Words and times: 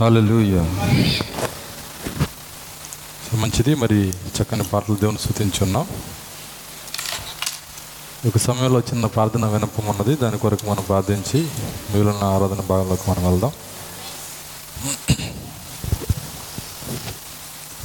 హల్లెలూయా 0.00 0.62
మంచిది. 3.40 3.72
మరి 3.74 3.98
చక్కని 4.36 4.64
పాటలు 4.64 4.94
దేవుని 5.00 5.18
స్థుతించున్నాం 5.18 5.86
ఒక 8.28 8.38
సమయంలో 8.38 8.80
చిన్న 8.80 9.06
ప్రార్థన 9.06 9.46
వినపం 9.46 9.84
ఉన్నది. 9.92 10.14
దాని 10.22 10.38
కొరకు 10.38 10.64
మనం 10.70 10.82
ప్రార్థించి 10.88 11.40
మిగిలిన 11.90 12.24
ఆరాధన 12.24 12.60
భాగంలోకి 12.70 13.10
మనం 13.10 13.22
వెళ్దాం. 13.28 13.52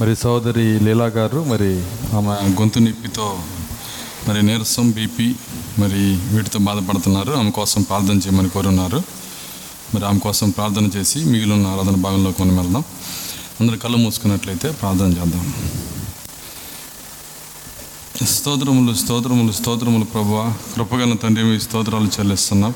మరి 0.00 0.16
సోదరి 0.16 0.66
లీలా 0.86 1.06
గారు 1.18 1.44
మరి 1.52 1.70
ఆమె 2.16 2.34
గొంతు 2.60 2.78
నొప్పితో 2.78 3.28
మరి 4.28 4.40
నీరసం 4.46 4.90
బీపీ 4.90 5.28
మరి 5.78 6.02
వీటితో 6.32 6.58
బాధపడుతున్నారు. 6.68 7.32
ఆమె 7.32 7.50
కోసం 7.50 7.82
ప్రార్థన 7.82 8.18
చేయమని 8.18 8.48
కోరున్నారు. 8.48 9.00
మరి 9.96 10.06
ఆమె 10.06 10.18
కోసం 10.18 10.50
ప్రార్థన 10.50 10.86
చేసి 10.86 11.18
మిగిలిన 11.24 11.66
ఆరాధన 11.66 11.96
భాగంలోకి 11.96 12.42
మనం 12.42 12.56
వెళ్దాం 12.56 12.84
అందరూ 13.60 13.76
కళ్ళు 13.78 13.96
మూసుకున్నట్లయితే 13.96 14.70
ప్రార్థన 14.70 15.06
చేద్దాం. 15.06 15.54
స్తోత్రములు 18.26 18.94
స్తోత్రములు 18.94 19.52
స్తోత్రములు 19.52 20.04
ప్రభు 20.04 20.44
కృపగల 20.74 21.14
తండ్రి 21.14 21.44
మీ 21.44 21.60
స్తోత్రాలు 21.60 22.06
చెల్లిస్తున్నాం. 22.06 22.74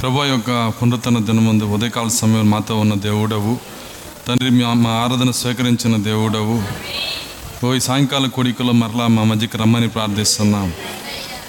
ప్రభు 0.00 0.24
యొక్క 0.24 0.72
పునరుత్తన 0.82 1.18
దినమందు 1.18 1.64
ఉదయకాల 1.64 2.08
సమయం 2.08 2.50
మాతో 2.50 2.80
ఉన్న 2.80 2.94
దేవుడవు. 2.94 3.58
తండ్రి 4.28 4.50
మా 4.50 4.90
ఆరాధన 4.90 5.30
స్వీకరించిన 5.30 5.96
దేవుడవు. 6.02 6.56
ఓ 7.66 7.74
ఈ 7.74 7.80
సాయంకాల 7.80 8.26
కోడికలో 8.26 8.72
మరలా 8.72 9.06
మా 9.06 9.24
మధ్యకి 9.24 9.58
రమ్మని 9.58 9.88
ప్రార్థిస్తున్నాం. 9.88 10.72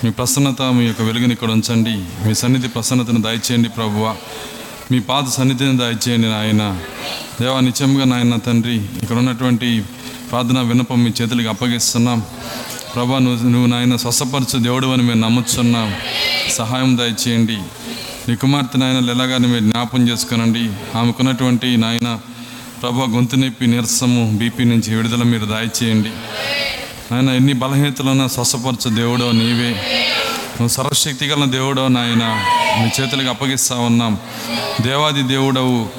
మీ 0.04 0.12
ప్రసన్నత 0.12 0.62
మీ 0.62 0.86
యొక్క 0.86 1.02
వెలుగుని 1.02 1.34
ఇక్కడ 1.34 1.52
ఉంచండి. 1.52 2.28
మీ 2.28 2.34
సన్నిధి 2.34 2.68
ప్రసన్నతను 2.68 3.22
దయచేయండి 3.22 3.70
ప్రభువ. 3.70 4.16
మీ 4.92 5.00
పాత 5.00 5.30
సన్నిధిని 5.30 5.78
దయచేయండి 5.78 6.28
నాయన. 6.28 6.80
దేవా 7.42 7.60
నిత్యంగా 7.60 8.06
నాయన 8.06 8.36
తండ్రి 8.36 8.76
ఇక్కడ 8.76 9.16
ఉన్నటువంటి 9.18 9.84
ప్రార్థన 10.32 10.60
విన్నపం 10.60 11.04
మీ 11.04 11.12
చేతులకి 11.22 11.48
అప్పగిస్తున్నాం. 11.48 12.24
ప్రభా 12.96 13.20
నువ్వు 13.20 13.50
నువ్వు 13.50 13.68
నాయన 13.68 13.96
స్వసపరచు 13.96 14.60
దేవుడు 14.60 14.88
అని 14.88 15.04
మేము 15.04 15.22
నమ్ముతున్నాం. 15.22 15.96
సహాయం 16.52 16.98
దయచేయండి. 16.98 17.58
నీ 18.30 18.36
కుమార్తె 18.36 18.80
నాయన 18.80 19.00
లెలగాని 19.00 19.48
మీరు 19.48 19.64
జ్ఞాపం 19.64 20.10
చేసుకునండి. 20.10 20.98
ఆమెకున్నటువంటి 20.98 21.78
నాయన 21.78 22.20
ప్రభా 22.82 23.06
గొంతు 23.06 23.36
నొప్పి 23.36 23.68
నీరసము 23.68 24.38
బీపీ 24.38 24.64
నుంచి 24.64 24.96
విడుదల 24.96 25.24
మీరు 25.24 25.46
దయచేయండి. 25.46 26.10
ఆయన 27.12 27.30
ఎన్ని 27.30 27.54
బలహీనతలున్నా 27.54 28.28
స్వసపరచు 28.28 28.96
దేవుడో 28.96 29.32
నీవే. 29.32 29.70
నువ్వు 30.50 30.68
సర్వశక్తి 30.68 31.26
గల 31.26 31.46
దేవుడో 31.46 31.88
నాయన. 31.88 32.46
మీ 32.82 33.04
చేతులకు 33.04 33.30
అప్పగిస్తా 33.30 33.76
ఉన్నాం. 33.76 34.18
దేవాది 34.82 35.24
దేవుడవు 35.24 35.90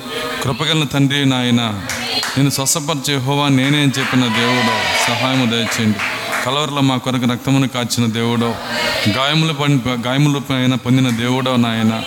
కృపగల 0.42 0.84
తండ్రి 0.84 1.26
నాయన. 1.26 1.80
నేను 2.38 2.50
స్వసపరిచే 2.50 3.16
హోవా 3.16 3.48
నేనే 3.48 3.78
అని 3.78 3.92
చెప్పిన 3.98 4.20
దేవుడో 4.20 5.04
సహాయము 5.08 5.50
దయచేయండి. 5.50 5.98
కలవరలో 6.46 6.80
మా 6.80 6.96
కొరకు 6.96 7.30
రక్తమును 7.32 7.68
కాచిన 7.68 8.12
దేవుడో 8.12 8.54
గాయములు 9.08 9.52
పని 9.52 9.80
గాయముల 9.88 10.38
పైన 10.38 10.74
పొందిన 10.74 11.10
దేవుడో 11.10 11.56
నాయన. 11.56 12.02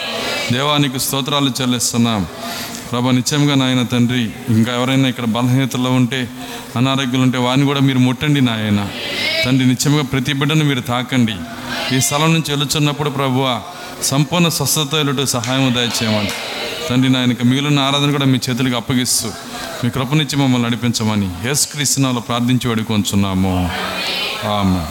దేవానికి 0.54 1.00
స్తోత్రాలు 1.00 1.52
చెల్లిస్తున్నాం. 1.62 2.28
ప్రభా 2.92 3.12
నిత్యంగా 3.12 3.56
నాయన 3.56 3.82
తండ్రి 3.92 4.22
ఇంకా 4.50 4.72
ఎవరైనా 4.78 5.08
ఇక్కడ 5.12 5.26
బలహీనతలో 5.36 5.90
ఉంటే 5.92 6.20
అనారోగ్యాలు 6.80 7.24
ఉంటే 7.28 7.38
వారిని 7.46 7.66
కూడా 7.66 7.82
మీరు 7.88 8.00
ముట్టండి 8.06 8.42
నాయన. 8.42 8.82
తండ్రి 9.46 9.66
నిత్యంగా 9.72 10.04
ప్రతి 10.14 10.34
బిడ్డను 10.40 10.66
మీరు 10.70 10.82
తాకండి. 10.92 11.36
ఈ 11.96 12.00
స్థలం 12.06 12.30
నుంచి 12.34 12.50
వెళుచున్నప్పుడు 12.56 13.10
ప్రభువ 13.10 13.46
సంపూర్ణ 14.04 14.48
స్వస్థత 14.58 14.96
వెళ్ళటం 14.96 15.28
సహాయం 15.36 15.74
దయచేయమని. 15.78 16.34
తండ్రి 16.90 17.10
నాయనకి 17.14 17.44
మిగిలిన 17.50 17.80
ఆరాధన 17.88 18.10
కూడా 18.12 18.28
మీ 18.34 18.40
చేతులకు 18.46 18.78
అప్పగిస్తూ 18.82 19.30
మీ 19.84 19.90
కృపనిచ్చి 19.96 20.36
మమ్మల్ని 20.42 20.66
నడిపించమని 20.68 21.30
యేసు 21.48 21.66
క్రీస్తునాలో 21.74 22.22
ప్రార్థించి 22.30 22.68
వేడుకొంచున్నాము. 22.70 23.54
ఆమె 24.56 24.86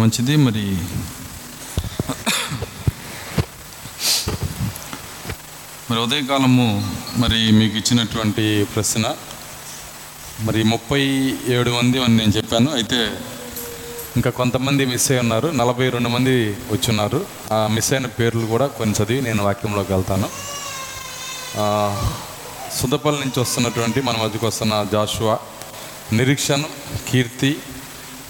మంచిది 0.00 0.34
మరి 0.36 0.64
మరి 5.92 6.00
ఉదయకాలము 6.00 6.66
మరి 7.16 7.38
మీకు 7.52 7.76
ఇచ్చినటువంటి 7.76 8.44
ప్రశ్న. 8.74 9.06
మరి 10.40 10.62
ముప్పై 10.62 11.00
ఏడు 11.48 11.70
మంది 11.70 12.04
అని 12.04 12.16
నేను 12.16 12.32
చెప్పాను. 12.36 12.70
అయితే 12.74 13.00
ఇంకా 14.16 14.30
కొంతమంది 14.30 14.84
మిస్ 14.84 15.10
అయి 15.10 15.20
ఉన్నారు. 15.20 15.48
నలభై 15.48 15.88
రెండు 15.88 16.08
మంది 16.08 16.34
వచ్చున్నారు. 16.70 17.26
ఆ 17.52 17.58
మిస్ 17.72 17.92
అయిన 17.92 18.06
పేర్లు 18.06 18.46
కూడా 18.46 18.66
కొన్ని 18.66 18.94
చదివి 18.98 19.22
నేను 19.22 19.44
వాక్యంలోకి 19.44 19.92
వెళ్తాను. 19.92 20.28
సుందపల్లి 22.80 23.20
నుంచి 23.20 23.40
వస్తున్నటువంటి 23.40 24.00
మన 24.00 24.16
మధ్యకు 24.22 24.46
వస్తున్న 24.46 24.86
జాషువా. 24.92 25.38
నిరీక్షణ 26.12 26.62
కీర్తి 27.08 27.52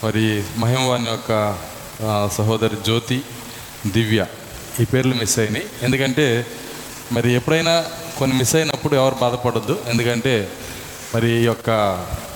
మరి 0.05 0.45
మహిమవాణి 0.57 1.07
యొక్క 1.11 1.31
సహోదరి 2.39 2.77
జ్యోతి 2.77 3.21
దివ్య 3.87 4.27
ఈ 4.81 4.85
పేర్లు 4.85 5.15
మిస్ 5.15 5.39
అయినాయి. 5.39 5.67
ఎందుకంటే 5.83 6.47
మరి 7.13 7.33
ఎప్పుడైనా 7.33 7.85
కొన్ని 8.19 8.39
మిస్ 8.39 8.55
అయినప్పుడు 8.55 8.95
ఎవరు 8.95 9.15
బాధపడద్దు. 9.15 9.81
ఎందుకంటే 9.89 10.49
మరి 11.15 11.31
ఈ 11.31 11.45
యొక్క 11.45 11.71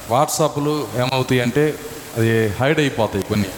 వాట్సాప్లు 0.08 0.88
ఏమవుతాయి 0.96 1.40
అంటే 1.40 1.74
అది 2.16 2.48
హైడ్ 2.48 2.78
అయిపోతాయి 2.78 3.24
కొన్ని. 3.24 3.48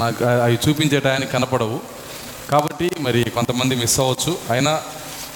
నాకు 0.00 0.24
అవి 0.24 0.58
చూపించే 0.68 1.00
టయానికి 1.00 1.32
కనపడవు. 1.32 1.80
కాబట్టి 2.50 2.90
మరి 3.00 3.24
కొంతమంది 3.24 3.74
మిస్ 3.74 4.00
అవ్వచ్చు. 4.00 4.38
అయినా 4.50 4.82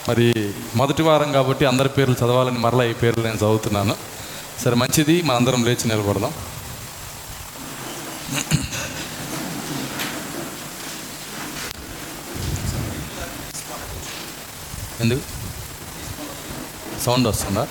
మరి 0.08 0.52
మొదటి 0.76 1.02
వారం 1.02 1.32
కాబట్టి 1.32 1.64
అందరి 1.64 1.88
పేర్లు 1.88 2.14
చదవాలని 2.14 2.58
మరలా 2.58 2.84
ఈ 2.84 2.92
పేర్లు 2.92 3.25
నేను 3.25 3.36
చదువుతున్నాను. 3.36 3.96
సరే 4.64 4.75
మంచిది. 4.75 5.22
మనందరం 5.22 5.64
లేచి 5.64 5.88
నిలబడదాం. 5.88 6.32
ఎందుకు? 15.06 15.25
సౌండ్ 17.03 17.28
వస్తుందా? 17.28 17.69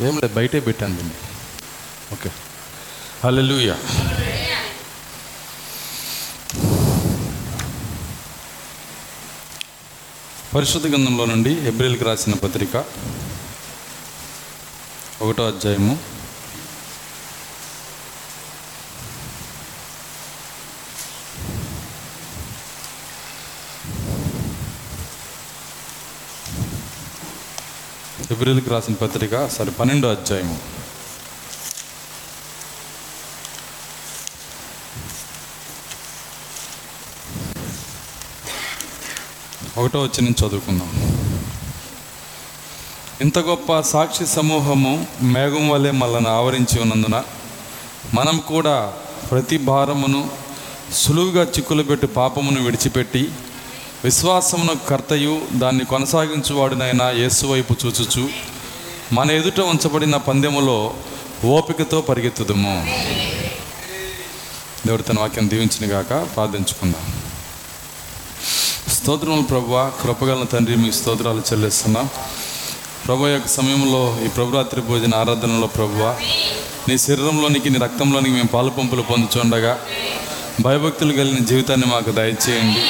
ఏం 0.00 0.14
లేదు 0.18 0.34
బయటే 0.34 0.60
పెట్టాను 0.60 0.96
దీన్ని. 0.96 1.14
ఓకే. 2.12 2.30
హల్లెలూయా. 3.24 3.76
పరిశుద్ధ 10.54 10.86
గ్రంథంలో 10.86 11.24
నుండి 11.24 11.52
ఏప్రిల్కి 11.68 12.04
రాసిన 12.04 12.34
పత్రిక 12.34 12.84
ఒకటో 15.22 15.46
అధ్యాయము. 15.46 16.13
ఏప్రిల్కి 28.34 28.70
రాసిన 28.70 28.94
పత్రిక 28.94 29.34
సరే 29.48 29.70
పన్నెండో 29.70 30.08
అధ్యాయం 30.08 30.50
ఒకటో 39.78 40.02
వచ్చి 40.02 40.22
నేను 40.24 40.38
చదువుకుందాం. 40.42 40.90
ఇంత 43.20 43.38
గొప్ప 43.38 43.80
సాక్షి 43.80 44.26
సమూహము 44.26 44.92
మేఘం 45.32 45.64
వలె 45.68 45.90
మనల్ని 45.90 46.30
ఆవరించి 46.30 46.76
ఉన్నందున 46.80 47.16
మనం 48.14 48.36
కూడా 48.48 48.76
ప్రతి 49.30 49.58
భారమును 49.70 50.20
సులువుగా 50.92 51.42
చిక్కులు 51.54 51.82
పెట్టి 51.82 52.06
పాపమును 52.16 52.62
విడిచిపెట్టి 52.62 53.22
విశ్వాసమును 54.04 54.74
కర్తయు 54.88 55.42
దాన్ని 55.52 55.84
కొనసాగించువాడినైనా 55.84 57.10
యేసు 57.10 57.44
వైపు 57.46 57.74
చూచుచు 57.82 58.28
మన 59.12 59.30
ఎదుట 59.30 59.60
ఉంచబడిన 59.60 60.16
పందెములో 60.16 60.94
ఓపికతో 61.44 62.00
పరిగెత్తుదము. 62.00 62.74
దేవుడు 64.86 65.02
తన 65.02 65.18
వాక్యం 65.20 65.50
దీవించిన 65.50 65.92
గాక 65.92 66.12
ప్రార్థించుకుందాం. 66.36 67.06
స్తోత్రములు 68.92 69.42
ప్రభు 69.42 69.72
కృపగల 70.02 70.44
తండ్రి 70.44 70.76
మీకు 70.76 70.94
స్తోత్రాలు 70.94 71.42
చెల్లిస్తున్నాం. 71.52 72.08
ప్రభు 73.06 73.26
యొక్క 73.26 73.48
సమయంలో 73.48 74.18
ఈ 74.24 74.28
ప్రభురాత్రి 74.28 74.80
భోజన 74.80 75.14
ఆరాధనలో 75.14 75.66
ప్రభువ 75.66 76.16
నీ 76.88 76.98
శరీరంలోనికి 76.98 77.70
నీ 77.70 77.78
రక్తంలోనికి 77.78 78.30
మేము 78.30 78.48
పాలు 78.48 78.70
పంపులు 78.70 79.02
పొందుచుండగా 79.02 79.78
భయభక్తులు 80.60 81.12
కలిగిన 81.12 81.44
జీవితాన్ని 81.44 81.86
మాకు 81.86 82.10
దయచేయండి. 82.10 82.82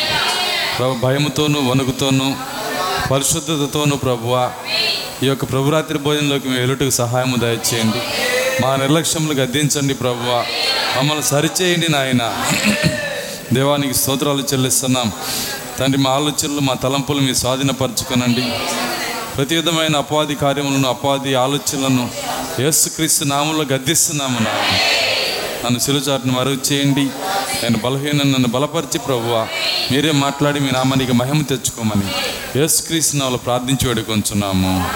ప్రభు 0.78 0.94
భయముతోనూ 0.94 1.70
వణుకుతోనూ 1.70 2.34
పరిశుద్ధతతోనూ 3.10 3.96
ప్రభువ 3.96 4.52
ఈ 5.22 5.26
యొక్క 5.26 5.44
ప్రభురాత్రి 5.44 5.98
భోజనంలోకి 5.98 6.48
మేము 6.48 6.62
ఎలుటకు 6.62 6.90
సహాయము 6.90 7.36
దయచేయండి. 7.36 7.98
మా 8.62 8.76
నిర్లక్ష్యములు 8.76 9.38
గద్దించండి 9.38 9.94
ప్రభువ. 9.94 10.44
మమ్మల్ని 10.98 11.22
సరిచేయండి 11.22 11.92
నాయన. 11.92 12.44
దేవానికి 13.52 13.94
స్తోత్రాలు 13.94 14.42
చెల్లిస్తున్నాం. 14.42 15.12
తండ్రి 15.78 16.02
మా 16.02 16.10
ఆలోచనలు 16.10 16.60
మా 16.60 16.74
తలంపులు 16.74 17.20
మీ 17.20 17.34
స్వాధీనపరచుకునండి. 17.34 18.42
ప్రతి 19.36 19.56
విధమైన 19.56 19.96
అపవాది 19.96 20.34
కార్యములను 20.34 20.88
అపవాది 20.88 21.34
ఆలోచనలను 21.34 22.10
యేసుక్రీస్తు 22.60 23.24
నామంలో 23.24 23.64
గద్దిస్తున్నాము 23.64 24.38
నాయన. 24.38 24.78
నన్ను 25.64 25.78
సిలుచాటును 25.78 26.32
మరుగు 26.32 26.72
చేయండి. 26.72 27.08
నేను 27.62 27.78
బలహీన 27.78 28.16
నన్ను 28.16 28.48
బలపరిచి 28.48 28.98
ప్రభువా 28.98 29.48
మీరే 29.92 30.10
మాట్లాడి 30.10 30.60
మీ 30.60 30.70
నామానికి 30.70 31.12
మహిమ 31.12 31.42
తెచ్చుకోమని 31.42 32.08
యేసుక్రీస్తు 32.58 33.16
వాళ్ళు 33.16 33.38
ప్రార్థించి 33.38 33.88
వేడుకొంచున్నాము. 33.88 34.90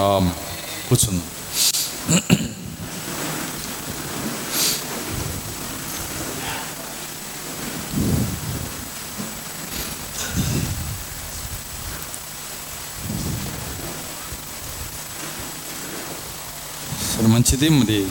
ఆమేన్. 0.00 0.88
కూర్చుందాం. 0.88 1.22
సరే 17.16 17.26
మంచిది. 17.26 17.68
మరి 17.68 18.06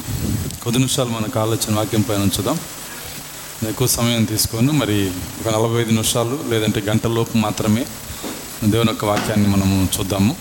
కొద్ది 0.63 0.79
నిమిషాలు 0.79 1.09
మనకు 1.09 1.39
ఆలోచన 1.39 1.75
వాక్యం 1.75 2.01
పైన 2.01 2.19
ఉంచుదాం. 2.19 2.59
ఎక్కువ 3.69 3.87
సమయం 3.87 4.23
తీసుకొని 4.23 4.71
మరి 4.71 5.11
ఒక 5.41 5.55
నలభై 5.55 5.81
ఐదు 5.81 5.91
నిమిషాలు 5.91 6.39
లేదంటే 6.47 6.79
గంటలోపు 6.79 7.37
మాత్రమే 7.37 7.85
దేవుని 8.63 8.89
యొక్క 8.89 9.05
వాక్యాన్ని 9.05 9.47
మనము 9.47 9.89
చూద్దాము. 9.99 10.35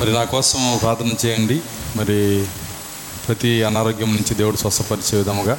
మరి 0.00 0.12
నా 0.12 0.24
కోసం 0.24 0.78
ప్రార్థన 0.82 1.26
చేయండి. 1.26 1.60
మరి 1.96 2.46
ప్రతి 3.26 3.62
అనారోగ్యం 3.62 4.10
నుంచి 4.10 4.34
దేవుడు 4.34 4.56
స్వస్థపరిచే 4.56 5.18
విధముగా. 5.18 5.58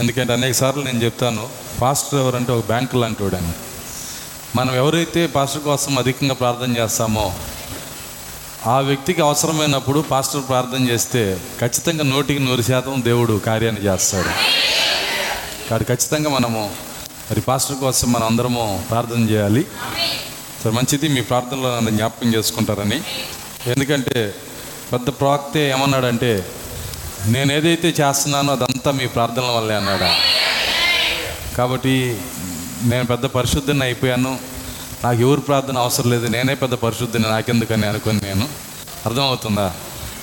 ఎందుకంటే 0.00 0.32
అనేక 0.32 0.54
సార్లు 0.54 0.82
నేను 0.82 1.04
చెప్తాను 1.04 1.48
పాస్టర్ 1.80 2.20
ఎవరంటే 2.20 2.52
ఒక 2.52 2.66
బ్యాంకు 2.66 2.96
లాంటి 2.96 3.22
వాడని 3.22 3.52
మనం 4.56 4.74
ఎవరైతే 4.74 5.26
పాస్టర్ 5.26 5.62
కోసం 5.62 5.98
అధికంగా 5.98 6.34
ప్రార్థన 6.34 6.76
చేస్తామో 6.76 7.34
ఆ 8.66 8.80
వ్యక్తికి 8.80 9.20
అవసరమైనప్పుడు 9.20 10.00
పాస్టర్ 10.00 10.42
ప్రార్థన 10.48 10.88
చేస్తే 10.88 11.40
ఖచ్చితంగా 11.60 12.04
నూటికి 12.04 12.40
నూరు 12.40 12.62
శాతం 12.62 13.02
దేవుడు 13.04 13.40
కార్యాన్ని 13.46 13.84
చేస్తాడు. 13.84 14.28
కాబట్టి 15.68 15.94
ఖచ్చితంగా 15.94 16.30
మనము 16.30 16.70
మరి 17.30 17.40
పాస్టర్ 17.40 17.76
కోసం 17.76 18.12
మనం 18.12 18.26
అందరము 18.26 18.84
ప్రార్థన 18.90 19.30
చేయాలి. 19.30 19.66
సరే 20.64 20.72
మంచిది 20.72 21.08
మీ 21.08 21.20
ప్రార్థనలో 21.20 21.76
నన్ను 21.76 21.90
జ్ఞాపకం 21.90 22.34
చేసుకుంటారని. 22.34 23.00
ఎందుకంటే 23.66 24.34
పెద్ద 24.92 25.08
ప్రవక్తే 25.08 25.70
ఏమన్నాడంటే 25.70 26.46
నేను 27.26 27.52
ఏదైతే 27.52 27.88
చేస్తున్నానో 27.88 28.52
అదంతా 28.52 28.90
మీ 28.90 29.06
ప్రార్థనల 29.06 29.50
వల్లే 29.50 29.74
అన్నాడు. 29.74 30.10
కాబట్టి 31.56 32.20
నేను 32.82 33.04
పెద్ద 33.04 33.24
పరిశుద్ధిని 33.24 33.82
అయిపోయాను. 33.82 34.51
నాకు 35.04 35.20
ఎవరు 35.20 35.40
ప్రార్థన 35.40 35.78
అవసరం 35.78 36.10
లేదు. 36.10 36.26
నేనే 36.26 36.54
పెద్ద 36.54 36.74
పరిశుద్ధిని 36.74 37.24
నాకెందుకని 37.24 37.86
అనుకుని 37.86 38.20
నేను. 38.20 38.48
అర్థమవుతుందా? 39.06 39.72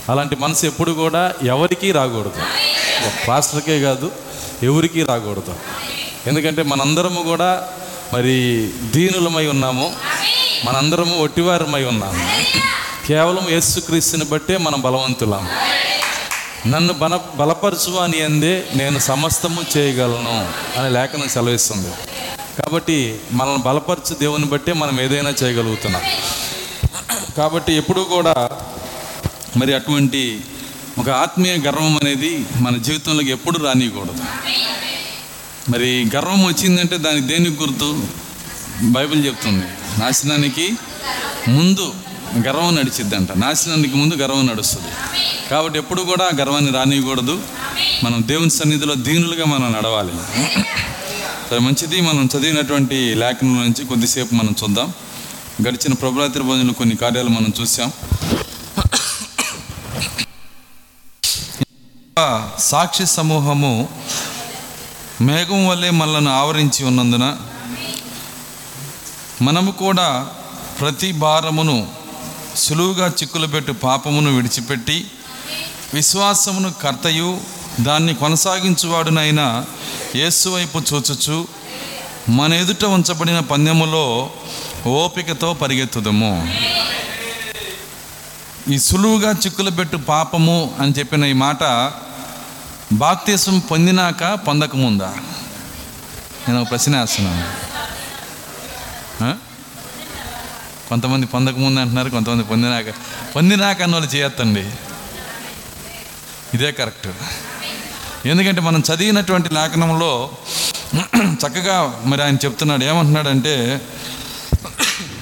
అలాంటి 0.09 0.35
మనసు 0.35 0.65
ఎప్పుడు 0.65 0.91
కూడా 0.91 1.33
ఎవరికీ 1.43 1.91
రాకూడదు. 1.91 2.41
పాస్టర్కే 3.27 3.81
కాదు 3.81 4.11
ఎవరికీ 4.63 5.03
రాకూడదు. 5.03 5.55
ఎందుకంటే 6.27 6.63
మనందరము 6.63 7.23
కూడా 7.23 7.67
మరి 8.13 8.69
దీనులమై 8.81 9.47
ఉన్నాము. 9.47 9.93
మనందరము 10.65 11.19
ఒట్టివారమై 11.23 11.83
ఉన్నాము. 11.83 12.43
కేవలం 13.07 13.49
యేసుక్రీస్తుని 13.49 14.25
బట్టే 14.25 14.57
మనం 14.57 14.81
బలవంతులాము 14.81 15.49
నన్ను 16.67 16.93
బల 16.93 17.19
బలపరచు 17.35 17.97
అని 17.97 18.21
అందే 18.21 18.63
నేను 18.75 18.99
సమస్తము 18.99 19.61
చేయగలను 19.77 20.49
అనే 20.79 20.89
లేఖనం 20.89 21.29
సెలవిస్తుంది. 21.29 21.93
కాబట్టి 22.59 23.19
మనల్ని 23.31 23.63
బలపరచు 23.63 24.15
దేవుని 24.15 24.45
బట్టే 24.45 24.73
మనం 24.73 25.01
ఏదైనా 25.01 25.33
చేయగలుగుతున్నాం. 25.43 26.01
కాబట్టి 27.37 27.73
ఎప్పుడూ 27.73 28.03
కూడా 28.03 28.49
మరి 29.57 29.73
అటువంటి 29.73 30.41
ఒక 30.99 31.09
ఆత్మీయ 31.09 31.57
గర్వం 31.57 31.97
అనేది 31.97 32.45
మన 32.55 32.77
జీవితంలోకి 32.77 33.31
ఎప్పుడు 33.31 33.57
రానియకూడదు. 33.57 34.23
మరి 35.71 36.09
గర్వం 36.15 36.45
వచ్చిందంటే 36.45 36.97
దానికి 36.97 37.27
దేనికి 37.27 37.63
గుర్తు? 37.63 38.07
బైబిల్ 38.83 39.25
చెప్తుంది 39.25 39.65
నాశనానికి 39.99 40.73
ముందు 41.47 41.93
గర్వం 42.47 42.75
నడిచిద్దంట. 42.75 43.31
నాశనానికి 43.31 43.95
ముందు 43.95 44.15
గర్వం 44.15 44.47
నడుస్తుంది. 44.47 44.91
కాబట్టి 45.51 45.79
ఎప్పుడు 45.79 46.01
కూడా 46.01 46.29
గర్వాన్ని 46.39 46.71
రానియకూడదు. 46.71 47.41
మనం 48.03 48.23
దేవుని 48.25 48.49
సన్నిధిలో 48.49 48.95
దీనులుగా 48.95 49.45
మనం 49.45 49.73
నడవాలి. 49.73 50.13
సరే 51.49 51.59
మంచిది 51.59 52.01
మనం 52.01 52.29
చదివినటువంటి 52.37 53.15
లేఖనం 53.15 53.55
నుంచి 53.57 53.85
కొద్దిసేపు 53.85 54.35
మనం 54.35 54.55
చూద్దాం. 54.63 54.93
గడిచిన 55.67 55.93
ప్రభురాత్రి 55.93 56.43
భోజనంలో 56.43 56.73
కొన్ని 56.73 56.95
కార్యాలు 56.95 57.29
మనం 57.29 57.53
చూసాం. 57.61 57.91
సాక్షి 62.59 63.05
సమూహము 63.05 63.89
మేఘం 65.21 65.67
వల్లే 65.67 65.89
మనల్ని 65.89 66.31
ఆవరించి 66.31 66.85
ఉన్నందున 66.85 67.37
మనము 69.41 69.71
కూడా 69.71 70.29
ప్రతి 70.79 71.11
భారమును 71.11 71.87
సులువుగా 72.55 73.07
చిక్కులు 73.07 73.47
పెట్టు 73.47 73.71
పాపమును 73.71 74.35
విడిచిపెట్టి 74.35 75.11
విశ్వాసమును 75.93 76.73
కర్తయు 76.73 77.41
దాన్ని 77.85 78.13
కొనసాగించువాడునైనా 78.21 79.65
యేసు 80.15 80.47
వైపు 80.49 80.77
చూచుచు 80.89 81.37
మన 82.37 82.51
ఎదుట 82.53 82.85
ఉంచబడిన 82.95 83.39
పందెములో 83.51 84.05
ఓపికతో 84.87 85.49
పరిగెత్తుదము. 85.61 86.33
ఈ 88.73 88.77
సులువుగా 88.87 89.31
చిక్కులు 89.43 89.71
పెట్టు 89.77 89.97
పాపము 89.97 90.57
అని 90.79 90.93
చెప్పిన 90.99 91.23
ఈ 91.25 91.35
మాట 91.45 91.63
బాప్తీసం 93.03 93.55
పొందినాక 93.71 94.23
పొందకముందా? 94.47 95.09
నేను 96.45 96.61
ఒక 96.61 96.67
ప్రశ్న 96.71 96.99
వేస్తున్నాను. 96.99 97.45
కొంతమంది 100.89 101.25
పొందకముందు 101.33 101.79
అంటున్నారు 101.79 102.09
కొంతమంది 102.09 102.43
పొందినాక 102.51 102.93
పొందినాక 103.35 103.81
అన్న 103.85 103.95
వాళ్ళు 103.95 104.09
చేయొద్దండి. 104.15 104.65
ఇదే 106.53 106.69
కరెక్ట్. 106.79 107.09
ఎందుకంటే 108.25 108.61
మనం 108.61 108.83
చదివినటువంటి 108.93 109.53
లేఖనంలో 109.53 110.29
చక్కగా 111.15 112.01
మరి 112.05 112.23
ఆయన 112.23 112.35
చెప్తున్నాడు. 112.35 112.83
ఏమంటున్నాడంటే 112.83 113.81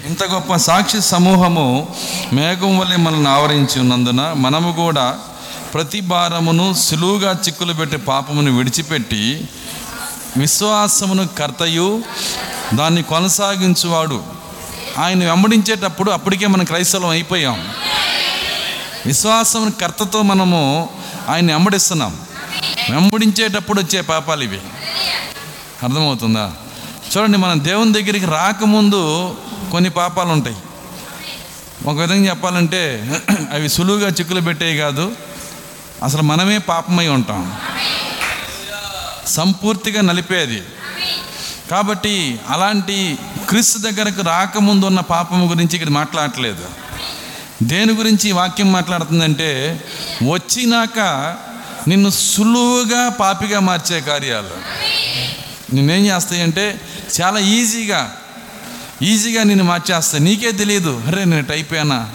ఇంత 0.06 0.24
గొప్ప 0.24 0.56
సాక్షి 0.56 1.02
సమూహము 1.02 1.96
మేఘం 2.34 2.80
వల్లే 2.80 2.96
మనల్ని 2.96 3.30
ఆవరించి 3.30 3.80
ఉన్నందున 3.80 4.34
మనము 4.34 4.74
కూడా 4.74 5.20
ప్రతి 5.74 6.02
భారమును 6.02 6.74
సులువుగా 6.74 7.32
చిక్కులు 7.48 7.74
పెట్టి 7.74 7.98
పాపమును 7.98 8.58
విడిచిపెట్టి 8.58 9.50
విశ్వాసమును 10.38 11.28
కర్తయు 11.28 12.04
దాన్ని 12.74 13.04
కొనసాగించువాడు. 13.04 14.24
ఆయన 14.98 15.26
వెంబడించేటప్పుడు 15.26 16.12
అప్పటికే 16.12 16.48
మనం 16.48 16.66
క్రైస్తవం 16.66 17.10
అయిపోయాం. 17.10 17.68
విశ్వాసం 19.06 19.74
కర్తతో 19.82 20.22
మనము 20.22 20.90
ఆయన్ని 21.30 21.54
వెంబడిస్తున్నాం. 21.54 22.18
వెంబడించేటప్పుడు 22.90 23.82
వచ్చే 23.82 24.02
పాపాలు 24.02 24.44
ఇవి. 24.44 24.60
అర్థమవుతుందా? 25.84 26.54
చూడండి 27.18 27.38
మనం 27.38 27.64
దేవుని 27.64 27.94
దగ్గరికి 27.94 28.26
రాకముందు 28.26 29.36
కొన్ని 29.72 29.90
పాపాలు 29.90 30.30
ఉంటాయి. 30.30 30.56
ఒక 31.86 31.98
విధంగా 32.00 32.30
చెప్పాలంటే 32.30 33.12
అవి 33.54 33.70
సులువుగా 33.70 34.10
చిక్కులు 34.10 34.42
పెట్టేవి 34.42 34.78
కాదు. 34.78 35.16
అసలు 36.04 36.22
మనమే 36.22 36.58
పాపమై 36.58 37.08
ఉంటాం. 37.08 37.54
సంపూర్తిగా 39.28 40.02
నలిపేది. 40.02 40.64
కాబట్టి 41.72 42.40
అలాంటి 42.50 43.18
క్రీస్తు 43.50 43.80
దగ్గరకు 43.80 44.22
రాకముందు 44.22 44.86
ఉన్న 44.86 45.00
పాపం 45.00 45.50
గురించి 45.50 45.76
ఇక్కడ 45.76 45.90
మాట్లాడట్లేదు. 45.90 46.66
దేని 47.64 47.94
గురించి 47.94 48.32
వాక్యం 48.32 48.72
మాట్లాడుతుందంటే 48.72 49.84
వచ్చినాక 50.32 51.00
నిన్ను 51.88 52.10
సులువుగా 52.10 53.10
పాపిగా 53.10 53.60
మార్చే 53.60 54.02
కార్యాలు. 54.02 54.50
నిన్నేం 55.76 56.06
చేస్తాయంటే 56.06 56.82
చాలా 57.22 57.40
ఈజీగా 57.40 58.18
ఈజీగా 59.02 59.44
నిన్ను 59.44 59.66
మార్చేస్తాయి. 59.66 60.24
నీకే 60.24 60.52
తెలియదు 60.52 61.02
అరే 61.08 61.26
నేను 61.26 61.40
ఇటు 61.40 61.52
అయిపోయానా? 61.52 62.10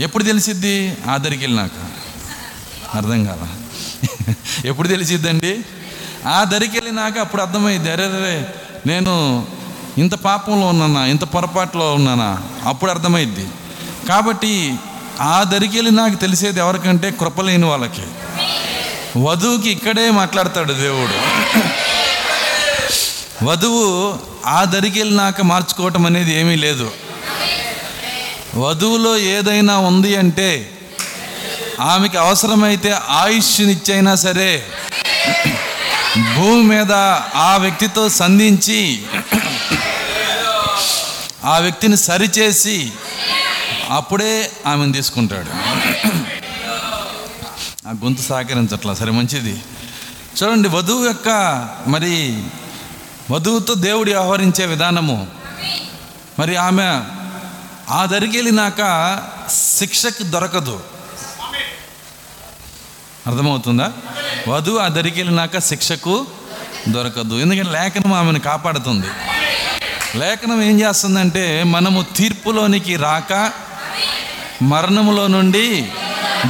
ఎప్పుడు 0.00 0.24
తెలిసిద్ది? 0.24 0.96
ఆదరికి 1.10 1.44
వెళ్ళినాక. 1.44 1.70
అర్థం 2.94 3.24
కాల. 3.24 3.48
ఎప్పుడు 4.64 4.88
తెలిసిద్దండి? 4.88 5.60
ఆ 6.26 6.44
దరికి 6.44 6.76
వెళ్ళినాక 6.76 7.18
అప్పుడు 7.18 7.42
అర్థమైంది 7.42 7.92
అరే 7.92 8.04
రే 8.04 8.54
నేను 8.86 9.46
ఇంత 9.98 10.14
పాపంలో 10.14 10.66
ఉన్నానా? 10.66 11.06
ఇంత 11.06 11.24
పొరపాటులో 11.24 11.94
ఉన్నానా? 11.94 12.42
అప్పుడు 12.64 12.90
అర్థమైద్ది. 12.90 13.48
కాబట్టి 14.08 14.76
ఆ 15.20 15.42
దరికి 15.42 15.76
వెళ్ళి 15.76 15.92
నాకు 15.92 16.14
తెలిసేది 16.14 16.60
ఎవరికంటే 16.60 17.10
కృపలేని 17.10 17.64
వాళ్ళకి. 17.64 18.02
వధువుకి 19.24 19.70
ఇక్కడే 19.70 20.10
మాట్లాడతాడు 20.10 20.72
దేవుడు. 20.72 21.16
వధువు 23.44 23.84
ఆ 24.46 24.64
దరికి 24.64 24.98
వెళ్ళినాక 24.98 25.42
మార్చుకోవటం 25.42 26.06
అనేది 26.06 26.32
ఏమీ 26.40 26.56
లేదు. 26.56 26.88
వధువులో 28.56 29.16
ఏదైనా 29.16 29.78
ఉంది 29.78 30.16
అంటే 30.16 30.50
ఆమెకి 31.80 32.16
అవసరమైతే 32.16 32.90
ఆయుష్నిచ్చైనా 33.08 34.14
సరే 34.14 34.50
భూమి 36.36 36.62
మీద 36.62 36.92
ఆ 37.34 37.56
వ్యక్తితో 37.56 38.08
సంధించి 38.08 38.80
ఆ 41.44 41.58
వ్యక్తిని 41.58 41.96
సరిచేసి 41.96 42.78
అప్పుడే 43.90 44.50
ఆమెను 44.66 44.92
తీసుకుంటాడు. 44.92 45.50
ఆ 47.88 47.90
గొంతు 47.90 48.22
సహకరించట్లా? 48.22 48.94
సరే 48.94 49.10
మంచిది. 49.10 49.62
చూడండి 50.42 50.68
వధువు 50.68 51.06
యొక్క 51.06 51.28
మరి 51.86 52.42
వధువుతో 53.30 53.74
దేవుడు 53.74 54.10
వ్యవహరించే 54.10 54.66
విధానము. 54.66 55.26
మరి 56.38 56.56
ఆమె 56.56 57.00
ఆ 57.90 58.04
దరికి 58.04 58.36
వెళ్ళినాక 58.36 58.82
శిక్షకు 59.50 60.22
దొరకదు. 60.22 60.80
అర్థమవుతుందా? 63.26 63.92
వధువు 64.48 64.78
ఆ 64.78 64.88
దరికి 64.88 65.20
వెళ్ళినాక 65.20 65.58
శిక్షకు 65.58 66.26
దొరకదు. 66.88 67.34
ఎందుకంటే 67.34 67.70
లేఖనం 67.70 68.12
ఆమెను 68.12 68.38
కాపాడుతుంది. 68.38 69.06
లేఖనం 70.18 70.62
ఏం 70.62 70.80
చేస్తుందంటే 70.80 71.62
మనము 71.62 72.02
తీర్పులోనికి 72.02 72.96
రాక 72.96 73.52
మరణములో 74.62 75.26
నుండి 75.26 75.92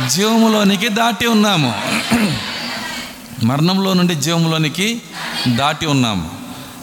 జీవములోనికి 0.09 0.89
దాటి 0.89 1.27
ఉన్నాము. 1.27 1.75
మరణంలో 3.45 3.93
నుండి 3.95 4.15
జీవములోనికి 4.15 5.03
దాటి 5.49 5.87
ఉన్నాము. 5.87 6.31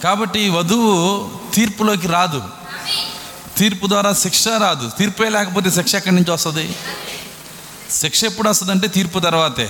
కాబట్టి 0.03 0.49
వధువు 0.49 1.29
తీర్పులోకి 1.53 2.07
రాదు. 2.07 2.43
తీర్పు 3.57 3.87
ద్వారా 3.87 4.13
శిక్ష 4.13 4.47
రాదు. 4.47 4.91
తీర్పే 4.99 5.29
లేకపోతే 5.29 5.71
శిక్ష 5.71 5.95
ఎక్కడి 5.95 6.15
నుంచి 6.15 6.31
వస్తుంది? 6.31 6.75
శిక్ష 7.91 8.23
ఎప్పుడు 8.23 8.49
వస్తుందంటే 8.49 8.87
తీర్పు 8.87 9.19
తర్వాతే. 9.19 9.69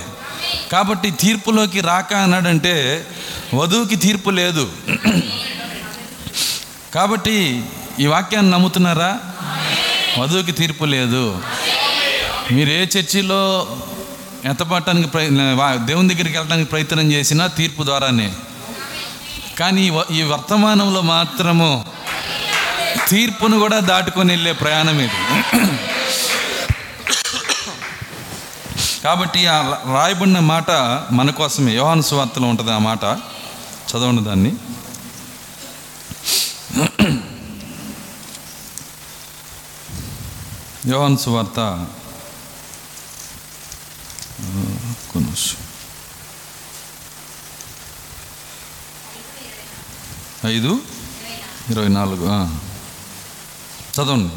కాబట్టి 0.72 1.12
తీర్పులోకి 1.12 1.82
రాక 1.82 2.14
అన్నాడంటే 2.14 3.08
వధువుకి 3.56 3.96
తీర్పు 3.96 4.30
లేదు. 4.30 4.72
కాబట్టి 6.96 7.66
ఈ 8.00 8.06
వాక్యాన్ని 8.06 8.52
నమ్ముతున్నారా? 8.52 9.20
వధువుకి 10.20 10.52
తీర్పు 10.52 10.86
లేదు. 10.86 11.42
మీరు 12.52 12.70
ఏ 12.70 12.86
చర్చిలో 12.86 13.68
ఎత్తపట్టడానికి 14.46 15.08
ప్రయ 15.08 15.30
దేవుని 15.86 16.10
దగ్గరికి 16.10 16.38
వెళ్ళడానికి 16.38 16.70
ప్రయత్నం 16.70 17.12
చేసినా 17.12 17.48
తీర్పు 17.48 17.84
ద్వారానే. 17.84 18.36
కానీ 19.60 19.82
ఈ 19.82 19.90
వ- 19.90 20.06
ఈ 20.12 20.22
వర్తమానంలో 20.24 21.02
మాత్రము 21.02 21.86
తీర్పును 23.10 23.60
కూడా 23.60 23.80
దాటుకొని 23.80 24.34
వెళ్ళే 24.34 24.52
ప్రయాణం 24.52 25.00
ఇది. 25.00 25.42
కాబట్టి 29.04 29.48
ఆ 29.48 29.62
రాయబడిన 29.94 30.40
మాట 30.40 30.72
మన 31.12 31.32
కోసమే. 31.32 31.76
యోహాను 31.76 32.02
సువార్తలో 32.02 32.48
ఉంటుంది 32.48 32.72
ఆ 32.72 32.78
మాట. 32.78 33.04
చదవండి 33.92 34.24
దాన్ని. 34.24 34.54
యోహాను 40.88 41.18
సువార్త 41.18 41.88
ఆ, 44.42 44.44
ఒక్క 44.92 45.18
నిమిషం. 45.18 45.56
ఐదు 50.46 50.80
ఇరవై 51.72 51.88
నాలుగు. 51.88 52.26
చదవండి. 53.96 54.30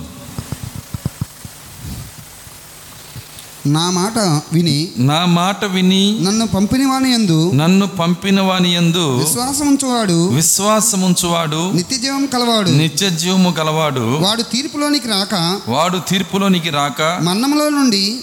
నా 3.66 3.90
మాట 3.90 4.18
విని 4.52 4.88
నా 4.96 5.24
మాట 5.24 5.64
విని 5.64 6.18
నన్ను 6.20 6.46
పంపిన 6.46 6.86
వాని 6.86 7.12
యందు 7.12 7.52
నన్ను 7.52 7.86
పంపిన 7.86 8.40
వాని 8.40 8.74
యందు 8.74 9.18
విశ్వాసం 9.18 9.68
ఉంచువాడు 9.68 10.28
విశ్వాసముంచువాడు 10.28 11.72
నిత్య 11.72 11.96
జీవం 11.96 12.26
కలవాడు. 12.26 12.70
నిత్య 12.70 13.10
జీవము 13.10 13.54
గలవాడు. 13.58 14.00
వాడు 14.00 14.42
తీర్పులోనికి 14.42 15.08
రాక 15.08 15.60
వాడు 15.68 15.98
తీర్పులోనికి 15.98 16.70
రాక 16.70 17.02
మరణములో 17.02 17.68
నుండి 17.68 18.20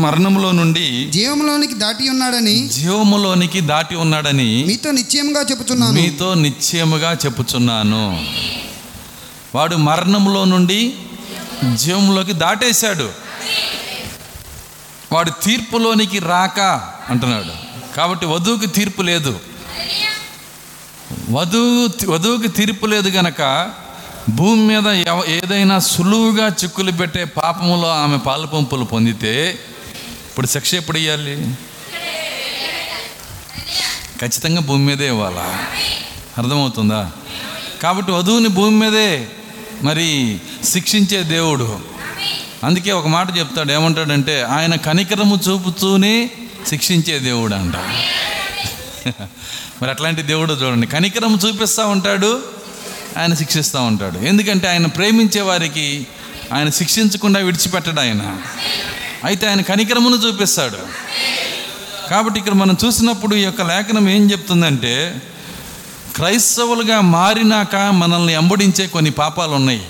మరణములో 0.00 0.52
నుండి 0.52 1.10
జీవంలోనికి 1.10 1.74
దాటి 1.74 2.08
ఉన్నాడని 2.08 2.68
జీవములోనికి 2.68 3.60
దాటి 3.60 3.94
ఉన్నాడని 3.94 4.64
మీతో 4.66 4.90
నిశ్చయంగా 4.90 5.42
చెబుతున్నాను. 5.42 5.92
మీతో 5.92 6.34
నిశ్చయముగా 6.34 7.10
చెప్పుచున్నాను 7.24 8.04
వాడు 9.54 9.76
మరణములో 9.76 10.44
నుండి 10.44 10.80
జీవంలోకి 11.74 12.32
దాటేశాడు. 12.32 13.08
వాడు 15.12 15.30
తీర్పులోనికి 15.44 16.18
రాక 16.18 16.60
అంటున్నాడు. 17.10 17.54
కాబట్టి 17.96 18.26
వధువుకి 18.26 18.66
తీర్పు 18.66 19.02
లేదు. 19.02 19.38
వధువు 21.30 22.10
వధువుకి 22.10 22.48
తీర్పు 22.48 22.86
లేదు 22.86 23.08
గనక 23.08 23.70
భూమి 24.30 24.62
మీద 24.62 24.86
ఏదైనా 25.28 25.78
సులువుగా 25.78 26.46
చిక్కులు 26.46 26.92
పెట్టే 26.92 27.24
పాపములో 27.24 27.88
ఆమె 27.92 28.16
పాలు 28.16 28.46
పంపులు 28.46 28.84
పొందితే 28.84 29.58
ఇప్పుడు 30.40 30.52
శిక్ష 30.52 30.74
ఎప్పుడు 30.74 30.98
ఇవ్వాలి 30.98 31.34
ఖచ్చితంగా 34.20 34.60
భూమి 34.60 34.86
మీదే 34.86 35.06
ఇవ్వాలా? 35.06 35.66
అర్థమవుతుందా? 36.38 37.10
కాబట్టి 37.82 38.12
వధువుని 38.12 38.48
భూమి 38.48 38.76
మీదే 38.76 39.26
మరి 39.82 40.40
శిక్షించే 40.64 41.22
దేవుడు. 41.22 41.80
అందుకే 42.64 42.92
ఒక 42.92 43.06
మాట 43.06 43.38
చెప్తాడు 43.38 43.72
ఏమంటాడంటే 43.72 44.42
ఆయన 44.42 44.74
కనికరము 44.74 45.38
చూపుతూనే 45.48 46.30
శిక్షించే 46.66 47.18
దేవుడు 47.18 47.54
అంట 47.54 47.76
మరి 49.82 49.90
అట్లాంటి 49.90 50.22
దేవుడు 50.22 50.52
చూడండి 50.52 50.86
కనికరము 50.86 51.38
చూపిస్తూ 51.46 51.88
ఉంటాడు 51.88 52.42
ఆయన 53.16 53.34
శిక్షిస్తూ 53.34 53.82
ఉంటాడు. 53.82 54.18
ఎందుకంటే 54.18 54.68
ఆయన 54.68 54.86
ప్రేమించే 54.86 55.40
వారికి 55.40 56.06
ఆయన 56.52 56.70
శిక్షించకుండా 56.70 57.40
విడిచిపెట్టడు 57.40 58.00
ఆయన. 58.00 58.40
అయితే 59.24 59.46
ఆయన 59.46 59.60
కనికరమును 59.60 60.16
చూపిస్తాడు. 60.16 60.78
కాబట్టి 62.10 62.38
ఇక్కడ 62.38 62.52
మనం 62.52 62.76
చూసినప్పుడు 62.84 63.34
ఈ 63.34 63.42
యొక్క 63.42 63.62
లేఖనం 63.62 64.08
ఏం 64.08 64.30
చెప్తుందంటే 64.30 65.22
క్రైస్తవులుగా 66.16 67.00
మారినాక 67.00 67.76
మనల్ని 67.76 68.34
అంబడించే 68.34 68.86
కొన్ని 68.86 69.10
పాపాలు 69.10 69.52
ఉన్నాయి 69.52 69.82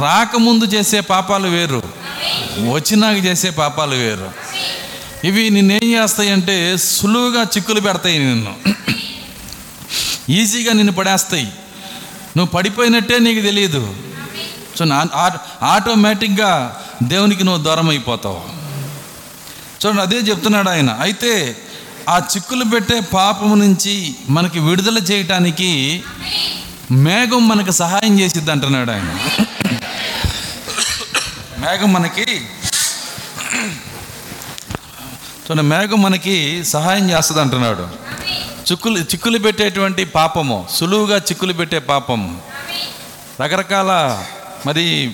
రాకముందు 0.00 0.64
చేసే 0.64 1.00
పాపాలు 1.00 1.48
వేరు 1.48 1.82
వచ్చినాక 2.72 3.24
చేసే 3.24 3.50
పాపాలు 3.50 3.94
వేరు. 3.94 4.30
ఇవి 5.26 5.50
నిన్నేం 5.50 5.86
చేస్తాయంటే 5.92 6.76
సులువుగా 6.76 7.42
చిక్కులు 7.42 7.80
పెడతాయి 7.80 8.18
నిన్ను. 8.18 8.54
ఈజీగా 10.30 10.72
నిన్ను 10.72 10.92
పడేస్తాయి. 10.92 11.48
నువ్వు 12.36 12.50
పడిపోయినట్టే 12.52 13.18
నీకు 13.18 13.40
తెలియదు 13.40 13.82
సో 14.76 14.84
నా- 14.84 15.30
ఆటోమేటిక్గా 15.62 16.76
దేవునికి 17.02 17.44
నువ్వు 17.44 17.64
దూరం 17.64 17.88
అయిపోతావు 17.88 18.40
చూడండి 19.86 20.02
అదే 20.02 20.16
చెప్తున్నాడు 20.16 20.68
ఆయన. 20.68 20.98
అయితే 21.00 21.56
ఆ 22.08 22.18
చిక్కులు 22.18 22.64
పెట్టే 22.64 23.00
పాపము 23.00 23.54
నుంచి 23.54 24.14
మనకి 24.28 24.60
విడుదల 24.60 24.98
చేయటానికి 24.98 26.02
మేఘం 26.90 27.48
మనకు 27.48 27.70
సహాయం 27.70 28.20
చేసిద్ది 28.20 28.50
అంటున్నాడు 28.50 28.90
ఆయన. 28.90 29.18
మేఘం 31.58 31.92
మనకి 31.92 32.24
చూడండి 35.44 35.62
మేఘం 35.62 36.02
మనకి 36.02 36.64
సహాయం 36.64 37.10
చేస్తుంది 37.10 37.40
అంటున్నాడు. 37.40 37.88
చిక్కులు 38.70 38.98
చిక్కులు 38.98 39.38
పెట్టేటువంటి 39.38 40.04
పాపము 40.04 40.66
సులువుగా 40.70 41.16
చిక్కులు 41.18 41.52
పెట్టే 41.52 41.78
పాపము. 41.78 42.40
రకరకాల 43.40 44.22
మరి 44.66 45.12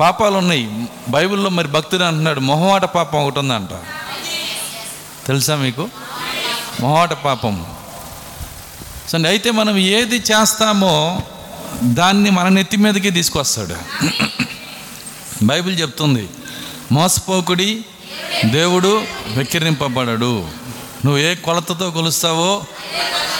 పాపాలు 0.00 0.34
ఉన్నాయి 0.34 0.86
బైబిల్లో 1.08 1.50
మరి 1.50 1.68
భక్తుడు 1.68 2.02
అంటున్నాడు 2.02 2.40
మొహమాట 2.40 2.84
పాపం 2.84 3.24
ఒకటి 3.24 3.38
ఉందంట 3.38 3.68
తెలుసా 5.26 5.56
మీకు? 5.56 5.88
మొహమాట 6.80 7.12
పాపం. 7.12 7.66
సో 9.08 9.18
అయితే 9.18 9.50
మనం 9.50 9.76
ఏది 9.76 10.16
చేస్తామో 10.16 11.22
దాన్ని 11.82 12.30
మన 12.30 12.48
నెత్తి 12.48 12.76
మీదకి 12.76 13.10
తీసుకొస్తాడు. 13.10 13.76
బైబిల్ 15.42 15.80
చెప్తుంది 15.80 16.28
మోసపోకుడి 16.92 17.84
దేవుడు 18.44 19.04
వెక్కిరింపబడడు. 19.28 20.48
నువ్వు 21.04 21.18
ఏ 21.18 21.34
కొలతతో 21.34 21.90
కొలుస్తావో 21.90 22.64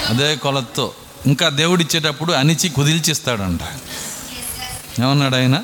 అదే 0.09 0.37
కొలతతో. 0.37 0.92
ఇంకా 1.26 1.49
దేవుడిచ్చేటప్పుడు 1.49 2.33
అణిచి 2.33 2.69
కుదిల్చిస్తాడంట. 2.69 3.61
ఏమన్నాడు 5.00 5.37
ఆయన? 5.37 5.62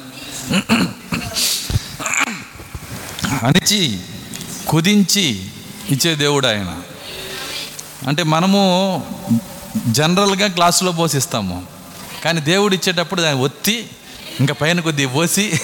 అణిచి 3.42 4.00
కుదించి 4.68 5.50
ఇచ్చే 5.90 6.14
దేవుడు 6.14 6.46
ఆయన. 6.46 6.80
అంటే 8.08 8.22
మనము 8.22 8.60
జనరల్గా 9.86 10.46
గ్లాసులో 10.46 10.92
పోసిస్తాము 10.92 11.66
కానీ 12.24 12.40
దేవుడు 12.40 12.74
ఇచ్చేటప్పుడు 12.74 13.22
దాన్ని 13.22 13.42
ఒత్తి 13.42 13.90
ఇంకా 14.40 14.54
పైన 14.54 14.80
కొద్దిగా 14.80 15.12
పోసి 15.12 15.60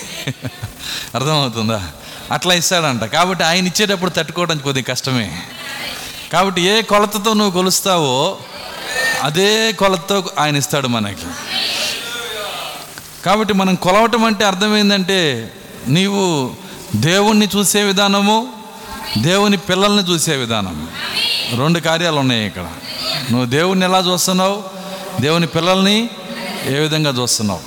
అర్థమవుతుందా? 1.15 1.91
అట్లా 2.31 2.55
ఇస్తాడంట. 2.55 3.05
కాబట్టి 3.05 3.45
ఆయన 3.45 3.67
ఇచ్చేటప్పుడు 3.67 4.11
తట్టుకోవడం 4.11 4.59
కొద్దిగా 4.59 4.95
కష్టమే. 4.95 5.43
కాబట్టి 6.33 6.63
ఏ 6.63 6.83
కొలతతో 6.83 7.35
నువ్వు 7.35 7.51
కొలుస్తావో 7.51 8.39
అదే 9.23 9.73
కొలతతో 9.73 10.31
ఆయన 10.39 10.57
ఇస్తాడు 10.57 10.89
మనకి. 10.89 11.27
కాబట్టి 13.25 13.55
మనం 13.55 13.75
కొలవటం 13.75 14.25
అంటే 14.25 14.45
అర్థమైందంటే 14.45 15.53
నీవు 15.89 16.51
దేవుణ్ణి 16.97 17.49
చూసే 17.57 17.83
విధానము 17.83 18.53
దేవుని 19.19 19.57
పిల్లల్ని 19.57 20.03
చూసే 20.03 20.37
విధానం. 20.37 20.89
రెండు 21.59 21.81
కార్యాలు 21.81 22.17
ఉన్నాయి 22.17 22.47
ఇక్కడ. 22.47 22.63
నువ్వు 23.31 23.45
దేవుణ్ణి 23.45 23.87
ఎలా 23.87 23.99
చూస్తున్నావు? 23.99 24.63
దేవుని 25.21 25.47
పిల్లల్ని 25.47 26.09
ఏ 26.67 26.79
విధంగా 26.79 27.11
చూస్తున్నావు? 27.11 27.61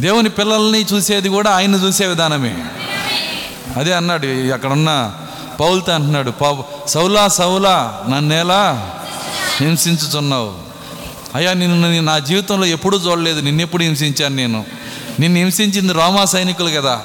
దేవుని 0.00 0.28
పిల్లల్ని 0.28 0.86
చూసేది 0.92 1.28
కూడా 1.28 1.50
ఆయన 1.50 1.74
చూసే 1.74 2.06
విధానమే. 2.06 2.64
అదే 3.76 3.92
అన్నాడు 3.92 4.52
అక్కడున్న 4.52 5.14
పౌలతో 5.60 5.92
అంటున్నాడు 5.92 6.30
పౌ 6.30 6.62
సౌలా 6.86 7.28
సౌలా 7.28 8.04
నన్నేలా 8.08 8.90
హింసించుచున్నావు? 9.60 10.54
అయ్యా 11.34 11.52
నిన్ను 11.52 12.00
నా 12.00 12.18
జీవితంలో 12.18 12.66
ఎప్పుడూ 12.66 12.98
చూడలేదు 12.98 13.40
నిన్నెప్పుడు 13.40 13.82
హింసించాను 13.82 14.36
నేను? 14.36 14.77
నిన్ను 15.20 15.38
హింసించింది 15.38 15.92
రోమా 15.92 16.24
సైనికులు 16.24 16.80
కదా. 16.80 17.00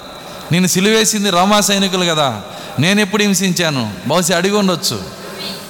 నిన్ను 0.52 0.68
సిలివేసింది 0.68 1.30
రోమా 1.30 1.60
సైనికులు 1.60 2.06
కదా. 2.06 2.42
నేను 2.80 3.02
ఎప్పుడు 3.02 3.24
హింసించాను? 3.24 3.94
బహుశా 4.08 4.38
అడిగి 4.38 4.56
ఉండొచ్చు. 4.56 5.04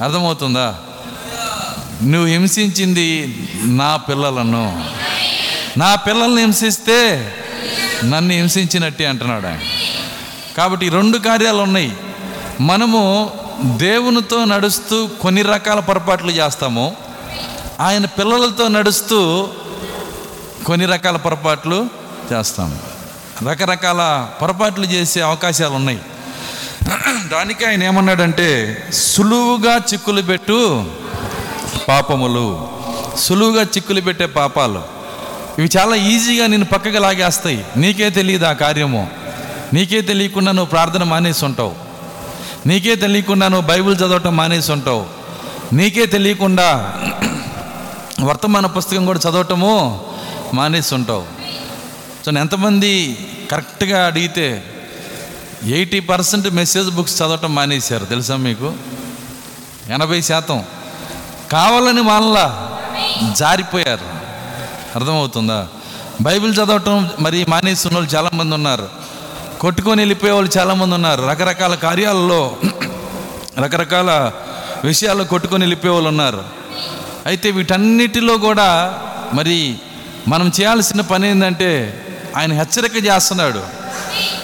అర్థమవుతుందా? 0.01 0.75
నువ్వు 2.03 2.27
హింసించింది 2.27 3.37
నా 3.63 3.95
పిల్లలను. 3.95 4.85
నా 5.77 5.95
పిల్లల్ని 5.95 6.41
హింసిస్తే 6.41 7.33
నన్ను 8.05 8.33
హింసించినట్టే 8.33 9.05
అంటున్నాడు 9.05 9.47
ఆయన. 9.47 9.59
కాబట్టి 10.57 10.89
రెండు 10.89 11.17
కార్యాలు 11.17 11.57
ఉన్నాయి. 11.57 11.97
మనము 12.61 13.31
దేవునితో 13.63 14.45
నడుస్తూ 14.45 15.09
కొన్ని 15.21 15.41
రకాల 15.41 15.79
పొరపాట్లు 15.79 16.31
చేస్తాము. 16.31 16.95
ఆయన 17.79 18.05
పిల్లలతో 18.05 18.67
నడుస్తూ 18.67 19.47
కొన్ని 20.65 20.85
రకాల 20.85 21.17
పొరపాట్లు 21.17 22.02
చేస్తాము. 22.31 22.79
రకరకాల 23.49 24.27
పొరపాట్లు 24.41 24.85
చేసే 24.85 25.21
అవకాశాలు 25.21 25.73
ఉన్నాయి. 25.73 25.99
దానికి 27.31 27.65
ఆయన 27.65 27.83
ఏమన్నాడంటే 27.83 28.49
సులువుగా 28.93 29.75
చిక్కులు 29.77 30.21
పెట్టు 30.21 30.85
పాపములు. 31.87 32.67
సులువుగా 33.17 33.63
చిక్కులు 33.63 34.01
పెట్టే 34.01 34.25
పాపాలు. 34.25 34.81
ఇవి 35.59 35.69
చాలా 35.77 35.95
ఈజీగా 35.95 36.47
నేను 36.47 36.65
పక్కకు 36.65 36.97
లాగేస్తాయి. 36.97 37.65
నీకే 37.77 38.09
తెలియదు 38.09 38.45
ఆ 38.45 38.53
కార్యము. 38.53 39.11
నీకే 39.73 40.01
తెలియకుండా 40.01 40.51
నువ్వు 40.51 40.69
ప్రార్థన 40.69 41.03
మానేసి 41.03 41.45
ఉంటావు 41.45 41.73
నీకే 42.65 42.95
తెలియకుండా 42.95 43.47
నువ్వు 43.47 43.67
బైబిల్ 43.67 43.95
చదవటం 43.95 44.35
మానేసి 44.35 44.71
ఉంటావు 44.71 45.05
నీకే 45.73 46.05
తెలియకుండా 46.05 46.93
వర్తమాన 48.21 48.65
పుస్తకం 48.65 49.05
కూడా 49.05 49.19
చదవటము 49.19 50.05
మానేసి 50.53 50.95
ఉంటావు 50.95 51.42
సో 52.25 52.31
ఎంతమంది 52.31 53.17
కరెక్ట్గా 53.51 54.05
అడిగితే 54.05 54.63
ఎయిటీ 55.63 55.99
పర్సెంట్ 55.99 56.51
మెసేజ్ 56.51 56.89
బుక్స్ 56.89 57.21
చదవటం 57.21 57.55
మానేశారు 57.55 58.05
తెలుసా 58.05 58.35
మీకు? 58.35 58.73
ఎనభై 59.89 60.21
శాతం. 60.21 60.63
కావాలని 61.51 62.01
వాళ్ళ 62.01 62.35
జారిపోయారు. 63.33 64.05
అర్థమవుతుందా? 64.95 65.67
బైబిల్ 66.21 66.53
చదవటం 66.53 67.09
మరి 67.19 67.45
మానేస్తున్న 67.49 67.97
వాళ్ళు 67.97 68.15
చాలామంది 68.15 68.55
ఉన్నారు. 68.55 68.89
కొట్టుకొని 69.59 70.01
వెళ్ళిపోయే 70.01 70.33
వాళ్ళు 70.33 70.57
చాలామంది 70.57 70.95
ఉన్నారు. 70.95 71.21
రకరకాల 71.21 71.75
కార్యాలలో 71.75 72.57
రకరకాల 73.59 74.31
విషయాల్లో 74.83 75.23
కొట్టుకొని 75.25 75.61
వెళ్ళిపోయే 75.61 75.93
వాళ్ళు 75.93 76.09
ఉన్నారు. 76.09 76.43
అయితే 77.25 77.51
వీటన్నిటిలో 77.51 78.37
కూడా 78.37 78.99
మరి 79.33 79.75
మనం 80.27 80.51
చేయాల్సిన 80.61 81.01
పని 81.01 81.29
ఏంటంటే 81.29 81.99
ఆయన 82.35 82.53
హెచ్చరిక 82.53 83.05
చేస్తున్నాడు. 83.05 83.63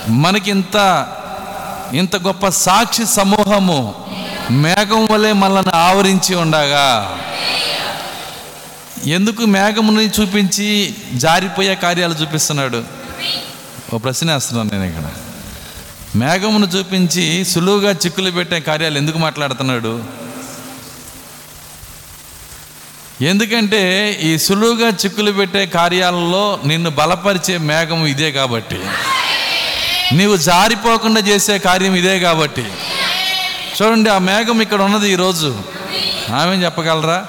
మనకి 0.10 0.52
ఇంత 0.52 1.08
ఇంత 1.94 2.16
గొప్ప 2.16 2.48
సాక్షి 2.48 3.06
సమూహము 3.06 3.96
మేఘం 4.52 5.08
వలె 5.12 5.34
మనల్ని 5.34 5.76
ఆవరించి 5.76 6.36
ఉండగా. 6.36 7.20
ఎందుకు 9.06 9.42
మేఘముని 9.46 10.10
చూపించి 10.22 10.96
జారిపోయే 11.14 11.76
కార్యాలు 11.76 12.14
చూపిస్తున్నాడు? 12.14 12.84
ఓ 13.94 13.98
ప్రశ్న 13.98 14.34
వేస్తున్నాను 14.34 14.70
నేను 14.72 14.84
ఇక్కడ. 14.84 15.04
మేఘమును 16.16 16.66
చూపించి 16.66 17.46
సులువుగా 17.46 17.92
చిక్కులు 17.92 18.32
పెట్టే 18.32 18.60
కార్యాలు 18.60 18.98
ఎందుకు 18.98 19.18
మాట్లాడుతున్నాడు? 19.18 20.04
ఎందుకంటే 23.22 24.12
ఈ 24.24 24.38
సులువుగా 24.38 24.88
చిక్కులు 24.90 25.32
పెట్టే 25.32 25.66
కార్యాలలో 25.66 26.60
నిన్ను 26.66 26.90
బలపరిచే 26.90 27.58
మేఘం 27.58 28.06
ఇదే 28.06 28.32
కాబట్టి. 28.32 28.80
నీవు 30.14 30.38
జారిపోకుండా 30.38 31.22
చేసే 31.22 31.58
కార్యం 31.58 31.96
ఇదే 31.96 32.20
కాబట్టి. 32.20 32.66
చూడండి 33.82 34.10
ఆ 34.10 34.18
మేఘం 34.18 34.62
ఇక్కడ 34.62 34.82
ఉన్నది 34.82 35.12
ఈరోజు. 35.12 35.62
ఆమె 36.36 36.56
చెప్పగలరా? 36.56 37.26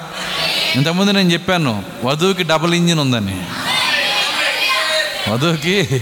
ఇంతకుముందు 0.75 1.11
నేను 1.11 1.31
చెప్పాను 1.31 1.83
వధువుకి 2.03 2.43
డబుల్ 2.43 2.73
ఇంజిన్ 2.73 2.99
ఉందని. 2.99 3.43
వధువుకి 5.31 6.01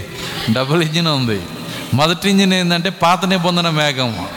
డబుల్ 0.51 0.83
ఇంజిన్ 0.83 1.07
ఉంది. 1.07 1.41
మొదటి 1.93 2.29
ఇంజిన్ 2.29 2.53
ఏంటంటే 2.53 2.89
పాత 2.89 3.25
నిబంధన 3.25 3.69
మేఘం 3.69 4.27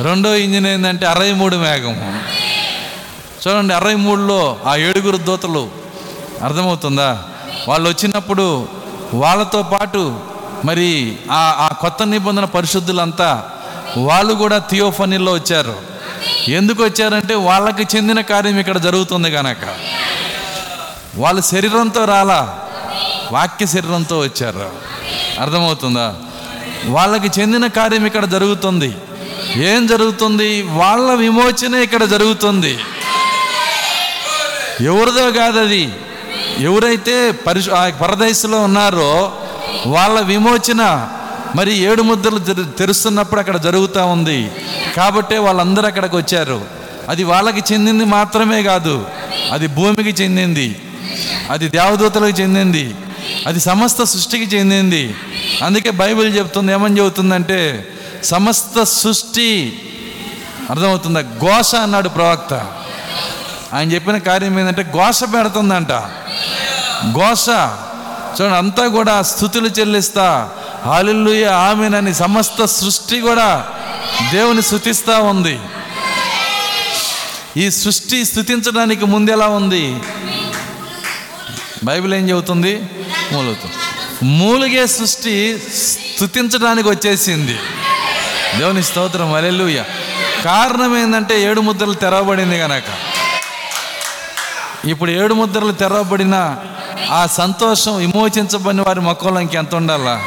రెండో 0.00 0.34
ఇంజిన్ 0.34 0.66
ఏంటంటే 0.66 1.06
అరవై 1.06 1.32
మూడు 1.32 1.56
మేఘము. 1.56 2.20
చూడండి 3.46 3.74
అరవై 3.74 3.94
మూడులో 3.94 4.56
ఆ 4.66 4.76
ఏడుగురు 4.76 5.16
దూతలు. 5.16 5.68
అర్థమవుతుందా? 6.42 7.22
వాళ్ళు 7.68 7.88
వచ్చినప్పుడు 7.88 8.68
వాళ్ళతో 9.14 9.62
పాటు 9.62 10.18
మరి 10.64 11.16
ఆ 11.30 11.68
ఆ 11.70 11.74
కొత్త 11.74 12.02
నిబంధన 12.02 12.44
పరిశుద్ధులంతా 12.44 13.50
వాళ్ళు 13.98 14.34
కూడా 14.34 14.58
థియోఫనీలో 14.58 15.32
వచ్చారు. 15.32 15.76
ఎందుకు 16.48 16.82
వచ్చారంటే 16.82 17.34
వాళ్ళకి 17.34 17.96
చెందిన 17.96 18.20
కార్యం 18.20 18.58
ఇక్కడ 18.58 18.78
జరుగుతుంది 18.78 19.30
కనుక 19.30 19.76
వాళ్ళు 21.16 21.42
శరీరంతో 21.42 22.04
రాలా 22.04 22.58
వాక్య 23.32 23.66
శరీరంతో 23.66 24.18
వచ్చారు. 24.18 24.70
అర్థమవుతుందా? 25.40 26.14
వాళ్ళకి 26.86 27.40
చెందిన 27.40 27.66
కార్యం 27.66 28.06
ఇక్కడ 28.06 28.24
జరుగుతుంది. 28.24 28.94
ఏం 29.56 29.86
జరుగుతుంది? 29.86 30.62
వాళ్ళ 30.62 31.14
విమోచన 31.14 31.74
ఇక్కడ 31.74 32.04
జరుగుతుంది. 32.04 32.78
ఎవరిదో 34.84 35.30
కాదు 35.30 35.58
అది 35.58 35.92
ఎవరైతే 36.58 37.30
పరిశు 37.30 37.70
ఆ 37.70 37.88
పరదేశంలో 37.88 38.60
ఉన్నారో 38.60 39.32
వాళ్ళ 39.86 40.20
విమోచన 40.20 41.08
మరి 41.56 41.78
ఏడు 41.78 42.02
ముద్దలు 42.02 42.38
తెరు- 42.38 42.66
తెరుస్తున్నప్పుడు 42.66 43.40
అక్కడ 43.40 43.56
జరుగుతూ 43.56 44.06
ఉంది. 44.06 44.50
కాబట్టే 44.96 45.38
వాళ్ళందరూ 45.38 45.86
అక్కడికి 45.86 46.16
వచ్చారు. 46.16 46.64
అది 47.08 47.24
వాళ్ళకి 47.24 47.74
చెందింది 47.74 48.04
మాత్రమే 48.04 48.62
కాదు. 48.62 49.06
అది 49.52 49.66
భూమికి 49.66 50.22
చెందింది. 50.22 50.82
అది 51.50 51.68
దేవదూతలకు 51.68 52.40
చెందింది. 52.40 52.94
అది 53.46 53.60
సమస్త 53.60 54.02
సృష్టికి 54.02 54.56
చెందింది. 54.56 55.14
అందుకే 55.64 55.90
బైబిల్ 55.90 56.38
చెప్తుంది 56.38 56.72
ఏమని 56.72 56.98
చెబుతుందంటే 56.98 57.88
సమస్త 58.24 58.82
సృష్టి 58.82 59.78
అర్థమవుతుందా? 60.70 61.20
ఘోష 61.20 61.74
అన్నాడు 61.74 62.08
ప్రవక్త. 62.08 62.66
ఆయన 63.72 63.92
చెప్పిన 63.92 64.18
కార్యం 64.18 64.60
ఏంటంటే 64.60 64.92
గోస 64.96 65.24
పెడుతుందంట. 65.24 65.92
గోస. 67.04 67.48
చూడండి 68.40 68.56
అంతా 68.56 68.86
కూడా 68.86 69.22
స్థుతులు 69.22 69.68
చెల్లిస్తా. 69.68 70.50
హాలిల్లుయ 70.84 71.44
ఆమెనని 71.44 72.14
సమస్త 72.14 72.64
సృష్టి 72.64 73.20
కూడా 73.20 73.66
దేవుని 74.30 74.62
స్థుతిస్తూ 74.62 75.22
ఉంది. 75.22 75.60
ఈ 77.56 77.70
సృష్టి 77.70 78.24
స్థుతించడానికి 78.24 79.04
ముందు 79.04 79.30
ఎలా 79.30 79.48
ఉంది? 79.48 79.98
బైబిల్ 81.84 82.14
ఏం 82.14 82.30
చెబుతుంది? 82.30 82.82
మూలుగుతుంది. 83.32 83.74
మూలిగే 84.22 84.86
సృష్టి 84.86 85.58
స్థుతించడానికి 86.16 86.88
వచ్చేసింది. 86.88 87.58
దేవుని 88.58 88.82
స్తోత్రం 88.82 89.34
అలెలుయ 89.34 89.82
కారణం 90.44 90.96
ఏంటంటే 90.96 91.42
ఏడు 91.42 91.60
ముద్రలు 91.60 91.94
తెరవబడింది 91.94 92.58
కనుక 92.58 93.09
ఇప్పుడు 94.84 95.10
ఏడు 95.10 95.34
ముద్రలు 95.34 95.72
తెరవబడిన 95.72 96.56
ఆ 97.10 97.26
సంతోషం 97.26 97.96
విమోచించబడిన 97.96 98.82
వారి 98.82 99.00
మొక్కలో 99.00 99.40
ఇంకెంత 99.40 99.74
ఉండాలా? 99.74 100.22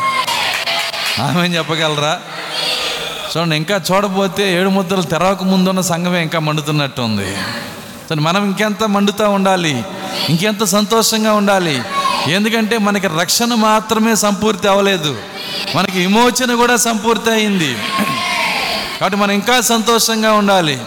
ఆమె 1.24 1.48
చెప్పగలరా? 1.48 2.20
చూడండి 3.38 3.56
ఇంకా 3.56 3.82
చూడబోతే 3.92 4.60
ఏడు 4.60 4.70
ముద్రలు 4.70 5.02
తెరవక 5.02 5.44
ముందున్న 5.44 5.82
సంఘమే 5.82 6.22
ఇంకా 6.24 6.40
మండుతున్నట్టు 6.40 7.02
ఉంది 7.02 7.32
చూడండి 7.32 8.22
మనం 8.22 8.46
ఇంకెంత 8.46 8.84
మండుతూ 8.84 9.30
ఉండాలి? 9.30 9.84
ఇంకెంత 10.30 10.64
సంతోషంగా 10.64 11.34
ఉండాలి? 11.34 11.82
ఎందుకంటే 12.28 12.78
మనకి 12.78 13.08
రక్షణ 13.08 13.54
మాత్రమే 13.54 14.16
సంపూర్తి 14.16 14.68
అవ్వలేదు. 14.68 15.18
మనకి 15.76 16.00
విమోచన 16.00 16.56
కూడా 16.56 16.76
సంపూర్తి 16.76 17.32
అయింది. 17.32 17.78
కాబట్టి 19.00 19.18
మనం 19.18 19.32
ఇంకా 19.32 19.62
సంతోషంగా 19.62 20.34
ఉండాలి. 20.34 20.80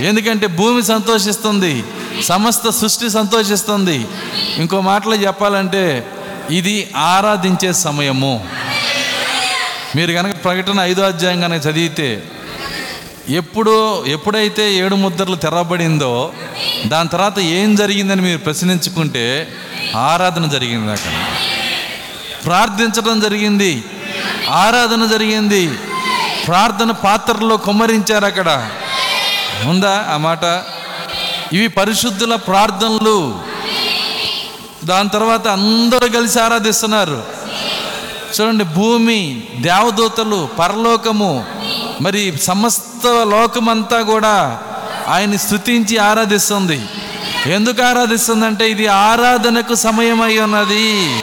ఎందుకంటే 0.00 0.46
భూమి 0.46 0.82
సంతోషిస్తుంది. 0.82 1.84
సమస్త 2.20 2.70
సృష్టి 2.70 3.10
సంతోషిస్తుంది. 3.10 4.06
ఇంకో 4.56 4.80
మాటలో 4.80 5.14
చెప్పాలంటే 5.14 6.10
ఇది 6.50 6.90
ఆరాధించే 6.96 7.72
సమయము. 7.72 8.46
మీరు 9.96 10.12
కనుక 10.12 10.44
ప్రకటన 10.44 10.80
ఐదో 10.80 11.02
అధ్యాయం 11.02 11.40
కనుక 11.40 11.66
చదివితే 11.66 12.22
ఎప్పుడు 13.28 14.04
ఎప్పుడైతే 14.06 14.74
ఏడు 14.74 14.94
ముద్రలు 14.94 15.36
తెరవబడిందో 15.36 16.32
దాని 16.86 17.08
తర్వాత 17.08 17.38
ఏం 17.38 17.74
జరిగిందని 17.74 18.22
మీరు 18.22 18.38
ప్రశ్నించుకుంటే 18.38 19.48
ఆరాధన 19.96 20.46
జరిగింది 20.46 20.92
అక్కడ. 20.92 21.12
ప్రార్థించడం 22.44 23.20
జరిగింది. 23.20 23.84
ఆరాధన 24.50 25.06
జరిగింది. 25.06 25.68
ప్రార్థన 26.46 26.90
పాత్రలో 26.90 27.56
కుమ్మరించారు 27.56 28.24
అక్కడ. 28.24 28.70
ఉందా 29.64 30.06
ఆ 30.10 30.16
మాట? 30.16 30.64
ఇవి 31.52 31.68
పరిశుద్ధుల 31.68 32.34
ప్రార్థనలు. 32.34 33.40
దాని 34.84 35.08
తర్వాత 35.08 35.48
అందరూ 35.48 36.08
కలిసి 36.08 36.40
ఆరాధిస్తున్నారు. 36.40 37.24
చూడండి 38.34 38.64
భూమి 38.64 39.42
దేవదూతలు 39.56 40.48
పరలోకము 40.58 41.44
మరి 42.00 42.38
సమస్త 42.42 43.06
లోకమంతా 43.06 44.02
కూడా 44.02 44.62
ఆయన్ని 45.08 45.38
స్థుతించి 45.38 45.98
ఆరాధిస్తుంది. 45.98 46.86
ఎందుకు 47.46 47.82
ఆరాధిస్తుందంటే 47.82 48.70
ఇది 48.70 48.86
ఆరాధనకు 48.86 49.74
సమయమై 49.74 50.38
ఉన్నది. 50.38 51.20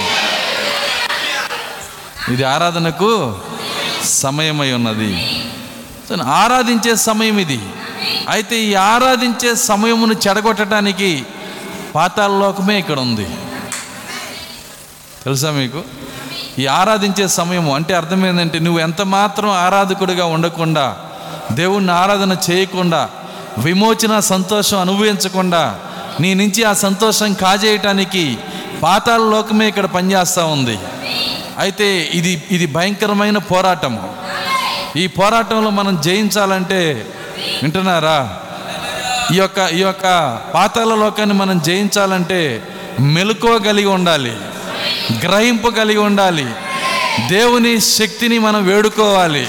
ఇది 2.33 2.43
ఆరాధనకు 2.43 3.35
సమయమై 4.03 4.71
ఉన్నది. 4.71 5.41
ఆరాధించే 6.23 6.95
సమయం 6.95 7.39
ఇది. 7.39 7.59
అయితే 8.29 8.55
ఈ 8.61 8.73
ఆరాధించే 8.93 9.55
సమయమును 9.55 10.15
చెడగొట్టడానికి 10.23 11.11
పాతాళలోకమే 11.95 12.79
ఇక్కడ 12.79 12.99
ఉంది 12.99 13.25
తెలుసా 15.23 15.51
మీకు? 15.51 15.81
ఈ 16.59 16.65
ఆరాధించే 16.67 17.27
సమయము 17.27 17.75
అంటే 17.75 17.93
అర్థం 17.93 18.25
ఏంటంటే 18.25 18.59
నువ్వు 18.59 18.79
ఎంత 18.79 19.01
మాత్రం 19.01 19.49
ఆరాధకుడిగా 19.65 20.25
ఉండకుండా 20.25 20.85
దేవుణ్ణి 21.51 21.91
ఆరాధన 21.91 22.37
చేయకుండా 22.49 23.01
విమోచన 23.57 24.19
సంతోషం 24.19 24.79
అనుభవించకుండా 24.79 25.63
నీ 26.19 26.33
నుంచి 26.33 26.63
ఆ 26.63 26.73
సంతోషం 26.73 27.33
కాజేయటానికి 27.33 28.23
పాతాల 28.83 29.21
లోకమే 29.33 29.67
ఇక్కడ 29.67 29.85
పనిచేస్తూ 29.85 30.45
ఉంది. 30.47 30.75
అయితే 31.57 31.87
ఇది 32.13 32.43
ఇది 32.51 32.65
భయంకరమైన 32.65 33.37
పోరాటము. 33.51 34.01
ఈ 34.95 35.07
పోరాటంలో 35.07 35.69
మనం 35.69 36.01
జయించాలంటే 36.01 36.81
వింటున్నారా? 37.63 38.37
ఈ 39.33 39.37
యొక్క 39.37 39.69
ఈ 39.73 39.79
యొక్క 39.79 40.03
పాతాల 40.53 40.95
లోకాన్ని 40.95 41.35
మనం 41.35 41.59
జయించాలంటే 41.59 42.63
మెలకువ 42.99 43.57
కలిగి 43.57 43.85
ఉండాలి 43.85 44.37
గ్రహింపు 45.25 45.69
కలిగి 45.69 45.97
ఉండాలి 45.97 46.47
దేవుని 47.27 47.79
శక్తిని 47.79 48.37
మనం 48.39 48.65
వేడుకోవాలి 48.65 49.47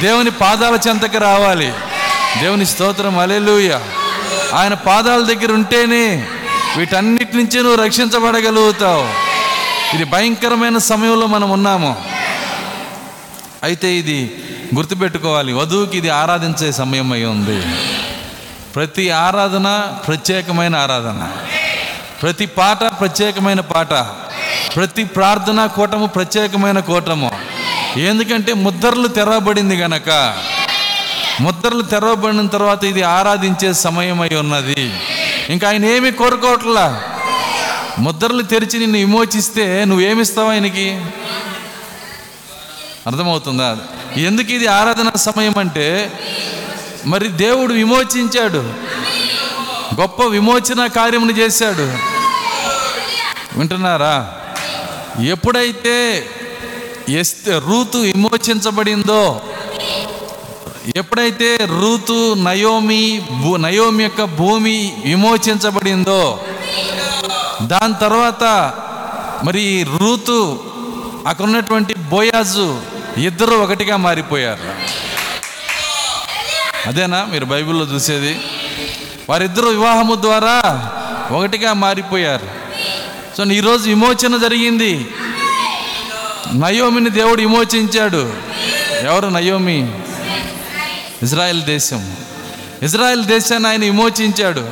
దేవుని 0.00 0.30
పాదాల 0.30 0.78
చెంతకి 0.88 1.18
రావాలి. 1.18 1.72
దేవుని 2.42 2.66
స్తోత్రం 2.66 3.18
అలెలుయ 3.18 3.72
ఆయన 4.54 4.74
పాదాల 4.74 5.20
దగ్గర 5.24 5.52
ఉంటేనే 5.52 6.28
వీటన్నిటి 6.76 7.36
నుంచి 7.36 7.62
నువ్వు 7.62 7.84
రక్షించబడగలుగుతావు. 7.84 9.06
ఇది 9.94 10.04
భయంకరమైన 10.04 10.78
సమయంలో 10.78 11.26
మనం 11.26 11.50
ఉన్నాము. 11.50 11.96
అయితే 13.62 13.88
ఇది 13.94 14.20
గుర్తుపెట్టుకోవాలి. 14.74 15.52
వధువుకి 15.52 15.98
ఇది 15.98 16.08
ఆరాధించే 16.08 16.72
సమయం 16.72 17.12
అయి 17.12 17.24
ఉంది. 17.24 17.62
ప్రతి 18.74 19.10
ఆరాధన 19.10 19.92
ప్రత్యేకమైన 20.06 20.76
ఆరాధన. 20.76 21.32
ప్రతి 22.22 22.46
పాట 22.46 22.84
ప్రత్యేకమైన 23.00 23.60
పాట. 23.60 23.92
ప్రతి 24.76 25.04
ప్రార్థన 25.04 25.66
కూటము 25.66 26.06
ప్రత్యేకమైన 26.06 26.80
కూటము. 26.80 27.32
ఎందుకంటే 27.96 28.52
ముద్రలు 28.52 29.08
తెరవబడింది 29.08 29.76
గనక 29.76 30.34
ముద్రలు 31.40 31.82
తెరవబడిన 31.82 32.46
తర్వాత 32.46 32.84
ఇది 32.84 33.02
ఆరాధించే 33.02 33.72
సమయం 33.72 34.20
అయి 34.20 34.34
ఉన్నది. 34.34 34.92
ఇంకా 35.48 35.68
ఆయన 35.68 35.84
ఏమి 35.84 36.10
కోరుకోవట్లా? 36.10 37.02
ముద్రలు 37.98 38.42
తెరిచి 38.42 38.78
నిన్ను 38.78 38.98
విమోచిస్తే 38.98 39.84
నువ్వేమిస్తావు 39.84 40.50
ఆయనకి? 40.50 41.00
అర్థమవుతుందా? 43.06 43.78
ఎందుకు 44.16 44.52
ఇది 44.52 44.66
ఆరాధన 44.66 45.10
సమయం 45.16 45.54
అంటే 45.58 46.12
మరి 47.06 47.28
దేవుడు 47.28 47.72
విమోచించాడు. 47.72 48.72
గొప్ప 50.00 50.22
విమోచన 50.22 50.86
కార్యమును 50.86 51.32
చేశాడు. 51.32 51.86
వింటున్నారా? 53.58 54.32
ఎప్పుడైతే 55.22 56.26
ఎస్తే 57.08 57.58
రూతు 57.58 57.98
విమోచించబడిందో 57.98 59.40
ఎప్పుడైతే 60.96 61.56
రూతు 61.56 62.34
నయోమి 62.34 63.22
భూ 63.42 63.56
నయోమి 63.56 64.02
యొక్క 64.02 64.24
భూమి 64.24 64.96
విమోచించబడిందో 65.04 66.40
దాని 67.62 67.94
తర్వాత 68.00 68.44
మరి 69.44 69.86
రూతు 69.98 70.64
అక్కడ 71.26 71.44
ఉన్నటువంటి 71.44 71.94
బోయాజు 71.94 72.80
ఇద్దరు 73.18 73.54
ఒకటిగా 73.54 73.96
మారిపోయారు. 73.96 74.92
అదేనా? 76.88 77.24
మీరు 77.24 77.44
బైబిల్లో 77.44 77.84
చూసేది. 77.84 78.40
వారిద్దరు 79.28 79.66
వివాహము 79.66 80.14
ద్వారా 80.14 80.90
ఒకటిగా 81.30 81.72
మారిపోయారు. 81.72 82.50
సో 83.36 83.44
ఈరోజు 83.44 83.88
విమోచన 83.88 84.36
జరిగింది. 84.36 85.08
నయోమిని 86.54 87.10
దేవుడు 87.10 87.40
విమోచించాడు. 87.40 88.32
ఎవరు? 89.04 89.28
నయోమి. 89.28 89.94
ఇజ్రాయెల్ 91.22 91.62
దేశం. 91.62 92.16
ఇజ్రాయెల్ 92.82 93.24
దేశాన్ని 93.24 93.68
ఆయన 93.68 93.80
విమోచించాడు. 93.80 94.70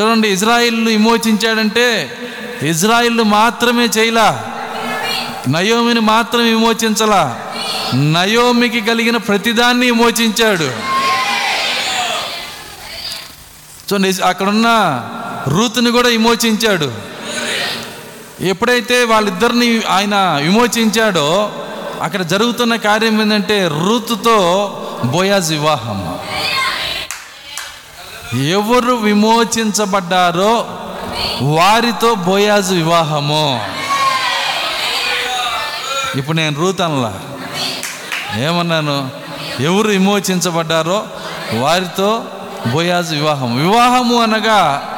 చూడండి 0.00 0.28
ఇజ్రాయిల్ 0.28 0.88
విమోచించాడంటే 0.88 2.16
ఇజ్రాయిల్ 2.62 3.22
మాత్రమే 3.22 3.84
చేయలా. 3.84 4.55
నయోమిని 5.48 6.00
మాత్రం 6.00 6.42
విమోచించలా. 6.42 7.40
నయోమికి 7.94 8.80
కలిగిన 8.80 9.16
ప్రతిదాన్ని 9.16 9.86
విమోచించాడు. 9.86 10.70
చూడండి 13.92 14.22
అక్కడున్న 14.22 14.66
రూతుని 15.48 15.90
కూడా 15.90 16.08
విమోచించాడు. 16.08 16.92
ఎప్పుడైతే 18.40 19.04
వాళ్ళిద్దరిని 19.04 19.82
ఆయన 19.82 20.38
విమోచించాడో 20.42 21.52
అక్కడ 22.02 22.22
జరుగుతున్న 22.22 22.76
కార్యం 22.76 23.22
ఏంటంటే 23.22 23.68
రూతుతో 23.68 24.36
బోయాజ్ 25.04 25.50
వివాహం. 25.50 26.18
ఎవరు 28.50 28.92
విమోచించబడ్డారో 28.92 30.66
వారితో 31.42 32.14
బోయాజ్ 32.14 32.72
వివాహము. 32.72 33.75
ఇప్పుడు 36.16 36.36
నేను 36.36 36.60
రూత్ 36.60 36.80
అనలా. 36.80 37.20
ఏమన్నాను? 38.38 39.10
ఎవరు 39.60 39.88
విమోచించబడ్డారో 39.88 41.04
వారితో 41.52 42.24
బోయాజ్ 42.72 43.10
వివాహం. 43.10 43.56
వివాహము 43.56 44.22
అనగా 44.22 44.88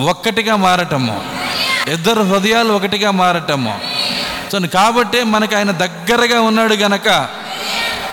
ఒక్కటిగా 0.00 0.56
మారటము. 0.56 1.22
ఇద్దరు 1.88 2.22
హృదయాలు 2.22 2.72
ఒకటిగా 2.72 3.10
మారటము. 3.10 3.80
సో 4.52 4.60
కాబట్టే 4.60 5.24
మనకు 5.24 5.56
ఆయన 5.56 5.70
దగ్గరగా 5.70 6.40
ఉన్నాడు 6.40 6.74
గనక 6.74 7.08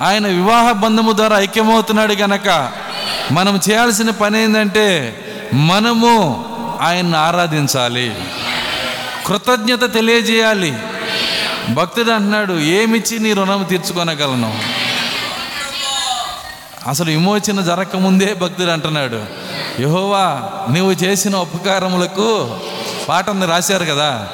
ఆయన 0.01 0.27
వివాహ 0.27 0.71
బంధము 0.71 1.11
ద్వారా 1.11 1.39
ఐక్యమవుతున్నాడు 1.39 2.13
గనక 2.13 2.71
మనం 3.31 3.59
చేయాల్సిన 3.69 4.09
పని 4.09 4.43
ఏంటంటే 4.43 5.19
మనము 5.53 6.45
ఆయన్ని 6.81 7.17
ఆరాధించాలి. 7.17 8.15
కృతజ్ఞత 9.25 9.93
తెలియజేయాలి. 9.93 10.73
భక్తుడు 11.69 12.11
అంటున్నాడు 12.11 12.53
ఏమిచ్చి 12.53 13.19
నీ 13.19 13.33
రుణం 13.33 13.63
తీర్చుకోనగలను? 13.63 14.59
అసలు 16.89 17.09
విమోచన 17.09 17.61
జరగకముందే 17.61 18.33
భక్తుడు 18.33 18.69
అంటున్నాడు 18.69 19.25
యహోవా 19.81 20.51
నీవు 20.73 20.91
చేసిన 20.91 21.35
ఉపకారములకు 21.35 22.59
పాటను 23.09 23.47
రాశారు 23.47 23.85
కదా 23.85 24.29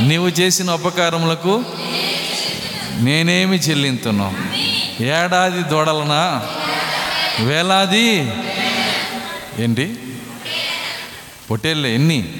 నీవు 0.00 0.28
చేసిన 0.28 0.70
ఉపకారములకు 0.70 1.64
నేనేమి 2.96 3.56
చెల్లింతును? 3.56 4.32
ఏడాది 5.02 5.62
దూడలనా? 5.62 6.42
వేలాది? 7.40 8.32
ఏంటి? 9.58 9.96
పొట్టేళ్ళే 11.50 11.94
ఎన్ని? 11.94 12.34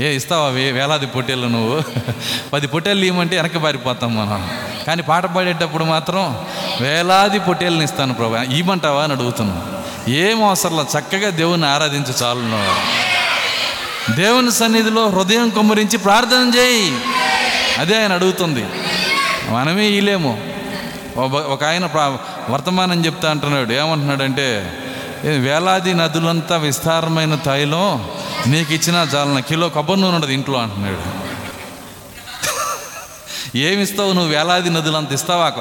ఏ 0.00 0.14
ఇస్తావా 0.14 0.48
వేలాది 0.48 1.06
పొట్టేళ్ళు 1.06 1.46
నువ్వు? 1.46 1.82
పది 2.52 2.66
పొట్టేళ్ళు 2.66 3.04
ఇవ్వమంటే 3.04 3.36
వెనక 3.36 3.56
పారిపోతాం 3.56 4.16
మనం. 4.16 4.50
కానీ 4.86 5.02
పాట 5.02 5.26
పాడేటప్పుడు 5.26 5.84
మాత్రం 5.84 6.44
వేలాది 6.80 7.38
పొట్టేళ్ళని 7.38 7.84
ఇస్తాను 7.84 8.14
ప్రభా. 8.14 8.42
ఇవ్వమంటావా 8.42 9.02
అని 9.02 9.12
అడుగుతున్నాను 9.12 9.84
ఏం 10.10 10.44
అవసరంలో 10.44 10.86
చక్కగా 10.98 11.30
దేవుని 11.30 11.66
ఆరాధించు 11.66 12.24
చాలు 12.24 12.94
దేవుని 14.14 14.52
సన్నిధిలో 14.52 15.08
హృదయం 15.08 15.50
కుమ్మరించి 15.50 15.98
ప్రార్థన 15.98 16.52
చేయి. 16.58 16.96
అదే 17.78 18.00
ఆయన 18.00 18.12
అడుగుతుంది. 18.12 18.64
మనమే 19.50 19.86
ఇలేము 19.86 20.44
ఒక- 21.16 21.52
ఒక 21.52 21.64
ఆయన 21.64 21.86
ప్రా- 21.86 22.52
వర్తమానం 22.52 23.06
చెప్తా 23.06 23.30
అంటున్నాడు. 23.30 23.72
ఏమంటున్నాడంటే 23.72 24.72
వేలాది 25.24 25.94
నదులంతా 25.94 26.56
విస్తారమైన 26.56 27.34
తైలం 27.34 28.08
నీకు 28.46 28.72
ఇచ్చినా 28.72 29.02
చాలన 29.02 29.38
కిలో 29.38 29.68
కొబ్బరి 29.68 30.00
నూనె 30.00 30.14
ఉండదు 30.16 30.30
ఇంట్లో 30.30 30.58
అంటున్నాడు. 30.58 31.24
ఏమి 33.58 33.82
ఇస్తావు 33.82 34.12
నువ్వు 34.12 34.30
వేలాది 34.30 34.70
నదులంత 34.70 35.12
ఇస్తావా? 35.12 35.52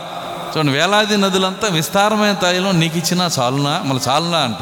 చూడండి 0.57 0.71
వేలాది 0.71 1.17
నదులంతా 1.17 1.67
విస్తారమైన 1.67 2.33
తాయిలో 2.33 2.71
నీకు 2.71 2.97
ఇచ్చినా 2.97 3.29
చాలునా? 3.39 3.81
మళ్ళీ 3.85 4.09
చాలునా 4.09 4.37
అంట. 4.37 4.61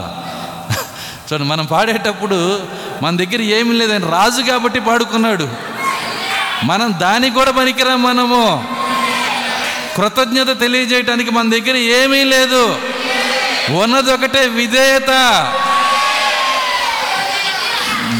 చూడండి 1.34 1.50
మనం 1.50 1.66
పాడేటప్పుడు 1.66 2.64
మన 3.04 3.18
దగ్గర 3.18 3.42
ఏమీ 3.42 3.78
లేదని 3.78 4.12
రాజు 4.12 4.42
కాబట్టి 4.42 4.80
పాడుకున్నాడు. 4.80 5.50
మనం 6.64 6.94
దానికి 7.02 7.36
కూడా 7.36 7.52
పనికిరా 7.52 7.96
మనము. 7.96 8.64
కృతజ్ఞత 9.98 10.60
తెలియజేయటానికి 10.60 11.32
మన 11.32 11.50
దగ్గర 11.50 11.76
ఏమీ 11.76 12.24
లేదు. 12.24 12.78
ఉన్నది 13.84 14.14
ఒకటే 14.14 14.48
విధేయత. 14.48 15.10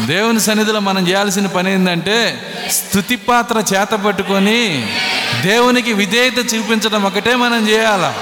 దేవుని 0.06 0.40
సన్నిధిలో 0.40 0.80
మనం 0.80 1.08
చేయాల్సిన 1.08 1.46
పని 1.46 1.74
ఏంటంటే 1.74 2.42
స్థుతి 2.70 3.16
పాత్ర 3.16 3.58
చేత 3.58 3.88
పట్టుకొని 3.88 4.88
దేవునికి 5.42 5.92
విధేయత 5.92 6.38
చూపించడం 6.38 7.02
ఒకటే 7.02 7.34
మనం 7.34 7.68
చేయాల? 7.68 8.14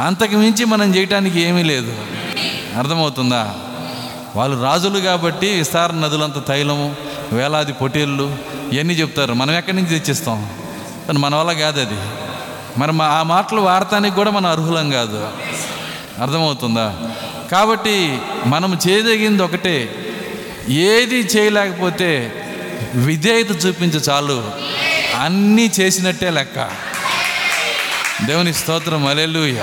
అంతకు 0.00 0.36
మించి 0.36 0.64
మనం 0.64 0.94
చేయటానికి 0.94 1.40
ఏమీ 1.40 1.62
లేదు. 1.62 1.94
అర్థమవుతుందా? 2.78 3.54
వాళ్ళు 4.36 4.62
రాజులు 4.62 4.98
కాబట్టి 5.00 5.50
విస్తార 5.50 5.92
నదులంత 5.92 6.46
తైలము 6.46 6.96
వేలాది 7.32 7.72
పొటీళ్ళు 7.72 8.36
ఇవన్నీ 8.72 8.94
చెప్తారు. 8.94 9.32
మనం 9.32 9.54
ఎక్కడి 9.54 9.76
నుంచి 9.76 9.98
తెచ్చిస్తాం? 9.98 10.50
కానీ 11.06 11.18
మన 11.18 11.34
వల్ల 11.34 11.52
కాదు 11.52 11.80
అది 11.80 11.96
మరి 12.78 12.92
మా- 12.92 13.08
ఆ 13.08 13.22
మాటలు 13.22 13.60
వాడటానికి 13.60 14.16
కూడా 14.16 14.30
మనం 14.30 14.50
అర్హులం 14.50 14.90
కాదు. 14.90 15.28
అర్థమవుతుందా? 16.22 16.94
కాబట్టి 17.52 18.18
మనం 18.46 18.78
చేయదగింది 18.88 19.42
ఒకటే. 19.42 20.06
ఏది 20.68 21.20
చేయలేకపోతే 21.36 22.32
విధేయత 22.94 23.66
చూపించు 23.66 23.98
చాలు. 23.98 24.50
అన్నీ 25.20 25.70
చేసినట్టే 25.80 26.30
లెక్క. 26.30 26.70
దేవుని 28.24 28.54
స్తోత్రం 28.54 29.06
అలెలుయ 29.06 29.62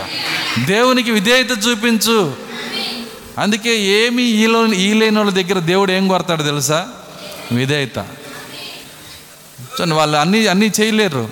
దేవునికి 0.66 1.12
విధేయత 1.12 1.52
చూపించు. 1.68 2.36
అందుకే 3.38 3.78
ఏమి 3.78 4.24
ఈలో 4.24 4.74
ఈలేని 4.74 5.18
వాళ్ళ 5.18 5.32
దగ్గర 5.32 5.60
దేవుడు 5.60 5.92
ఏం 5.92 6.08
కొడతాడు 6.08 6.44
తెలుసా? 6.44 6.88
విధేయత. 7.52 7.98
చూడండి 9.62 9.96
వాళ్ళు 9.96 10.18
అన్నీ 10.18 10.48
అన్నీ 10.48 10.72
చేయలేరు. 10.82 11.30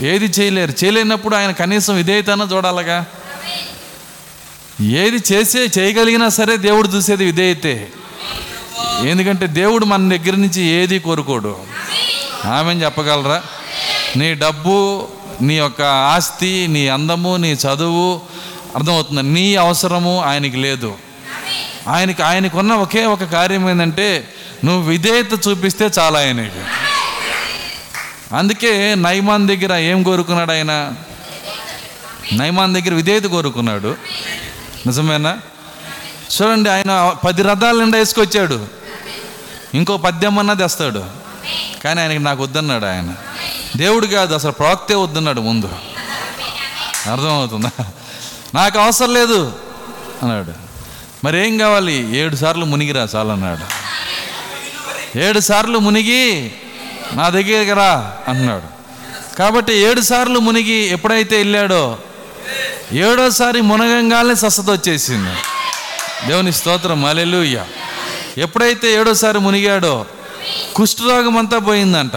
ఏది 0.00 0.24
చేయలేరు. 0.24 0.84
చేయలేనప్పుడు 0.84 1.36
ఆయన 1.36 1.50
కనీసం 1.50 1.96
విధేయతన 1.96 2.48
చూడాలగా. 2.52 3.06
ఏది 4.80 5.34
చేసే 5.34 5.70
చేయగలిగినా 5.78 6.28
సరే 6.28 6.56
దేవుడు 6.56 6.88
చూసేది 6.88 7.24
విధేయతే. 7.24 7.88
ఎందుకంటే 9.04 9.46
దేవుడు 9.46 9.84
మన 9.84 10.08
దగ్గర 10.08 10.36
నుంచి 10.36 10.62
ఏది 10.62 10.98
కోరుకోడు. 10.98 11.56
ఆమె 12.44 12.74
చెప్పగలరా? 12.74 13.42
నీ 14.16 14.34
డబ్బు 14.34 15.08
నీ 15.42 15.54
యొక్క 15.54 15.82
ఆస్తి 15.82 16.66
నీ 16.68 16.88
అందము 16.88 17.36
నీ 17.36 17.52
చదువు 17.52 18.20
అర్థమవుతుంది. 18.76 19.22
నీ 19.22 19.54
అవసరము 19.54 20.22
ఆయనకి 20.22 20.56
లేదు. 20.56 20.94
ఆయనకి 21.88 22.22
ఆయనకున్న 22.22 22.72
ఒకే 22.72 23.04
ఒక 23.04 23.24
కార్యం 23.24 23.70
ఏంటంటే 23.70 24.28
నువ్వు 24.64 24.90
విధేయత 24.90 25.48
చూపిస్తే 25.48 25.90
చాలా 25.98 26.18
ఆయనకి. 26.18 26.60
అందుకే 28.36 28.94
నైమాన్ 28.94 29.48
దగ్గర 29.48 29.74
ఏం 29.74 30.02
కోరుకున్నాడు 30.02 30.52
ఆయన? 30.52 30.92
నైమాన్ 32.32 32.74
దగ్గర 32.74 32.94
విధేయత 32.94 33.24
కోరుకున్నాడు. 33.24 33.96
నిజమేనా? 34.86 35.38
చూడండి 36.30 36.70
ఆయన 36.70 37.16
పది 37.24 37.42
రథాలు 37.42 37.80
నిండా 37.80 37.98
వేసుకొచ్చాడు. 37.98 38.66
ఇంకో 39.74 39.96
పద్యమన్నా 39.96 40.54
తెస్తాడు. 40.54 41.04
కానీ 41.84 42.00
ఆయనకి 42.00 42.18
నాకు 42.18 42.42
వద్దన్నాడు 42.42 42.86
ఆయన. 42.86 43.14
దేవుడు 43.76 44.06
కాదు 44.06 44.34
అసలు 44.34 44.52
ప్రవక్తే 44.52 44.94
వద్దన్నాడు 44.94 45.40
ముందు. 45.40 45.66
అర్థమవుతుందా? 47.10 47.70
నాకు 48.54 48.78
అవసరం 48.78 49.14
లేదు 49.14 49.52
అన్నాడు. 50.22 50.52
మరి 51.24 51.46
ఏం 51.46 51.58
కావాలి? 51.58 52.16
ఏడు 52.16 52.36
సార్లు 52.36 52.64
మునిగిరా 52.64 53.08
చాలన్నాడు 53.14 53.86
ఏడు 55.18 55.40
సార్లు 55.40 55.78
మునిగి 55.78 56.52
నా 57.12 57.28
దగ్గరికి 57.28 57.72
రా 57.72 58.12
అంటున్నాడు 58.28 58.76
కాబట్టి 59.36 59.72
ఏడు 59.72 60.00
సార్లు 60.00 60.38
మునిగి 60.38 60.88
ఎప్పుడైతే 60.88 61.36
వెళ్ళాడో 61.36 61.98
ఏడోసారి 62.92 63.60
మునగంగానే 63.60 64.34
స్వస్థత 64.34 64.70
వచ్చేసింది 64.70 65.30
దేవుని 66.24 66.52
స్తోత్రం 66.52 67.04
అలెలుయ్య 67.04 67.64
ఎప్పుడైతే 68.38 68.92
ఏడోసారి 68.92 69.38
మునిగాడో 69.38 70.06
కుష్ఠరోగం 70.74 71.36
అంతా 71.36 71.58
పోయిందంట. 71.58 72.12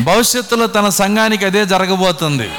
భవిష్యత్తులో 0.00 0.66
తన 0.66 0.88
సంఘానికి 0.88 1.44
అదే 1.44 1.66
జరగబోతుంది. 1.66 2.50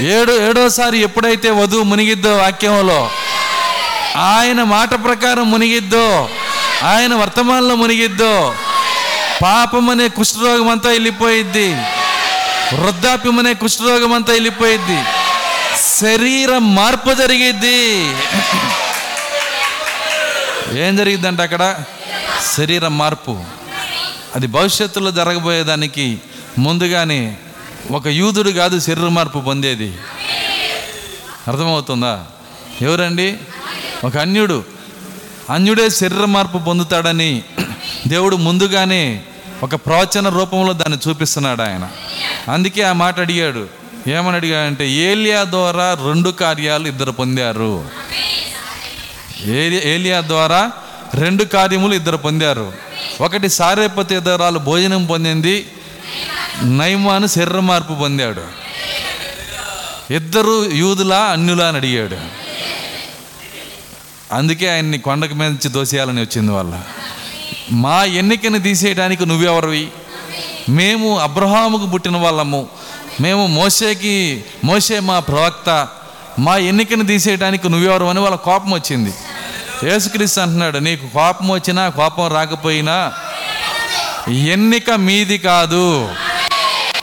ఏడు 0.00 0.48
ఏడోసారి 0.48 0.98
ఎప్పుడైతే 0.98 1.50
వధువు 1.50 1.82
మునిగిద్దో 1.82 2.36
వాక్యంలో 2.36 3.10
ఆయన 4.16 4.62
మాట 4.62 4.94
ప్రకారం 5.04 5.50
మునిగిద్దో 5.50 6.28
ఆయన 6.82 7.14
వర్తమానంలో 7.14 7.74
మునిగిద్దో 7.74 8.54
పాపం 9.42 9.90
అనే 9.90 10.08
కుష్ఠరోగం 10.08 10.68
అంతా 10.68 10.90
వెళ్ళిపోయిద్ది. 10.90 11.76
వృద్ధాప్యం 12.74 13.38
అనే 13.38 13.54
కుష్ఠరోగం 13.54 14.12
అంతా 14.12 14.32
వెళ్ళిపోయిద్ది. 14.32 14.98
శరీర 16.00 16.58
మార్పు 16.58 17.14
జరిగిద్ది. 17.14 18.10
ఏం 20.76 20.96
జరిగిందంటే 20.96 21.42
అక్కడ 21.42 21.76
శరీర 22.56 22.88
మార్పు. 22.88 23.44
అది 24.34 24.46
భవిష్యత్తులో 24.46 25.10
జరగబోయేదానికి 25.10 26.20
ముందుగానే 26.58 27.36
ఒక 27.90 28.06
యూదుడు 28.06 28.50
కాదు 28.50 28.80
శరీర 28.80 29.08
మార్పు 29.08 29.38
పొందేది. 29.38 29.94
అర్థమవుతుందా? 31.48 32.24
ఎవరండి? 32.82 33.36
ఒక 34.04 34.16
అన్యుడు. 34.16 34.64
అన్యుడే 35.50 35.90
శరీర 35.90 36.24
మార్పు 36.24 36.58
పొందుతాడని 36.58 37.42
దేవుడు 38.08 38.36
ముందుగానే 38.36 39.22
ఒక 39.62 39.74
ప్రవచన 39.74 40.28
రూపంలో 40.28 40.72
దాన్ని 40.72 40.98
చూపిస్తున్నాడు 41.08 41.62
ఆయన. 41.62 41.88
అందుకే 42.52 42.82
ఆ 42.82 42.92
మాట 42.92 43.20
అడిగాడు. 43.20 43.68
ఏమని 44.08 44.36
అడిగాడంటే 44.36 44.90
ఏలియా 44.90 45.44
ద్వారా 45.44 45.94
రెండు 45.94 46.30
కార్యాలు 46.30 46.88
ఇద్దరు 46.88 47.10
పొందారు. 47.10 47.88
ఏలి- 49.44 49.82
ఏలియా 49.82 50.20
ద్వారా 50.20 50.70
రెండు 51.14 51.44
కార్యములు 51.44 51.94
ఇద్దరు 51.94 52.16
పొందారు. 52.16 52.72
ఒకటి 53.20 53.48
సారేపతి 53.48 54.14
ఇద్దరాలు 54.14 54.58
భోజనం 54.58 55.06
పొందింది 55.06 55.66
నైమాను 56.62 57.26
శరీర 57.26 57.60
మార్పు 57.60 57.92
పొందాడు. 57.92 58.42
ఇద్దరు 60.12 60.70
యూదులా 60.70 61.18
అన్యులా 61.18 61.66
అని 61.66 61.76
అడిగాడు. 61.76 62.16
అందుకే 64.34 64.68
ఆయన్ని 64.68 64.98
కొండకు 64.98 65.34
మీద 65.34 65.48
నుంచి 65.48 65.68
దోసేయాలని 65.68 66.20
వచ్చింది 66.20 66.52
వాళ్ళ. 66.52 66.80
మా 67.72 68.04
ఎన్నికను 68.04 68.58
తీసేయడానికి 68.58 69.26
నువ్వెవరివి? 69.26 69.88
మేము 70.68 71.18
అబ్రహాముకు 71.18 71.86
పుట్టిన 71.86 72.16
వాళ్ళము. 72.16 72.68
మేము 73.20 73.46
మోసేకి 73.46 74.44
మోసే 74.64 75.00
మా 75.00 75.18
ప్రవక్త. 75.18 75.88
మా 76.38 76.56
ఎన్నికను 76.56 77.06
తీసేయడానికి 77.06 77.68
నువ్వెవరు 77.68 78.04
అని 78.04 78.20
వాళ్ళ 78.20 78.36
కోపం 78.36 78.70
వచ్చింది. 78.74 79.14
యేసుక్రీస్తు 79.84 80.40
అంటున్నాడు 80.40 80.78
నీకు 80.78 81.06
కోపం 81.06 81.48
వచ్చినా 81.48 81.88
కోపం 81.88 82.28
రాకపోయినా 82.28 83.12
ఎన్నిక 84.28 84.90
మీది 84.90 85.38
కాదు. 85.38 86.08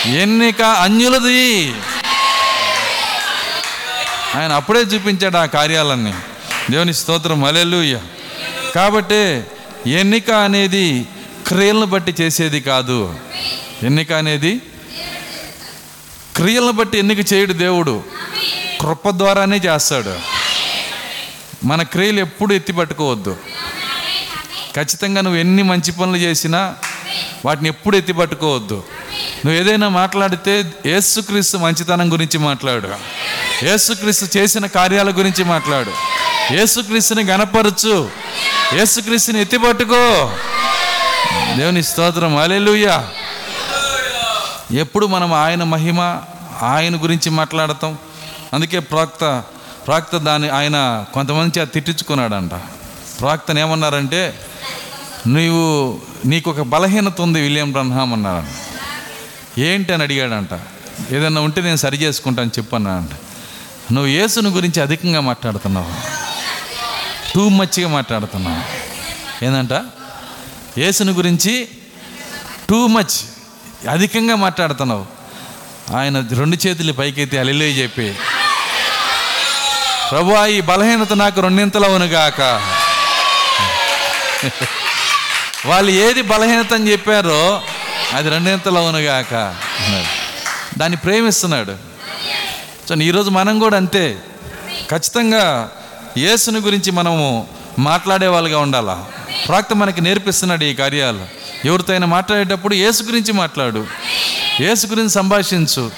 ఎన్నిక 0.06 0.62
అన్యులది. 0.62 1.74
ఆయన 4.36 4.52
అప్పుడే 4.52 4.80
చూపించాడు 4.80 5.38
ఆ 5.38 5.46
కార్యాలన్నీ. 5.46 6.14
దేవుని 6.72 6.94
స్తోత్రం 6.94 7.44
అలెలుయ్య 7.44 8.00
కాబట్టి 8.76 9.44
ఎన్నిక 9.88 10.32
అనేది 10.32 11.08
క్రియలను 11.48 11.86
బట్టి 11.86 12.16
చేసేది 12.22 12.62
కాదు. 12.62 13.16
ఎన్నిక 13.84 14.12
అనేది 14.12 14.62
క్రియలను 16.36 16.72
బట్టి 16.72 16.98
ఎన్నిక 16.98 17.34
చేయడు 17.34 17.54
దేవుడు? 17.54 18.04
కృప 18.82 19.10
ద్వారానే 19.10 19.58
చేస్తాడు. 19.58 20.31
మన 21.64 21.84
క్రియలు 21.84 22.20
ఎప్పుడు 22.20 22.54
ఎత్తి 22.54 22.74
పట్టుకోవద్దు. 22.74 23.38
ఖచ్చితంగా 24.76 25.22
నువ్వు 25.22 25.40
ఎన్ని 25.40 25.64
మంచి 25.64 25.92
పనులు 25.92 26.18
చేసినా 26.18 26.76
వాటిని 27.46 27.70
ఎప్పుడు 27.70 27.98
ఎత్తి 27.98 28.14
పట్టుకోవద్దు. 28.14 28.84
నువ్వు 29.46 29.52
ఏదైనా 29.52 29.90
మాట్లాడితే 29.90 30.74
ఏసుక్రీస్తు 30.86 31.58
మంచితనం 31.58 32.14
గురించి 32.14 32.38
మాట్లాడు. 32.38 32.90
ఏసుక్రీస్తు 33.66 34.38
చేసిన 34.38 34.66
కార్యాల 34.66 35.10
గురించి 35.10 35.44
మాట్లాడు. 35.44 35.92
ఏసుక్రీస్తుని 36.54 37.24
గనపరచు 37.24 38.10
ఏసుక్రీస్తుని 38.74 39.42
ఎత్తిపట్టుకో 39.42 40.32
దేవుని 41.58 41.84
స్తోత్రం. 41.84 42.38
అలెలుయ్యా 42.38 43.10
ఎప్పుడు 44.72 45.06
మనం 45.06 45.34
ఆయన 45.34 45.64
మహిమ 45.64 46.00
ఆయన 46.62 47.04
గురించి 47.04 47.30
మాట్లాడతాం. 47.30 47.98
అందుకే 48.54 48.80
ప్రాక్త 48.80 49.44
ప్రాక్త 49.88 50.18
దాన్ని 50.18 50.50
ఆయన 50.50 51.06
కొంతమంది 51.14 51.60
చేత 51.60 51.72
తిట్టించుకున్నాడంట. 51.74 52.52
ప్రాక్తను 53.20 53.60
ఏమన్నారంటే 53.60 54.40
నీవు 55.28 56.02
నీకు 56.26 56.50
ఒక 56.50 56.62
బలహీనత 56.62 57.22
ఉంది 57.22 57.42
విలియం 57.42 57.72
బ్రహ్మాం 57.72 58.14
అన్నారంట. 58.14 58.48
ఏంటి 59.60 59.94
అని 59.94 60.04
అడిగాడంట. 60.04 60.60
ఏదన్నా 61.14 61.42
ఉంటే 61.42 61.62
నేను 61.62 61.76
సరి 61.76 61.98
చేసుకుంటాను 61.98 62.52
చెప్పన్నాడంట. 62.58 63.10
నువ్వు 63.94 64.12
యేసుని 64.12 64.50
గురించి 64.50 64.82
అధికంగా 64.82 65.20
మాట్లాడుతున్నావు. 65.20 65.92
టూ 67.36 67.50
మచ్గా 67.50 67.88
మాట్లాడుతున్నావు. 67.88 68.62
ఏందంట? 69.46 69.74
యేసుని 70.78 71.12
గురించి 71.12 71.68
టూ 72.70 72.88
మచ్ 72.88 73.16
అధికంగా 73.90 74.36
మాట్లాడుతున్నావు. 74.36 75.06
ఆయన 75.96 76.28
రెండు 76.30 76.68
చేతులు 76.68 76.94
పైకెత్తి 76.94 77.38
అలిలే 77.38 77.72
చెప్పి 77.72 78.16
ప్రభు 80.12 80.46
ఈ 80.46 80.62
బలహీనత 80.62 81.14
నాకు 81.14 81.42
రెండింతలవునుగాక. 81.42 82.42
వాళ్ళు 85.66 85.92
ఏది 85.92 86.22
బలహీనత 86.22 86.74
అని 86.74 86.92
చెప్పారో 86.92 87.62
అది 88.14 88.30
రెండింతలవునుగాక. 88.30 89.34
అన్నాడు 89.34 90.06
దాన్ని 90.80 90.98
ప్రేమిస్తున్నాడు. 90.98 91.76
సో 92.90 92.96
ఈరోజు 92.96 93.30
మనం 93.30 93.60
కూడా 93.60 93.78
అంతే. 93.78 94.18
ఖచ్చితంగా 94.92 95.72
యేసుని 96.18 96.60
గురించి 96.60 96.92
మనము 96.92 97.48
మాట్లాడే 97.80 98.28
వాళ్ళుగా 98.28 98.60
ఉండాలా? 98.60 99.06
ప్రాక్త 99.48 99.74
మనకి 99.74 100.02
నేర్పిస్తున్నాడు 100.02 100.64
ఈ 100.64 100.74
కార్యాలు. 100.74 101.26
ఎవరితో 101.66 101.94
అయినా 101.94 102.08
మాట్లాడేటప్పుడు 102.08 102.74
యేసు 102.74 103.04
గురించి 103.04 103.32
మాట్లాడు. 103.34 103.88
యేసు 104.62 104.88
గురించి 104.88 105.10
సంభాషించు. 105.10 105.92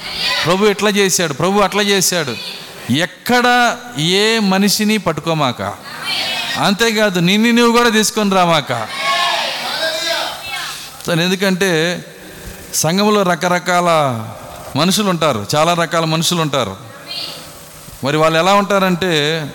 ప్రభు 0.46 0.66
ఎట్లా 0.66 0.90
చేశాడు? 0.90 1.34
ప్రభు 1.34 1.60
అట్లా 1.60 1.82
చేశాడు. 1.82 2.64
ఎక్కడ 2.92 3.78
ఏ 4.00 4.40
మనిషిని 4.40 4.98
పట్టుకోమాక? 4.98 5.62
అంతేకాదు 6.60 7.20
నిన్ను 7.20 7.52
నువ్వు 7.52 7.78
కూడా 7.78 7.90
తీసుకొని 7.90 8.36
రామాక? 8.36 8.72
ఎందుకంటే 11.10 12.06
సంఘంలో 12.74 13.24
రకరకాల 13.24 13.86
మనుషులు 14.80 15.10
ఉంటారు 15.10 15.48
చాలా 15.56 15.74
రకాల 15.74 16.06
మనుషులు 16.06 16.42
ఉంటారు 16.42 16.78
మరి 18.04 18.18
వాళ్ళు 18.18 18.40
ఎలా 18.40 18.54
ఉంటారంటే 18.54 19.46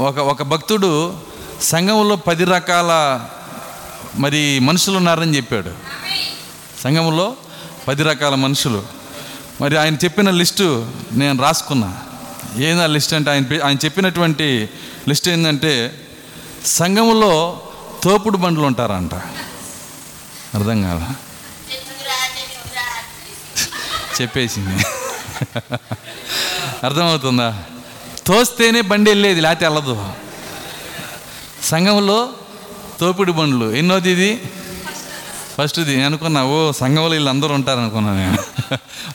ఒక 0.00 0.18
ఒక 0.18 0.42
భక్తుడు 0.42 1.14
సంఘంలో 1.62 2.16
పది 2.16 2.44
రకాల 2.44 3.20
మరి 4.16 4.58
మనుషులు 4.58 4.96
ఉన్నారని 4.96 5.36
చెప్పాడు. 5.36 5.70
సంఘంలో 6.84 7.36
పది 7.88 8.02
రకాల 8.02 8.34
మనుషులు. 8.34 8.82
మరి 9.60 9.76
ఆయన 9.76 9.94
చెప్పిన 9.94 10.30
లిస్టు 10.30 10.92
నేను 11.12 11.42
రాసుకున్నా. 11.42 11.96
ఏందా 12.56 12.86
లిస్ట్ 12.86 13.14
అంటే 13.14 13.30
ఆయన 13.30 13.42
పె- 13.42 13.62
ఆయన 13.62 13.76
చెప్పినటువంటి 13.84 14.68
లిస్ట్ 15.08 15.28
ఏంటంటే 15.28 16.00
సంఘంలో 16.66 17.62
తోపుడు 18.02 18.36
బండ్లు 18.36 18.64
ఉంటారంట. 18.64 19.14
అర్థం 20.54 20.82
కాదా? 20.82 21.14
చెప్పేసింది. 24.22 24.84
అర్థమవుతుందా? 26.86 27.62
తోస్తేనే 28.26 28.80
బండి 28.80 29.10
వెళ్ళేది 29.10 29.40
లేకపోతే 29.40 29.66
వెళ్ళదు. 29.66 30.08
సంఘంలో 31.62 32.28
తోపిడి 33.00 33.32
బండ్లు. 33.32 33.74
ఎన్నోది 33.74 34.10
ఇది? 34.10 34.42
ఫస్ట్ది 35.58 36.02
అనుకున్నా 36.02 36.44
ఓ 36.44 36.72
సంఘంలో 36.72 37.08
వీళ్ళందరూ 37.08 37.54
ఉంటారు 37.54 37.80
అనుకున్నా 37.80 38.14
నేను. 38.14 38.38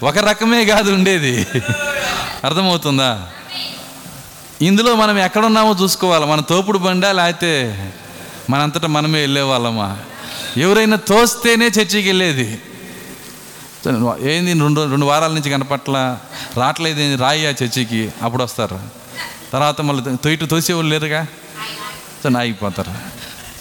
ఒక 0.06 0.17
రకమే 0.17 0.65
కాదు 0.65 0.91
ఉండేది. 0.91 1.47
అర్థమవుతుందా? 2.46 3.28
ఇందులో 4.62 4.96
మనం 4.96 5.18
ఎక్కడున్నామో 5.18 5.76
చూసుకోవాలి. 5.82 6.26
మన 6.26 6.40
తోపుడు 6.42 6.78
బండా 6.78 7.12
లేకపోతే 7.12 7.94
మనంతటా 8.50 8.88
మనమే 8.88 9.22
వెళ్ళేవాళ్ళమా? 9.22 9.98
ఎవరైనా 10.58 10.98
తోస్తేనే 10.98 11.66
చర్చికి 11.66 12.10
వెళ్ళేది. 12.10 12.62
ఏంది 14.22 14.54
రెండు 14.54 14.90
రెండు 14.90 15.06
వారాల 15.06 15.32
నుంచి 15.32 15.50
కనపట్ల? 15.50 16.18
రావట్లేదు 16.58 17.18
రాయి 17.18 17.48
ఆ 17.48 17.50
చర్చికి. 17.50 18.12
అప్పుడు 18.22 18.44
వస్తారు. 18.44 18.80
తర్వాత 19.54 19.82
మళ్ళీ 19.82 20.18
తొయిటు 20.18 20.46
తోసేవాళ్ళు 20.46 20.90
లేరుగా? 20.90 21.26
సో 22.24 22.40
ఆగిపోతారు. 22.40 22.92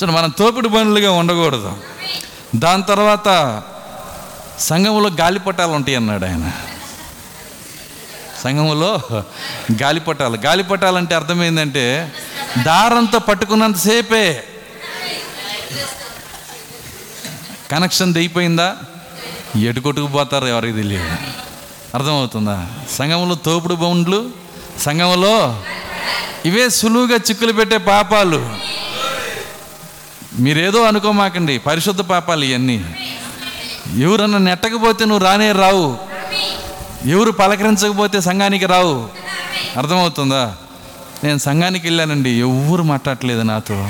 సో 0.00 0.06
మనం 0.06 0.30
తోపుడు 0.30 0.68
బండ్లుగా 0.68 1.12
ఉండకూడదు. 1.12 1.76
దాని 2.56 2.82
తర్వాత 2.82 3.62
సంఘంలో 4.58 5.08
గాలిపటాలు 5.08 5.72
ఉంటాయి 5.72 5.96
అన్నాడు 5.96 6.24
ఆయన. 6.24 6.52
సంఘంలో 8.44 9.00
గాలిపటాలు. 9.82 10.36
గాలిపటాలంటే 10.36 11.14
అర్థమైందంటే 11.14 12.12
దారంతో 12.66 13.18
పట్టుకున్నంతసేపే 13.18 14.44
కనెక్షన్ 17.70 18.14
దిగిపోయిందా? 18.14 18.76
ఎటుకొట్టుకుపోతారు 19.56 20.46
ఎవరికి 20.46 20.76
తెలియదు. 20.76 21.16
అర్థమవుతుందా? 21.94 22.66
సంఘంలో 22.98 23.34
తోపుడు 23.34 23.74
బౌండ్లు 23.74 24.30
సంఘంలో 24.80 25.62
ఇవే 26.46 26.68
సులువుగా 26.68 27.14
చిక్కులు 27.14 27.52
పెట్టే 27.52 27.76
పాపాలు. 27.76 28.56
మీరేదో 30.38 30.82
అనుకోమాకండి 30.82 31.58
పరిశుద్ధ 31.58 32.00
పాపాలు 32.00 32.44
ఇవన్నీ. 32.44 32.84
ఎవరన్నా 33.98 34.38
నెట్టకపోతే 34.38 35.04
నువ్వు 35.04 35.24
రానే 35.24 35.52
రావు. 35.52 36.09
ఎవరు 37.06 37.30
పలకరించకపోతే 37.30 38.20
సంఘానికి 38.20 38.66
రావు. 38.66 39.08
అర్థమవుతుందా? 39.76 40.56
నేను 41.24 41.38
సంఘానికి 41.38 41.86
వెళ్ళానండి. 41.86 42.30
ఎవరు 42.30 42.82
మాట్లాడలేదు 42.82 43.42
నాతో. 43.42 43.88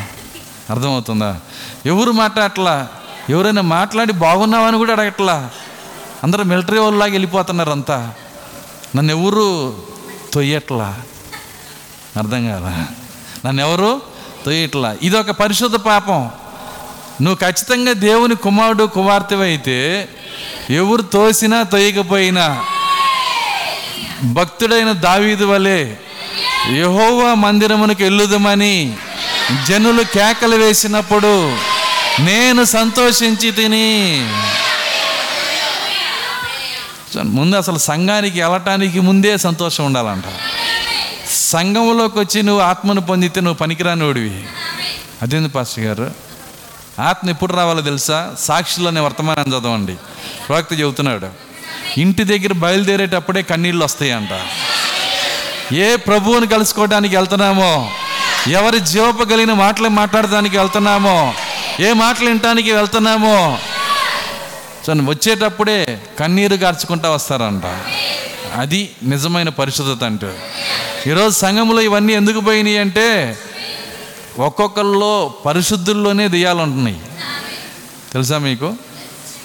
అర్థమవుతుందా? 0.71 1.41
ఎవరు 1.87 2.13
మాట్లాడట్లా? 2.13 2.89
ఎవరైనా 3.31 3.63
మాట్లాడి 3.63 4.13
బాగున్నావని 4.13 4.77
కూడా 4.77 4.93
అడగట్లా? 4.93 5.51
అందరూ 6.25 6.45
మిలిటరీ 6.45 6.79
వాళ్ళలాగా 6.79 7.11
వెళ్ళిపోతున్నారు 7.11 7.71
అంతా 7.71 8.15
నన్ను 8.97 9.13
ఎవరు 9.13 9.77
తొయ్యట్లా? 10.35 11.01
అర్థం 12.17 12.49
కాదా 12.49 12.87
నన్ను 13.47 13.63
ఎవరు 13.63 14.03
తొయ్యట్లా? 14.45 14.97
ఇది 15.03 15.17
ఒక 15.17 15.31
పరిశుద్ధ 15.31 15.77
పాపం. 15.77 16.31
నువ్వు 17.23 17.35
ఖచ్చితంగా 17.35 17.93
దేవుని 17.93 18.35
కుమారుడు 18.35 18.85
కుమార్తె 18.85 19.37
అయితే 19.37 20.09
ఎవరు 20.71 21.03
తోసినా 21.03 21.63
తొయ్యకపోయినా 21.63 22.65
భక్తుడైన 24.25 24.93
దావీదు 24.93 25.45
వలె 25.45 25.95
యహోవా 26.73 27.35
మందిరమునకు 27.35 28.03
వెళ్ళుదమని 28.03 28.97
జనులు 29.69 30.03
కేకలు 30.03 30.57
వేసినప్పుడు 30.57 31.57
నేను 32.21 32.65
సంతోషించి 32.65 33.51
తిని. 33.51 34.27
ముందు 37.23 37.57
అసలు 37.57 37.79
సంఘానికి 37.79 38.43
వెళ్ళటానికి 38.43 39.01
ముందే 39.01 39.37
సంతోషం 39.37 39.87
ఉండాలంట. 39.87 40.25
సంఘంలోకి 41.31 42.19
వచ్చి 42.19 42.43
నువ్వు 42.43 42.63
ఆత్మను 42.63 43.01
పొందితే 43.01 43.41
నువ్వు 43.41 43.57
పనికిరానివాడివి 43.57 44.43
అదేంది 45.23 45.49
పాస్టర్ 45.49 45.85
గారు? 45.85 46.11
ఆత్మ 47.01 47.31
ఎప్పుడు 47.31 47.53
రావాలో 47.53 47.81
తెలుసా? 47.81 48.35
సాక్షిలోనే 48.39 49.01
వర్తమానం 49.01 49.49
చదవండి. 49.49 49.97
ప్రవక్త 50.49 50.73
చెబుతున్నాడు 50.81 51.50
ఇంటి 51.99 52.25
దగ్గర 52.25 52.53
బయలుదేరేటప్పుడే 52.53 53.43
కన్నీళ్ళు 53.43 53.85
వస్తాయంట. 53.85 54.29
ఏ 55.75 55.97
ప్రభువుని 55.97 56.47
కలుసుకోవడానికి 56.47 57.17
వెళ్తున్నామో 57.17 57.91
ఎవరి 58.51 58.81
జీవపగలిగిన 58.81 59.53
మాటలు 59.53 59.89
మాట్లాడడానికి 59.89 60.59
వెళ్తున్నామో 60.59 61.35
ఏ 61.81 61.93
మాటలు 61.93 62.27
వినటానికి 62.27 62.73
వెళ్తున్నామో 62.73 63.59
సో 64.87 64.93
వచ్చేటప్పుడే 64.93 66.01
కన్నీరు 66.19 66.55
గార్చుకుంటా 66.55 67.11
వస్తారంట. 67.11 67.63
అది 68.55 68.91
నిజమైన 69.03 69.49
పరిశుద్ధత 69.49 70.05
అంటే. 70.05 70.39
ఈరోజు 71.07 71.39
సంఘంలో 71.39 71.81
ఇవన్నీ 71.81 72.13
ఎందుకు 72.13 72.41
పోయినాయి 72.41 72.79
అంటే 72.79 73.39
ఒక్కొక్కరిలో 74.39 75.35
పరిశుద్ధుల్లోనే 75.47 76.29
దెయ్యాలు 76.29 76.59
ఉంటున్నాయి 76.59 77.01
తెలుసా 78.13 78.39
మీకు? 78.39 78.75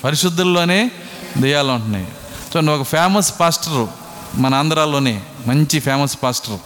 పరిశుద్ధుల్లోనే 0.03 0.91
దెయ్యాలు 1.37 1.71
ఉంటున్నాయి 1.71 2.07
చూడండి 2.47 2.71
ఒక 2.71 2.81
ఫేమస్ 2.81 3.33
పాస్టరు 3.39 3.89
మన 4.35 4.55
ఆంధ్రాలోనే 4.55 5.23
మంచి 5.47 5.79
ఫేమస్ 5.79 6.17
పాస్టర్ 6.23 6.59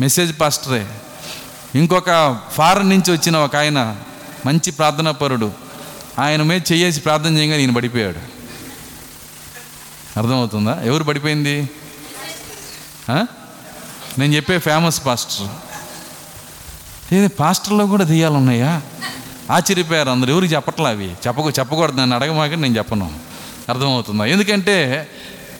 మెసేజ్ 0.00 0.40
పాస్టరే 0.40 0.86
ఇంకొక 1.74 2.40
ఫారెన్ 2.52 2.88
నుంచి 2.88 3.12
వచ్చిన 3.12 3.36
ఒక 3.36 3.56
ఆయన 3.56 3.96
మంచి 4.46 4.70
ప్రార్థనా 4.70 5.10
పరుడు 5.10 5.52
ఆయన 6.18 6.42
మీద 6.42 6.60
చెయ్యేసి 6.72 7.00
ప్రార్థన 7.00 7.38
చేయగా 7.38 7.56
ఈయన 7.56 7.70
పడిపోయాడు. 7.70 8.18
అర్థమవుతుందా? 10.18 10.82
ఎవరు 10.84 11.04
పడిపోయింది? 11.04 11.70
నేను 14.18 14.34
చెప్పే 14.34 14.58
ఫేమస్ 14.58 15.06
పాస్టర్ 15.06 15.48
ఏది 17.14 17.28
పాస్టర్లో 17.28 17.86
కూడా 17.86 18.04
దెయ్యాలు 18.04 18.34
ఉన్నాయా 18.34 18.82
ఆశ్చర్యపోయారు 19.50 20.10
అందరు. 20.10 20.30
ఎవరికి 20.30 20.54
చెప్పట్లా 20.54 20.88
అవి? 20.90 21.10
చెప్పకు 21.26 21.50
చెప్పకూడదు. 21.50 22.00
నన్ను 22.00 22.16
అడగమాక 22.16 22.50
నేను 22.50 22.78
చెప్పను. 22.78 23.31
అర్థమవుతుందా. 23.68 24.24
ఎందుకంటే 24.24 25.08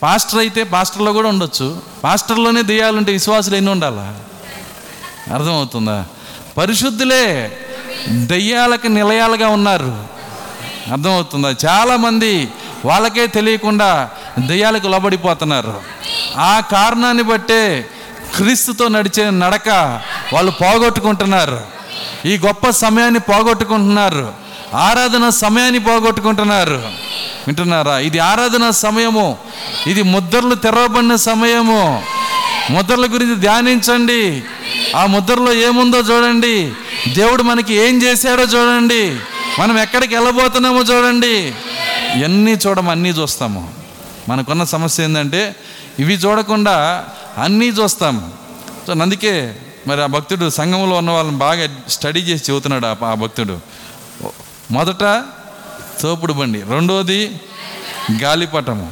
పాస్టర్ 0.03 0.39
అయితే 0.39 0.63
పాస్టర్లో 0.63 1.13
కూడా 1.13 1.29
ఉండొచ్చు. 1.29 1.81
పాస్టర్లోనే 2.03 2.61
దెయ్యాలంటే 2.61 3.11
విశ్వాసులు 3.11 3.55
ఎన్ని 3.55 3.71
ఉండాలా? 3.71 4.15
అర్థమవుతుందా? 5.33 6.05
పరిశుద్ధులే 6.57 7.57
దెయ్యాలకు 8.09 8.87
నిలయాలుగా 8.87 9.47
ఉన్నారు. 9.47 10.03
అర్థమవుతుందా? 10.91 11.55
చాలామంది 11.65 12.49
వాళ్ళకే 12.85 13.27
తెలియకుండా 13.27 14.09
దెయ్యాలకు 14.39 14.87
లోబడిపోతున్నారు. 14.87 15.81
ఆ 16.37 16.59
కారణాన్ని 16.59 17.23
బట్టే 17.23 17.89
క్రీస్తుతో 18.35 18.87
నడిచే 18.87 19.29
నడక 19.29 19.69
వాళ్ళు 20.33 20.51
పోగొట్టుకుంటున్నారు. 20.51 21.61
ఈ 22.25 22.37
గొప్ప 22.37 22.69
సమయాన్ని 22.69 23.19
పోగొట్టుకుంటున్నారు. 23.19 24.42
ఆరాధన 24.73 25.29
సమయాన్ని 25.29 25.79
పోగొట్టుకుంటున్నారు. 25.79 26.83
వింటున్నారా? 27.47 27.99
ఇది 27.99 28.19
ఆరాధన 28.19 28.69
సమయము. 28.69 29.37
ఇది 29.87 30.03
ముద్రలు 30.03 30.55
తెరవబడిన 30.55 31.15
సమయము. 31.15 32.03
ముద్రల 32.69 33.05
గురించి 33.13 33.35
ధ్యానించండి. 33.35 34.43
ఆ 34.95 35.05
ముద్రలో 35.05 35.53
ఏముందో 35.53 35.99
చూడండి. 35.99 36.73
దేవుడు 37.13 37.43
మనకి 37.43 37.73
ఏం 37.73 38.03
చేశాడో 38.03 38.43
చూడండి. 38.43 39.19
మనం 39.59 39.79
ఎక్కడికి 39.79 40.15
వెళ్ళబోతున్నామో 40.15 40.81
చూడండి. 40.81 41.53
ఇవన్నీ 42.15 42.51
చూడము 42.51 42.91
అన్నీ 42.91 43.09
చూస్తాము. 43.09 43.73
మనకున్న 44.29 44.63
సమస్య 44.63 45.03
ఏంటంటే 45.03 45.55
ఇవి 45.99 46.13
చూడకుండా 46.13 47.05
అన్నీ 47.37 47.67
చూస్తాము. 47.67 48.31
సో 48.87 48.91
అందుకే 48.91 49.55
మరి 49.87 50.03
ఆ 50.03 50.05
భక్తుడు 50.05 50.49
సంఘంలో 50.49 50.95
ఉన్న 50.95 51.11
వాళ్ళని 51.11 51.37
బాగా 51.37 51.67
స్టడీ 51.89 52.19
చేసి 52.19 52.51
చెబుతున్నాడు 52.51 52.85
ఆ- 52.85 53.11
ఆ 53.11 53.13
భక్తుడు. 53.13 53.59
మొదట 54.73 55.23
తోపుడు 56.01 56.33
బండి 56.33 56.61
రెండోది 56.61 57.41
గాలిపటము 58.21 58.91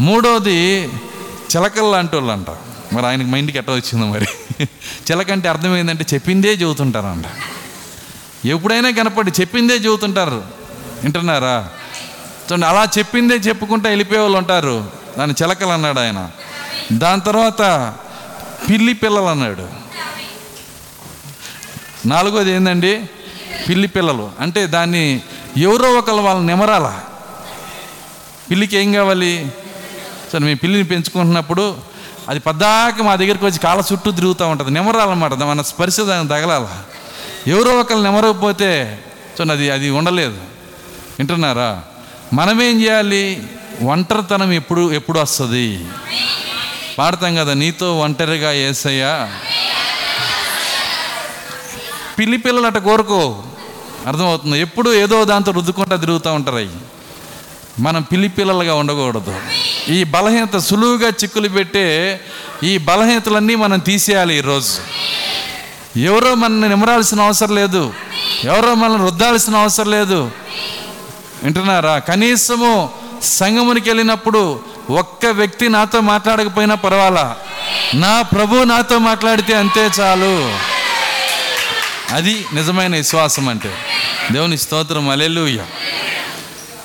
మూడోది 0.00 0.84
చిలకలు 1.56 1.92
లాంటి 1.92 2.16
వాళ్ళు 2.16 2.32
అంట. 2.32 2.46
మరి 2.92 3.06
ఆయనకి 3.06 3.28
మైండ్కి 3.28 3.58
ఎట్ట 3.58 3.70
వచ్చిందో 3.70 4.06
మరి. 4.06 4.26
చిలక 5.10 5.30
అంటే 5.30 5.48
అర్థమైందంటే 5.48 6.06
చెప్పిందే 6.14 6.48
చెబుతుంటారంట. 6.48 7.24
ఎప్పుడైనా 8.46 8.90
కనపడి 8.90 9.32
చెప్పిందే 9.40 9.74
చెబుతుంటారు. 9.74 10.44
వింటున్నారా? 11.02 11.68
చూడండి 12.46 12.66
అలా 12.66 12.88
చెప్పిందే 12.98 13.34
చెప్పుకుంటా 13.34 13.88
వెళ్ళిపోయే 13.88 14.20
వాళ్ళు 14.20 14.38
ఉంటారు. 14.38 14.90
దాని 15.18 15.34
చిలకలు 15.42 15.68
అన్నాడు 15.68 16.00
ఆయన. 16.00 16.30
దాని 16.92 17.20
తర్వాత 17.20 17.92
పిల్లి 18.70 18.94
పిల్లలు 18.94 19.24
అన్నాడు. 19.24 19.68
నాలుగోది 22.08 22.50
ఏంటండి 22.50 23.10
పిల్లి 23.68 23.88
పిల్లలు. 23.88 24.30
అంటే 24.40 24.66
దాన్ని 24.66 25.20
ఎవరో 25.56 25.90
ఒకరు 25.90 26.14
వాళ్ళని 26.14 26.46
నిమరాల? 26.46 26.98
పిల్లికి 28.50 28.76
ఏం 28.76 28.92
కావాలి? 28.92 29.52
సరే 30.32 30.40
మేము 30.40 30.56
పిల్లిని 30.56 30.84
పెంచుకుంటున్నప్పుడు 30.84 31.76
అది 32.28 32.40
పద్దాక 32.40 33.02
మా 33.02 33.16
దగ్గరికి 33.16 33.44
వచ్చి 33.44 33.58
కాళ్ళ 33.58 33.84
చుట్టూ 33.92 34.10
తిరుగుతూ 34.10 34.48
ఉంటుంది. 34.48 34.70
నిమరాలన్నమాట. 34.70 35.34
మన 35.34 35.62
స్పర్శ 35.62 36.00
దాన్ని 36.00 36.28
తగలాల? 36.28 36.68
ఎవరో 37.46 37.80
ఒకరు 37.80 37.98
నిమరకపోతే 37.98 38.98
చూడండి 39.32 39.52
అది 39.52 39.70
అది 39.70 39.90
ఉండలేదు. 39.90 40.36
వింటున్నారా? 41.18 41.82
మనమేం 42.32 42.82
చేయాలి? 42.82 43.42
ఒంటరితనం 43.82 44.52
ఎప్పుడు 44.52 44.92
ఎప్పుడు 44.92 45.18
వస్తుంది? 45.18 45.86
పాడతాం 46.98 47.36
కదా 47.36 47.54
నీతో 47.54 47.98
ఒంటరిగా 47.98 48.52
ఏసయ్యా. 48.52 49.30
పిల్లి 52.18 52.36
పిల్లలు 52.36 52.80
కోరుకో. 52.80 53.42
అర్థమవుతుంది? 54.06 54.60
ఎప్పుడు 54.60 54.94
ఏదో 54.94 55.24
దాంతో 55.24 55.52
రుద్దుకుంటా 55.52 55.96
తిరుగుతూ 55.96 56.32
ఉంటారు. 56.32 56.56
అవి 56.56 56.70
మనం 57.78 58.02
పిల్లి 58.02 58.28
పిల్లలుగా 58.28 58.74
ఉండకూడదు. 58.74 59.34
ఈ 59.88 60.04
బలహీనత 60.04 60.56
సులువుగా 60.56 61.08
చిక్కులు 61.08 61.48
పెట్టే 61.48 62.20
ఈ 62.62 62.78
బలహీనతలన్నీ 62.78 63.54
మనం 63.54 63.78
తీసేయాలి 63.78 64.38
ఈరోజు. 64.38 64.72
ఎవరో 65.98 66.34
మనల్ని 66.34 66.68
నిమరాల్సిన 66.68 67.20
అవసరం 67.20 67.54
లేదు. 67.54 67.92
ఎవరో 68.44 68.74
మనల్ని 68.74 69.04
రుద్దాల్సిన 69.04 69.56
అవసరం 69.56 69.90
లేదు. 69.90 70.30
వింటున్నారా? 71.42 71.98
కనీసము 71.98 72.90
సంగమునికి 73.22 73.90
వెళ్ళినప్పుడు 73.90 74.60
ఒక్క 74.90 75.26
వ్యక్తి 75.26 75.68
నాతో 75.68 76.00
మాట్లాడకపోయినా 76.00 76.74
పర్వాలా? 76.74 77.36
నా 77.94 78.22
ప్రభు 78.22 78.64
నాతో 78.64 78.98
మాట్లాడితే 78.98 79.54
అంతే 79.54 79.90
చాలు. 80.00 80.71
అది 82.12 82.44
నిజమైన 82.52 82.96
విశ్వాసం 82.96 83.48
అంటే. 83.48 83.74
దేవుని 84.32 84.58
స్తోత్రం 84.58 85.08
అలెలుయ్య 85.08 85.64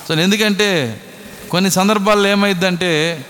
సో 0.08 0.14
ఎందుకంటే 0.14 1.00
కొన్ని 1.50 1.70
సందర్భాల్లో 1.70 2.28
ఏమైందంటే 2.28 3.24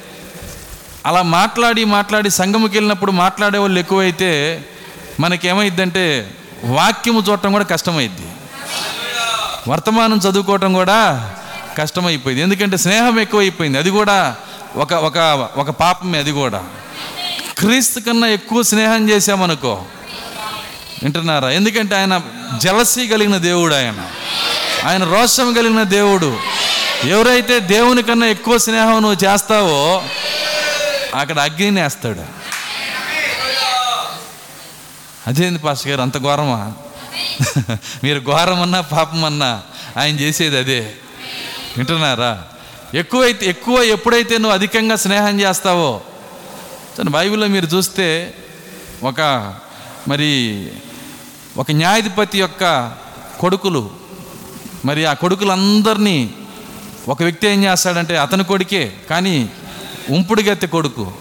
అలా 1.06 1.22
మాట్లాడి 1.22 1.84
మాట్లాడి 1.84 2.30
సంఘముకి 2.30 2.76
వెళ్ళినప్పుడు 2.76 3.12
మాట్లాడే 3.12 3.58
వాళ్ళు 3.58 3.80
ఎక్కువైతే 3.80 4.64
మనకేమైందంటే 5.20 6.30
వాక్యము 6.64 7.24
చూడటం 7.28 7.52
కూడా 7.52 7.64
కష్టమైద్ది. 7.64 8.26
వర్తమానం 9.68 10.16
చదువుకోవటం 10.16 10.72
కూడా 10.72 11.32
కష్టమైపోయింది. 11.78 12.42
ఎందుకంటే 12.42 12.76
స్నేహం 12.76 13.20
ఎక్కువైపోయింది. 13.20 13.78
అది 13.78 13.90
కూడా 13.90 14.36
ఒక 14.76 14.92
ఒక 14.92 15.18
ఒక 15.56 15.70
పాపమే 15.70 16.18
అది 16.18 16.32
కూడా. 16.32 16.64
క్రీస్తు 17.58 18.00
కన్నా 18.00 18.26
ఎక్కువ 18.26 18.62
స్నేహం 18.62 19.10
చేశామనుకో 19.10 19.84
వింటున్నారా? 21.02 21.50
ఎందుకంటే 21.50 21.96
ఆయన 21.96 22.20
జలసీ 22.58 23.08
కలిగిన 23.08 23.36
దేవుడు 23.36 23.74
ఆయన. 23.74 24.10
ఆయన 24.84 25.04
రోషం 25.04 25.52
కలిగిన 25.52 25.82
దేవుడు. 25.82 26.38
ఎవరైతే 27.04 27.60
దేవుని 27.60 28.02
కన్నా 28.02 28.26
ఎక్కువ 28.26 28.58
స్నేహం 28.58 29.02
నువ్వు 29.02 29.24
చేస్తావో 29.24 30.02
అక్కడ 31.14 31.38
అగ్ని 31.38 31.82
వేస్తాడు 31.82 32.20
అదేంది 35.26 35.58
పాస్ 35.58 35.86
గారు? 35.86 36.00
అంత 36.02 36.18
ఘోరమా? 36.18 36.72
మీరు 38.04 38.20
ఘోరమన్నా 38.20 38.80
పాపమన్నా 38.80 39.62
ఆయన 39.96 40.20
చేసేది 40.20 40.58
అదే. 40.58 40.94
వింటున్నారా? 41.76 42.42
ఎక్కువైతే 42.94 43.46
ఎక్కువ 43.46 43.82
ఎప్పుడైతే 43.82 44.38
నువ్వు 44.38 44.52
అధికంగా 44.52 44.96
స్నేహం 44.96 45.40
చేస్తావో 45.40 46.00
బైబిల్లో 47.08 47.46
మీరు 47.46 47.66
చూస్తే 47.66 48.34
ఒక 49.02 49.20
మరి 50.08 50.70
ఒక 51.58 51.70
న్యాయాధిపతి 51.70 52.40
యొక్క 52.40 52.92
కొడుకులు 53.40 53.90
మరి 54.84 55.04
ఆ 55.04 55.12
కొడుకులందరినీ 55.12 56.30
ఒక 57.08 57.22
వ్యక్తి 57.22 57.48
ఏం 57.48 57.64
చేస్తాడంటే 57.64 58.16
అతని 58.16 58.44
కొడుకే 58.44 58.92
కానీ 59.10 59.50
ఉంపుడుగత్తె 60.10 60.66
కొడుకు. 60.66 61.12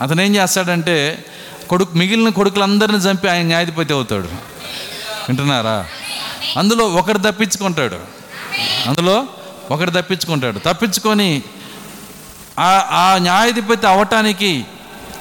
అతను 0.00 0.20
ఏం 0.20 0.36
చేస్తాడంటే 0.36 1.24
కొడుకు 1.70 1.96
మిగిలిన 1.96 2.28
కొడుకులందరిని 2.28 2.98
చంపి 2.98 3.28
ఆయన 3.28 3.46
న్యాయాధిపతి 3.46 3.92
అవుతాడు. 3.92 4.28
వింటున్నారా? 5.28 5.86
అందులో 6.56 6.88
ఒకడు 6.88 7.18
తప్పించుకుంటాడు. 7.18 7.96
అందులో 8.88 9.26
ఒకడు 9.70 9.90
తప్పించుకుంటాడు. 9.90 10.58
తప్పించుకొని 10.58 11.42
ఆ 12.58 13.18
న్యాయాధిపతి 13.20 13.86
అవటానికి 13.86 14.66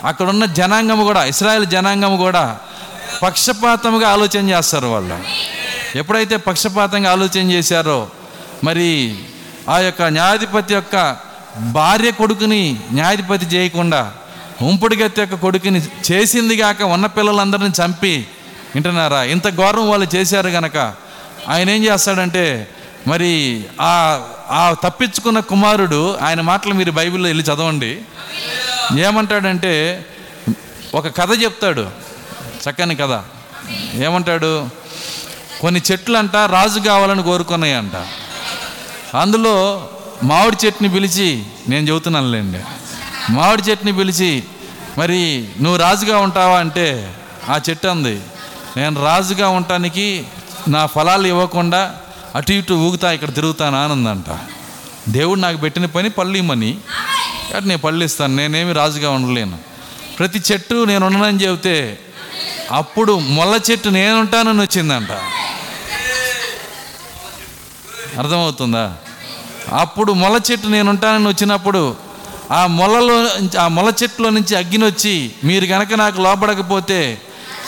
అక్కడున్న 0.04 0.46
జనాంగము 0.46 1.04
కూడా 1.04 1.26
ఇస్రాయల్ 1.26 1.66
జనాంగము 1.66 2.18
కూడా 2.18 2.60
పక్షపాతముగా 3.24 4.10
ఆలోచన 4.10 4.50
చేస్తారు 4.50 4.88
వాళ్ళు. 4.88 5.18
ఎప్పుడైతే 5.98 6.38
పక్షపాతంగా 6.38 7.12
ఆలోచన 7.12 7.52
చేశారో 7.52 8.08
మరి 8.64 9.16
ఆ 9.70 9.80
యొక్క 9.80 10.02
న్యాయాధిపతి 10.04 10.74
యొక్క 10.74 11.18
భార్య 11.60 12.12
కొడుకుని 12.12 12.80
న్యాయాధిపతి 12.92 13.46
చేయకుండా 13.46 14.14
ఉంపుడుగత్తి 14.62 15.22
యొక్క 15.22 15.36
కొడుకుని 15.36 15.82
చేసింది 16.12 16.58
కాక 16.58 16.82
ఉన్న 16.82 17.06
పిల్లలందరిని 17.06 17.70
చంపి 17.70 18.28
వింటున్నారా? 18.76 19.24
ఇంత 19.24 19.48
గౌరవం 19.48 19.90
వాళ్ళు 19.90 20.16
చేశారు 20.16 20.48
గనక 20.48 20.78
ఆయన 21.48 21.70
ఏం 21.70 21.84
చేస్తాడంటే 21.84 22.68
మరి 23.08 23.66
ఆ 23.82 24.22
ఆ 24.50 24.76
తప్పించుకున్న 24.84 25.40
కుమారుడు 25.40 26.18
ఆయన 26.22 26.42
మాటలు 26.42 26.74
మీరు 26.74 26.92
బైబిల్లో 26.92 27.30
వెళ్ళి 27.30 27.44
చదవండి. 27.44 28.02
ఏమంటాడంటే 28.98 30.06
ఒక 30.94 31.08
కథ 31.18 31.44
చెప్తాడు. 31.44 31.90
చక్కని 32.70 32.96
కదా 32.96 33.24
ఏమంటాడు? 33.94 34.70
కొన్ని 35.62 35.82
చెట్లు 35.92 36.18
అంట 36.18 36.36
రాజు 36.36 36.80
కావాలని 36.80 37.24
కోరుకున్నాయంట. 37.24 38.06
అందులో 39.18 39.88
మామిడి 40.24 40.66
చెట్టుని 40.66 40.90
పిలిచి 40.90 41.44
నేను 41.70 41.90
చెబుతున్నానులేండి. 41.90 42.60
మామిడి 43.30 43.62
చెట్టుని 43.62 43.94
పిలిచి 43.94 44.44
మరి 44.98 45.48
నువ్వు 45.62 45.80
రాజుగా 45.80 46.18
ఉంటావా? 46.18 46.60
అంటే 46.60 47.16
ఆ 47.50 47.60
చెట్టు 47.70 47.88
అంది 47.88 48.22
నేను 48.78 49.04
రాజుగా 49.04 49.50
ఉండటానికి 49.50 50.26
నా 50.68 50.86
ఫలాలు 50.86 51.28
ఇవ్వకుండా 51.28 51.96
అటు 52.36 52.52
ఇటు 52.52 52.74
ఊగుతా 52.74 53.12
ఇక్కడ 53.12 53.34
తిరుగుతాను 53.34 53.84
ఆనందంట 53.84 54.38
దేవుడు 55.10 55.40
నాకు 55.40 55.58
పెట్టిన 55.58 55.86
పని 55.86 56.10
పళ్ళు 56.10 56.38
ఇమ్మని. 56.38 56.78
కాబట్టి 57.52 57.68
నేను 57.68 57.82
పళ్ళు 57.82 58.06
ఇస్తాను. 58.06 58.36
నేనేమి 58.36 58.74
రాజుగా 58.74 59.10
ఉండలేను. 59.10 59.58
ప్రతి 60.20 60.42
చెట్టు 60.52 60.86
నేను 60.86 61.06
ఉండనని 61.06 61.38
చెబితే 61.38 62.00
అప్పుడు 62.72 63.20
మొల్ల 63.20 63.60
చెట్టు 63.72 63.90
నేను 63.90 64.20
ఉంటానని 64.20 64.62
వచ్చిందంట. 64.62 65.12
అర్థమవుతుందా? 68.20 68.94
అప్పుడు 69.74 70.14
మొల 70.14 70.40
చెట్టు 70.52 70.68
నేను 70.68 70.90
ఉంటానని 70.90 71.28
వచ్చినప్పుడు 71.28 71.96
ఆ 72.52 72.68
మొలలో 72.68 73.30
ఆ 73.62 73.68
మొల 73.68 73.94
చెట్టులో 74.04 74.30
నుంచి 74.30 74.56
అగ్ని 74.56 74.86
వచ్చి 74.86 75.32
మీరు 75.44 75.66
కనుక 75.66 75.94
నాకు 75.94 76.22
లోపడకపోతే 76.22 77.22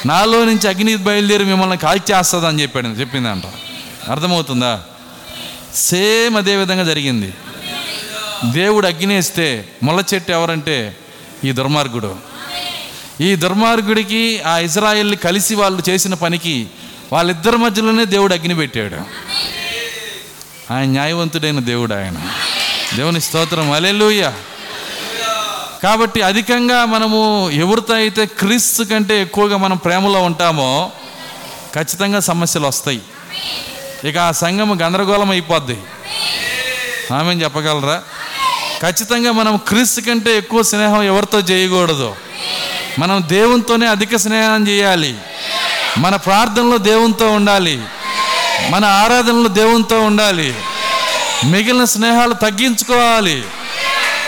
నాలో 0.05 0.45
నుంచి 0.45 0.67
అగ్ని 0.67 0.95
బయలుదేరి 0.95 1.45
మిమ్మల్ని 1.45 1.77
కాల్చేస్తుంది 1.77 2.47
అని 2.47 2.61
చెప్పాడు 2.61 2.87
చెప్పిందంట. 2.87 3.43
అర్థమవుతుందా? 4.11 4.83
సేమ్ 5.75 6.37
అదే 6.37 6.55
విధంగా 6.55 6.83
జరిగింది. 6.83 7.33
దేవుడు 8.51 8.87
అగ్ని 8.87 9.15
వేస్తే 9.15 9.69
మొల 9.83 10.03
చెట్టు 10.13 10.31
ఎవరంటే 10.31 10.97
ఈ 11.43 11.51
దుర్మార్గుడు. 11.51 12.36
ఈ 13.21 13.35
దుర్మార్గుడికి 13.35 14.41
ఆ 14.41 14.57
ఇజ్రాయిల్ని 14.57 15.17
కలిసి 15.17 15.55
వాళ్ళు 15.55 15.89
చేసిన 15.89 16.13
పనికి 16.13 16.67
వాళ్ళిద్దరి 17.13 17.57
మధ్యలోనే 17.57 18.05
దేవుడు 18.05 18.33
అగ్ని 18.33 18.55
పెట్టాడు. 18.55 18.95
ఆయన 20.73 20.89
న్యాయవంతుడైన 20.89 21.59
దేవుడు 21.59 21.93
ఆయన. 21.93 22.15
దేవుని 22.95 23.21
స్తోత్రం. 23.21 23.71
అలెలుయ్య 23.71 24.33
కాబట్టి 25.83 26.21
అధికంగా 26.21 26.85
మనము 26.85 27.49
ఎవరితో 27.49 27.93
అయితే 27.93 28.25
క్రీస్తు 28.25 28.83
కంటే 28.83 29.21
ఎక్కువగా 29.21 29.57
మనం 29.57 29.77
ప్రేమలో 29.77 30.23
ఉంటామో 30.23 30.91
ఖచ్చితంగా 31.75 32.19
సమస్యలు 32.19 32.67
వస్తాయి. 32.67 33.01
ఇక 34.03 34.17
ఆ 34.17 34.31
సంఘం 34.31 34.81
గందరగోళం 34.81 35.29
అయిపోద్ది. 35.29 35.77
ఆమె 37.13 37.33
చెప్పగలరా? 37.33 38.03
ఖచ్చితంగా 38.81 39.31
మనం 39.31 39.57
క్రీస్తు 39.57 40.01
కంటే 40.01 40.37
ఎక్కువ 40.37 40.61
స్నేహం 40.61 41.03
ఎవరితో 41.03 41.39
చేయకూడదు. 41.39 42.15
మనం 42.99 43.23
దేవునితోనే 43.27 43.87
అధిక 43.87 44.15
స్నేహం 44.15 44.67
చేయాలి. 44.67 45.17
మన 45.97 46.15
ప్రార్థనలో 46.15 46.77
దేవునితో 46.77 47.31
ఉండాలి. 47.31 47.81
మన 48.69 48.85
ఆరాధనలో 48.85 49.47
దేవునితో 49.47 50.01
ఉండాలి. 50.01 50.55
మిగిలిన 51.45 51.83
స్నేహాలు 51.83 52.33
తగ్గించుకోవాలి. 52.33 53.43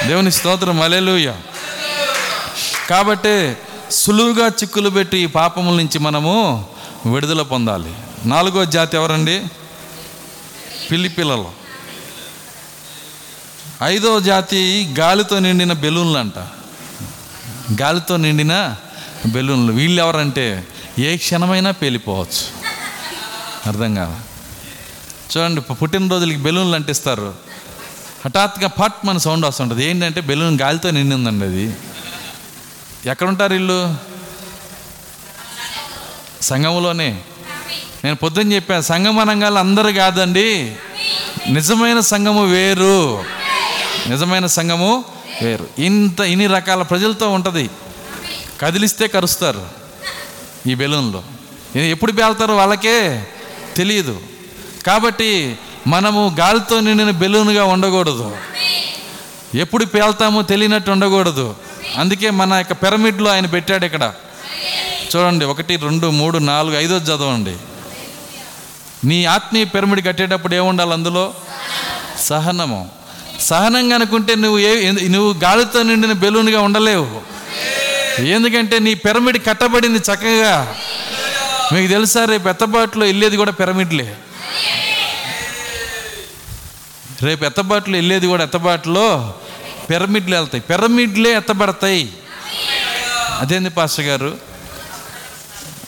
దేవుని 0.07 0.31
స్తోత్రం. 0.31 0.81
అలెలుయ 0.81 1.31
కాబట్టి 2.89 3.57
సులువుగా 3.91 4.47
చిక్కులు 4.47 4.89
పెట్టి 4.89 5.17
ఈ 5.17 5.25
పాపముల 5.25 5.75
నుంచి 5.75 5.99
మనము 5.99 6.65
విడుదల 7.05 7.41
పొందాలి. 7.41 7.93
నాలుగో 8.25 8.65
జాతి 8.65 8.97
ఎవరండి? 8.97 9.43
పిల్లి 10.91 11.09
పిల్లలు 11.09 11.59
ఐదో 13.83 14.19
జాతి 14.19 14.95
గాలితో 14.99 15.39
నిండిన 15.39 15.73
బెలూన్లు 15.73 16.17
అంట 16.17 16.33
గాలితో 17.81 18.17
నిండిన 18.17 18.75
బెలూన్లు. 19.25 19.73
వీళ్ళు 19.73 20.01
ఎవరంటే 20.01 20.67
ఏ 20.99 21.17
క్షణమైనా 21.17 21.71
పేలిపోవచ్చు. 21.71 22.43
అర్థం 23.65 23.95
కాదు 23.95 24.15
చూడండి 25.37 25.61
పుట్టినరోజులకి 25.61 26.37
బెలూన్లు 26.37 26.75
అంటిస్తారు 26.75 27.33
హఠాత్తుగా 28.25 28.67
పట్ 28.67 29.05
మన 29.05 29.17
సౌండ్ 29.17 29.45
వస్తుంటుంది. 29.45 29.85
ఏంటంటే 29.85 30.21
బెలూన్ 30.21 30.59
గాలితో 30.61 30.91
నిండిందండి 30.91 31.45
అది. 31.45 31.75
ఎక్కడుంటారు 33.05 33.53
ఇల్లు 33.53 33.95
సంఘంలోనే 36.41 37.21
నేను 38.03 38.15
పొద్దున్న 38.15 38.53
చెప్పాను 38.53 38.81
సంఘం 38.81 39.19
అనగాలు 39.19 39.59
అందరు 39.59 39.91
కాదండి. 39.91 40.75
నిజమైన 41.49 41.99
సంఘము 41.99 42.45
వేరు. 42.45 43.23
నిజమైన 44.07 44.45
సంఘము 44.45 45.05
వేరు 45.41 45.67
ఇంత 45.79 46.19
ఇన్ని 46.19 46.47
రకాల 46.47 46.81
ప్రజలతో 46.81 47.29
ఉంటుంది. 47.29 47.69
కదిలిస్తే 48.61 49.07
కరుస్తారు 49.07 49.65
ఈ 50.67 50.75
బెలూన్లో. 50.75 51.23
ఎప్పుడు 51.75 52.11
పేలుతారో 52.11 52.55
వాళ్ళకే 52.55 53.27
తెలియదు. 53.75 54.21
కాబట్టి 54.85 55.57
మనము 55.87 56.35
గాలితో 56.39 56.79
నిండిన 56.79 57.09
బెలూన్గా 57.09 57.65
ఉండకూడదు. 57.65 58.37
ఎప్పుడు 59.55 59.85
పేల్తామో 59.85 60.41
తెలియనట్టు 60.41 60.91
ఉండకూడదు. 60.91 61.55
అందుకే 61.97 62.29
మన 62.29 62.53
యొక్క 62.53 62.73
పిరమిడ్లో 62.73 63.31
ఆయన 63.31 63.45
పెట్టాడు 63.45 63.85
ఇక్కడ. 63.85 64.13
చూడండి 65.15 65.45
ఒకటి 65.45 65.75
రెండు 65.75 66.07
మూడు 66.07 66.37
నాలుగు 66.37 66.77
ఐదో 66.77 66.97
చదవండి. 66.97 67.57
నీ 69.07 69.25
ఆత్మీయ 69.25 69.63
పిరమిడ్ 69.63 70.07
కట్టేటప్పుడు 70.07 70.55
ఏముండాలి 70.55 70.93
అందులో? 70.93 71.33
సహనము. 72.19 72.98
సహనంగా 73.41 73.95
అనుకుంటే 73.95 74.35
నువ్వు 74.35 74.59
ఏ 74.59 74.81
ఎందు- 74.81 75.11
నువ్వు 75.11 75.41
గాలితో 75.43 75.83
నిండిన 75.83 76.11
బెలూన్గా 76.11 76.61
ఉండలేవు. 76.61 77.21
ఎందుకంటే 78.21 78.79
నీ 78.79 78.93
పిరమిడ్ 78.93 79.45
కట్టబడింది 79.45 79.99
చక్కగా. 79.99 80.75
మీకు 81.73 81.87
తెలుసా 81.87 82.25
రేపు 82.25 82.49
ఎత్తబాటులో 82.49 83.05
వెళ్ళేది 83.05 83.37
కూడా 83.37 83.51
పిరమిడ్లే. 83.51 84.15
రేపు 87.21 87.45
ఎత్తబాటులో 87.45 87.97
వెళ్ళేది 87.97 88.27
కూడా 88.27 88.43
ఎత్తబాటులో 88.43 89.33
పిరమిడ్లు 89.89 90.35
వెళ్తాయి. 90.35 90.63
పిరమిడ్లే 90.69 91.37
ఎత్తబడతాయి. 91.37 92.13
అదేంది 93.39 93.69
పాస్టర్ 93.69 94.05
గారు? 94.05 94.37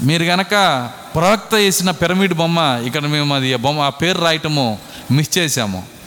మీరు 0.02 0.24
కనుక 0.26 0.89
ప్రవక్త 1.16 1.56
వేసిన 1.56 1.91
పిరమిడ్ 1.91 2.34
బొమ్మ 2.34 2.84
ఇక్కడ 2.86 3.02
మేము 3.02 3.36
అది 3.36 3.56
బొమ్మ 3.56 3.80
ఆ 3.80 3.89
పేరు 3.89 4.22
రాయటము 4.22 4.80
మిస్ 5.12 5.38
చేసాము 5.38 6.01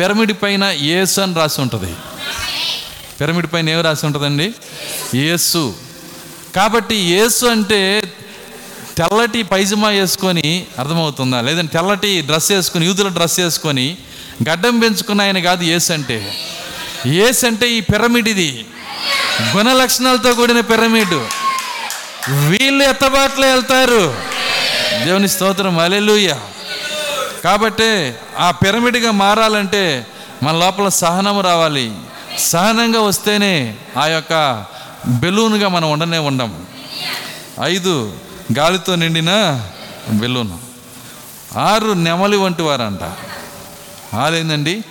పిరమిడ్ 0.00 0.32
పైన 0.42 0.64
ఏసు 0.64 1.20
అని 1.20 1.34
రాసి 1.34 1.60
ఉంటుంది. 1.60 1.94
పిరమిడ్ 3.20 3.46
పైన 3.52 3.68
ఏం 3.68 3.80
రాసి 3.80 4.06
ఉంటుందండి? 4.06 4.54
ఏసు 5.14 5.74
కాబట్టి 6.56 6.94
ఏసు 6.94 7.46
అంటే 7.46 8.12
తెల్లటి 8.96 9.42
పైజమా 9.42 9.88
వేసుకొని 9.88 10.66
అర్థమవుతుందా? 10.78 11.40
లేదంటే 11.40 11.72
తెల్లటి 11.72 12.20
డ్రెస్ 12.20 12.52
వేసుకొని 12.52 12.86
యూదుల 12.86 13.08
డ్రెస్ 13.08 13.40
వేసుకొని 13.40 13.96
గడ్డం 14.50 14.78
పెంచుకున్న 14.78 15.20
ఆయన 15.22 15.38
కాదు 15.38 15.62
ఏసు 15.62 15.92
అంటే. 15.92 16.34
ఏసు 17.06 17.46
అంటే 17.46 17.70
ఈ 17.70 17.80
పిరమిడ్ 17.80 18.28
ఇది. 18.28 18.66
గుణ 19.56 19.72
లక్షణాలతో 19.72 20.34
కూడిన 20.34 20.60
పిరమిడ్. 20.60 21.14
వీళ్ళు 22.48 22.84
ఎత్తబాట్లో 22.84 23.46
వెళ్తారు. 23.46 24.16
దేవుని 25.04 25.28
స్తోత్రం. 25.28 25.78
అలెలుయ్యా 25.78 26.40
కాబట్టి 27.44 28.14
ఆ 28.38 28.50
పిరమిడ్గా 28.50 29.10
మారాలంటే 29.10 30.06
మన 30.42 30.56
లోపల 30.56 30.88
సహనము 30.88 31.40
రావాలి. 31.40 31.92
సహనంగా 32.38 33.00
వస్తేనే 33.00 33.76
ఆ 33.96 34.06
యొక్క 34.06 34.64
బెలూన్గా 35.06 35.68
మనం 35.68 35.90
ఉండనే 35.90 36.18
ఉండం. 36.18 36.66
ఐదు 37.62 38.12
గాలితో 38.58 38.94
నిండిన 38.94 39.60
బెలూన్. 40.10 40.50
ఆరు 41.58 41.92
నెమలి 41.92 42.36
వంటి 42.36 42.62
వారంట. 42.62 43.12
ఆరేందండి 44.14 44.84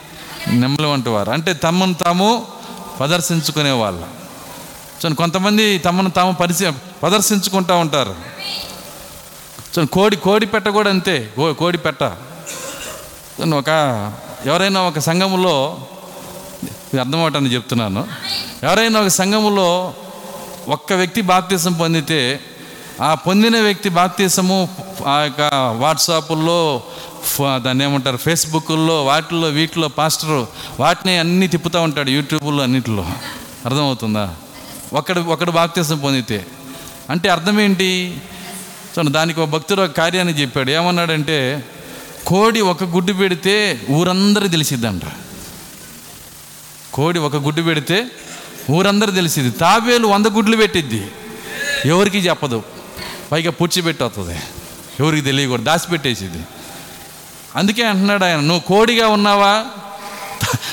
నెమలి 0.47 0.87
వంటి 0.87 1.09
వారు. 1.09 1.31
అంటే 1.31 1.53
తమను 1.53 1.93
తాము 1.93 2.47
ప్రదర్శించుకునే 2.99 3.71
వాళ్ళు. 3.71 4.01
చూడండి 4.01 5.15
కొంతమంది 5.15 5.77
తమను 5.77 6.09
తాము 6.09 6.31
పరిచయం 6.31 6.75
ప్రదర్శించుకుంటూ 7.01 7.77
ఉంటారు. 7.77 8.15
చూడండి 9.57 9.87
కోడి 9.87 10.15
కోడి 10.15 10.45
పెట్ట 10.45 10.67
కూడా 10.67 10.89
అంతే. 10.89 11.33
కోడి 11.57 11.77
పెట్ట. 11.77 12.11
ఒక 13.39 14.13
ఎవరైనా 14.45 14.81
ఒక 14.81 14.99
సంఘములో 14.99 15.77
ఇది 16.63 16.99
అర్థమవటాన్ని 16.99 17.53
చెప్తున్నాను. 17.53 18.07
ఎవరైనా 18.63 18.99
ఒక 18.99 19.07
సంఘములో 19.07 19.93
ఒక్క 20.67 20.93
వ్యక్తి 20.93 21.21
బాప్తీసం 21.21 21.73
పొందితే 21.73 22.39
ఆ 23.01 23.13
పొందిన 23.13 23.59
వ్యక్తి 23.59 23.89
బాప్తీసము 23.89 24.69
ఆ 25.07 25.19
యొక్క 25.19 25.41
వాట్సాపుల్లో 25.77 26.83
దాన్ని 27.55 27.83
ఏమంటారు 27.83 28.17
ఫేస్బుక్లో 28.17 29.05
వాటిల్లో 29.05 29.47
వీటిలో 29.47 29.87
పాస్టరు 29.87 30.47
వాటిని 30.79 31.17
అన్నీ 31.17 31.47
తిప్పుతూ 31.47 31.81
ఉంటాడు 31.81 32.09
యూట్యూబ్లో 32.09 32.63
అన్నిటిలో. 32.63 33.05
అర్థమవుతుందా? 33.65 34.35
ఒకడు 34.93 35.21
ఒకడు 35.21 35.51
బాప్తీసం 35.51 35.97
పొందితే. 35.97 36.45
అంటే 37.09 37.29
అర్థం 37.29 37.59
ఏంటి 37.59 38.17
చూడండి 38.91 39.11
దానికి 39.11 39.39
ఒక 39.39 39.49
భక్తుడు 39.49 39.81
ఒక 39.81 39.89
కార్యాన్ని 39.89 40.33
చెప్పాడు. 40.33 40.71
ఏమన్నాడంటే 40.71 41.63
కోడి 42.30 42.61
ఒక 42.61 42.84
గుడ్డు 42.84 43.13
పెడితే 43.13 43.82
ఊరందరూ 43.91 44.47
తెలిసిద్దంట. 44.47 45.01
కోడి 46.93 47.19
ఒక 47.19 47.36
గుడ్డు 47.36 47.61
పెడితే 47.61 48.05
ఊరందరూ 48.71 49.11
తెలిసింది 49.11 49.51
తాబేలు 49.51 50.07
వంద 50.07 50.25
గుడ్లు 50.25 50.57
పెట్టిద్ది. 50.57 51.11
ఎవరికి 51.86 52.17
చెప్పదు. 52.17 52.63
పైగా 53.32 53.51
పుచ్చిపెట్టవుతుంది 53.51 54.39
ఎవరికి 54.99 55.21
తెలియకూడదు. 55.21 55.63
దాచిపెట్టేసిద్ది. 55.63 56.43
అందుకే 57.55 57.84
అంటున్నాడు 57.84 58.23
ఆయన 58.23 58.39
నువ్వు 58.39 58.59
కోడిగా 58.59 59.07
ఉన్నావా? 59.07 59.65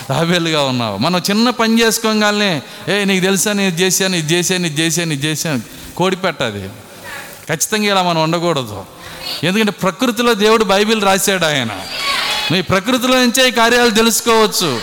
తాబేలుగా 0.09 0.63
ఉన్నావా? 0.63 0.97
మనం 0.97 1.23
చిన్న 1.31 1.51
పని 1.51 1.83
చేసుకోగానే 1.83 2.63
ఏ 2.89 3.05
నీకు 3.05 3.25
తెలుసా 3.25 3.53
నేను 3.53 3.75
చేశాను 3.75 4.17
ఇది 4.17 4.33
చేశాను 4.33 4.67
ఇది 4.67 4.83
చేశాను 4.83 5.13
ఇది 5.13 5.27
చేశాను. 5.27 5.63
కోడి 5.97 6.17
పెట్టది. 6.17 6.69
ఖచ్చితంగా 7.49 7.85
ఇలా 7.85 8.03
మనం 8.03 8.23
ఉండకూడదు. 8.23 8.96
ఎందుకంటే 9.45 9.73
ప్రకృతిలో 9.73 10.35
దేవుడు 10.35 10.65
బైబిల్ 10.65 11.03
రాశాడు 11.03 11.45
ఆయన. 11.45 11.69
మీ 12.53 12.63
ప్రకృతిలో 12.63 13.17
నుంచే 13.17 13.49
ఈ 13.49 13.51
కార్యాలు 13.51 13.91
తెలుసుకోవచ్చు. 13.91 14.81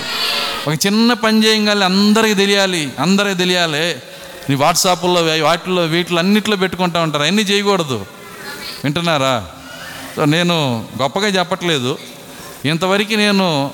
ఒక 0.67 0.85
చిన్న 0.85 1.13
పని 1.13 1.45
చేయగానే 1.45 1.85
అందరికీ 1.85 2.33
తెలియాలి 2.33 2.91
అందరికీ 2.99 3.35
తెలియాలి. 3.35 3.95
నీ 4.49 4.55
వాట్సాప్లో 4.55 5.45
వాటిల్లో 5.45 5.85
వీటిలో 5.85 6.19
అన్నిట్లో 6.19 6.55
పెట్టుకుంటా 6.55 7.01
ఉంటారు. 7.01 7.23
అన్నీ 7.23 7.41
చేయకూడదు. 7.41 8.05
వింటున్నారా? 8.83 9.47
సో 10.15 10.25
నేను 10.25 10.85
గొప్పగా 11.01 11.27
చెప్పట్లేదు. 11.27 11.97
ఇంతవరకు 12.65 13.13
నేను 13.13 13.71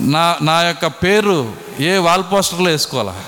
నా 0.00 0.38
నా 0.42 0.62
యొక్క 0.62 0.86
పేరు 0.86 1.52
ఏ 1.80 1.96
వాల్ 1.96 2.22
పోస్టర్లో 2.32 2.70
వేసుకోవాలా? 2.70 3.24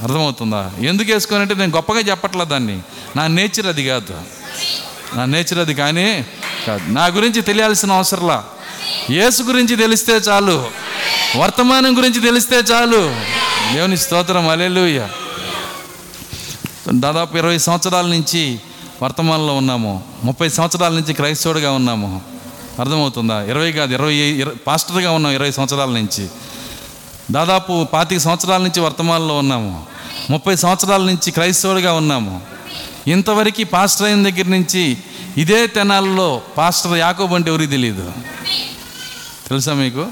అర్థమవుతుందా? 0.00 0.70
ఎందుకు 0.82 1.12
వేసుకోనంటే 1.12 1.54
నేను 1.54 1.72
గొప్పగా 1.76 1.98
చెప్పట్లేదు 1.98 2.50
దాన్ని. 2.50 2.80
నా 3.16 3.26
నేచర్ 3.26 3.66
అది 3.66 3.86
కాదు. 3.88 4.14
నా 5.16 5.24
నేచర్ 5.24 5.58
అది 5.58 5.74
కానీ 5.74 6.26
కాదు. 6.66 6.92
నా 6.92 7.06
గురించి 7.06 7.42
తెలియాల్సిన 7.42 7.92
అవసరంలా. 7.92 8.44
యేసు 9.10 9.42
గురించి 9.42 9.76
తెలిస్తే 9.76 10.12
చాలు. 10.12 10.66
వర్తమానం 11.36 11.96
గురించి 11.96 12.20
తెలిస్తే 12.20 12.56
చాలు. 12.56 13.16
దేవుని 13.74 13.96
స్తోత్రం 13.96 14.48
అలెలుయ్య 14.48 15.08
దాదాపు 16.94 17.36
ఇరవై 17.36 17.58
సంవత్సరాల 17.58 18.06
నుంచి 18.06 18.60
వర్తమానంలో 19.02 19.56
ఉన్నాము. 19.56 20.04
ముప్పై 20.24 20.48
సంవత్సరాల 20.48 20.92
నుంచి 20.92 21.14
క్రైస్తవుడిగా 21.14 21.72
ఉన్నాము. 21.72 22.22
అర్థమవుతుందా? 22.80 23.42
ఇరవై 23.42 23.72
కాదు 23.72 23.92
ఇరవై 23.92 24.44
పాస్టర్గా 24.66 25.10
ఉన్నాం 25.10 25.32
ఇరవై 25.32 25.50
సంవత్సరాల 25.50 25.88
నుంచి. 25.88 26.28
దాదాపు 27.30 27.84
పాతిక 27.84 28.18
సంవత్సరాల 28.18 28.60
నుంచి 28.62 28.80
వర్తమానంలో 28.80 29.38
ఉన్నాము. 29.38 29.86
ముప్పై 30.30 30.56
సంవత్సరాల 30.56 31.02
నుంచి 31.02 31.30
క్రైస్తవుడిగా 31.30 31.92
ఉన్నాము. 31.92 32.53
ఇంతవరకు 33.06 33.64
పాస్టర్ 33.64 34.06
అయిన 34.06 34.28
దగ్గర 34.28 34.48
నుంచి 34.48 34.96
ఇదే 35.36 35.66
తెనాల్లో 35.66 36.42
పాస్టర్ 36.56 36.96
యాకోబు 36.96 37.34
అంటే 37.34 37.50
ఎవరికి 37.50 37.70
తెలియదు 37.70 38.12
తెలుసా 39.48 39.72
మీకు? 39.72 40.06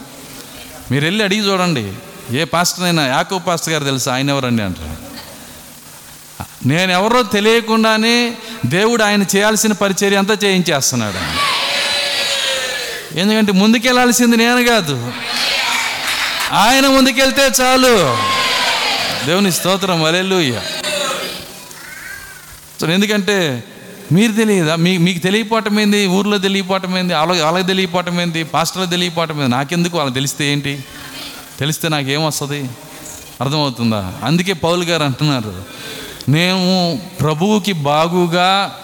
మీరు 0.91 1.05
వెళ్ళి 1.05 1.25
అడిగి 1.25 1.53
చూడండి. 1.53 1.93
ఏ 2.31 2.45
పాస్టర్ 2.45 2.85
అయినా 2.85 3.07
యాకో 3.07 3.39
పాస్టర్ 3.39 3.73
గారు 3.73 3.85
తెలుసా? 3.85 4.15
ఆయన 4.15 4.31
ఎవరండి 4.31 4.63
అంటారు. 4.63 5.13
నేను 6.69 6.93
ఎవరో 6.93 7.23
తెలియకుండానే 7.23 8.35
దేవుడు 8.67 9.03
ఆయన 9.03 9.23
చేయాల్సిన 9.23 9.73
పరిచర్య 9.73 10.17
అంతా 10.17 10.37
చేయించేస్తున్నాడు. 10.45 11.19
ఎందుకంటే 13.19 13.53
ముందుకెళ్ళాల్సింది 13.53 14.37
నేను 14.37 14.65
కాదు. 14.65 15.13
ఆయన 16.53 16.89
ముందుకెళ్తే 16.89 17.43
చాలు. 17.43 18.19
దేవుని 19.27 19.53
స్తోత్రం. 19.53 20.05
అలెలుయ్య 20.05 20.61
సో 22.83 22.91
ఎందుకంటే 22.91 23.65
మీరు 24.13 24.33
తెలియదా? 24.33 24.77
మీ 24.77 24.99
మీకు 24.99 25.19
తెలియపోవటం 25.19 25.81
ఏంది? 25.81 26.07
ఊర్లో 26.07 26.39
తెలియపోవటం 26.39 26.99
ఏంది? 26.99 27.15
వాళ్ళ 27.15 27.43
వాళ్ళకి 27.43 27.67
తెలియపోవటం 27.67 28.21
ఏంది? 28.21 28.45
పాస్టర్లకు 28.45 28.91
తెలియపోవటం 28.91 29.39
ఏంది? 29.39 29.49
నాకెందుకు 29.49 29.97
వాళ్ళకి 29.97 30.15
తెలిస్తే 30.15 30.53
ఏంటి? 30.53 30.85
తెలిస్తే 31.61 31.89
నాకేమొస్తుంది 31.89 32.71
అర్థమవుతుందా? 33.41 34.13
అందుకే 34.25 34.53
పౌలు 34.53 34.85
గారు 34.85 35.03
అంటున్నారు 35.03 35.65
మేము 36.29 37.01
ప్రభువుకి 37.21 37.73
బాగుగా 37.73 38.79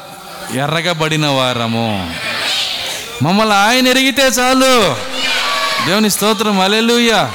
ఎర్రగబడిన 0.54 1.26
వారము. 1.26 2.14
మమ్మల్ని 3.22 3.54
ఆయన 3.54 3.88
ఎరిగితే 3.88 4.22
చాలు. 4.22 4.94
దేవుని 5.86 6.10
స్తోత్రం. 6.10 6.60
అలెలుయ్య 6.60 7.30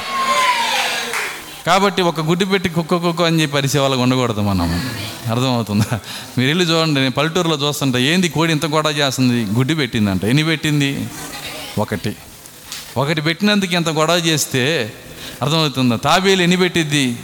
కాబట్టి 1.66 2.02
ఒక 2.02 2.20
గుడ్డు 2.20 2.44
పెట్టి 2.44 2.68
కుక్క 2.68 2.96
కుక్క 2.96 3.22
అని 3.22 3.42
చెప్పి 3.42 3.56
పరిసే 3.56 3.78
వాళ్ళకి 3.78 4.02
ఉండకూడదు 4.02 4.40
మనం. 4.40 4.90
అర్థమవుతుందా? 5.26 6.00
మీరు 6.38 6.48
వెళ్ళి 6.48 6.64
చూడండి 6.64 7.00
నేను 7.00 7.12
పల్లెటూరులో 7.12 7.68
చూస్తుంటే. 7.68 8.02
ఏంది 8.02 8.28
కోడి 8.28 8.52
ఇంత 8.52 8.66
గొడవ 8.66 8.90
చేస్తుంది? 8.90 9.44
గుడ్డి 9.44 9.74
పెట్టిందంట. 9.74 10.24
ఎన్ని 10.24 10.44
పెట్టింది? 10.44 11.08
ఒకటి. 11.78 12.16
ఒకటి 12.96 13.20
పెట్టినందుకు 13.20 13.74
ఇంత 13.74 13.88
గొడవ 13.88 14.14
చేస్తే 14.14 14.92
అర్థమవుతుందా? 15.42 15.96
తాబేలు 15.96 16.42
ఎన్ని 16.42 16.56
పెట్టిద్ది? 16.56 17.16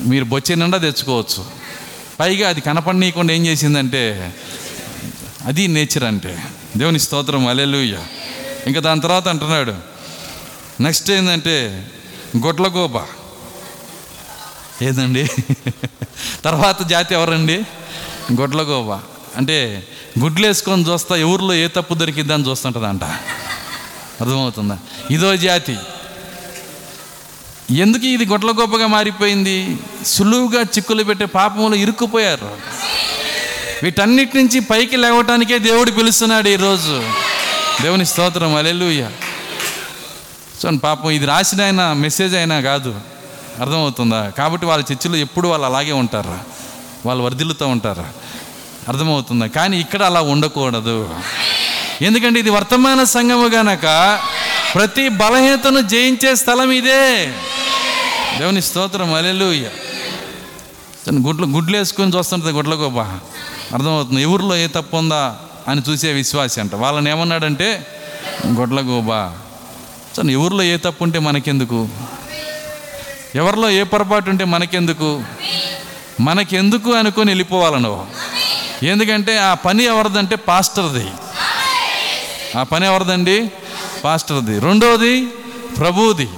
మీరు 0.00 0.24
బొచ్చే 0.24 0.54
నిండా 0.54 0.78
తెచ్చుకోవచ్చు. 0.78 1.44
పైగా 2.20 2.48
అది 2.48 2.60
కనపడనీయకుండా 2.60 3.34
ఏం 3.34 3.46
చేసిందంటే 3.46 4.34
అది 5.44 5.68
నేచర్ 5.68 6.04
అంటే. 6.04 6.38
దేవుని 6.76 6.98
స్తోత్రం. 6.98 7.46
అలెలుయ్య 7.46 7.98
ఇంకా 8.66 8.80
దాని 8.80 9.00
తర్వాత 9.00 9.28
అంటున్నాడు 9.28 9.74
నెక్స్ట్ 10.80 11.10
ఏంటంటే 11.10 11.88
గొడ్లగోబ 12.36 12.98
ఏదండి? 14.82 15.30
తర్వాత 16.44 16.82
జాతి 16.82 17.14
ఎవరండి? 17.14 17.62
గొడ్లగోబ. 18.32 19.00
అంటే 19.36 19.86
గుడ్లు 20.20 20.46
వేసుకొని 20.46 20.88
చూస్తా 20.88 21.16
ఎవరిలో 21.16 21.54
ఏ 21.54 21.68
తప్పు 21.68 21.94
దొరికిద్దని 21.94 22.48
చూస్తుంటుందంట. 22.48 23.04
అర్థమవుతుందా? 24.20 24.78
ఇదో 25.10 25.36
జాతి. 25.36 25.76
ఎందుకు 27.70 28.06
ఇది 28.06 28.26
గొడ్ల 28.26 28.50
గొప్పగా 28.50 28.86
మారిపోయింది? 28.86 29.78
సులువుగా 30.06 30.60
చిక్కులు 30.60 31.04
పెట్టే 31.04 31.24
పాపంలో 31.24 31.76
ఇరుక్కుపోయారు. 31.76 32.56
వీటన్నిటి 33.82 34.38
నుంచి 34.38 34.60
పైకి 34.60 34.96
లేవటానికే 34.96 35.58
దేవుడు 35.58 35.90
పిలుస్తున్నాడు 35.90 36.48
ఈరోజు. 36.48 37.10
దేవుని 37.82 38.06
స్తోత్రం. 38.06 38.54
అలెలుయ్య 38.54 39.02
చూడండి 39.02 40.80
పాపం 40.80 41.10
ఇది 41.10 41.26
రాసిన 41.26 41.62
ఆయన 41.62 41.92
మెసేజ్ 41.92 42.34
అయినా 42.34 42.60
కాదు. 42.60 43.00
అర్థమవుతుందా? 43.60 44.28
కాబట్టి 44.38 44.66
వాళ్ళ 44.66 44.84
చర్చిలో 44.92 45.16
ఎప్పుడు 45.16 45.48
వాళ్ళు 45.48 45.66
అలాగే 45.66 45.92
ఉంటారు? 45.92 46.38
వాళ్ళు 47.06 47.24
వర్ధిల్లుతూ 47.24 47.66
ఉంటారు? 47.68 48.04
అర్థమవుతుందా? 48.88 49.46
కానీ 49.46 49.80
ఇక్కడ 49.80 50.02
అలా 50.02 50.20
ఉండకూడదు. 50.20 51.14
ఎందుకంటే 52.02 52.40
ఇది 52.40 52.50
వర్తమాన 52.50 53.04
సంఘము 53.04 53.46
గనక 53.46 54.20
ప్రతి 54.74 55.08
బలహీనతను 55.08 55.80
జయించే 55.80 56.34
స్థలం 56.34 56.70
ఇదే. 56.70 57.32
దేవుని 58.38 58.62
స్తోత్రం. 58.62 59.14
అలెలు 59.14 59.44
గుడ్లు 61.26 61.46
గుడ్లు 61.46 61.76
వేసుకొని 61.76 62.16
చూస్తుంటుంది 62.16 62.52
గుడ్ల 62.52 62.74
గొప్ప 62.74 62.98
అర్థమవుతుంది 63.74 64.22
ఎవరిలో 64.22 64.56
ఏ 64.56 64.66
తప్పు 64.66 64.96
ఉందా? 64.96 65.36
అని 65.68 65.82
చూసే 65.90 66.12
విశ్వాసి 66.12 66.60
అంట. 66.60 66.74
వాళ్ళని 66.74 67.10
ఏమన్నాడంటే 67.10 67.86
గొడ్ల 68.46 68.80
గోబా 68.80 69.32
ఎవరిలో 70.30 70.62
ఏ 70.62 70.76
తప్పు 70.76 71.04
ఉంటే 71.04 71.18
మనకెందుకు? 71.18 71.88
ఎవరిలో 73.34 73.70
ఏ 73.70 73.82
పొరపాటు 73.82 74.30
ఉంటే 74.30 74.44
మనకెందుకు? 74.44 75.22
మనకెందుకు 76.20 76.92
అనుకొని 76.92 77.30
వెళ్ళిపోవాలి 77.30 77.80
నువ్వు 77.80 78.06
ఎందుకంటే 78.86 79.38
ఆ 79.38 79.54
పని 79.54 79.84
ఎవరిదంటే 79.84 80.36
పాస్టర్ది. 80.36 81.08
ఆ 82.58 82.62
పని 82.62 82.86
ఎవరిదండి? 82.86 83.52
పాస్టర్ది. 84.04 84.58
రెండోది 84.58 85.26
ప్రభువుది. 85.78 86.28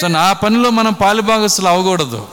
సో 0.00 0.18
ఆ 0.18 0.32
పనిలో 0.32 0.70
మనం 0.70 0.92
పాలుభాగస్తులు 0.92 1.68
అవ్వకూడదు. 1.68 2.26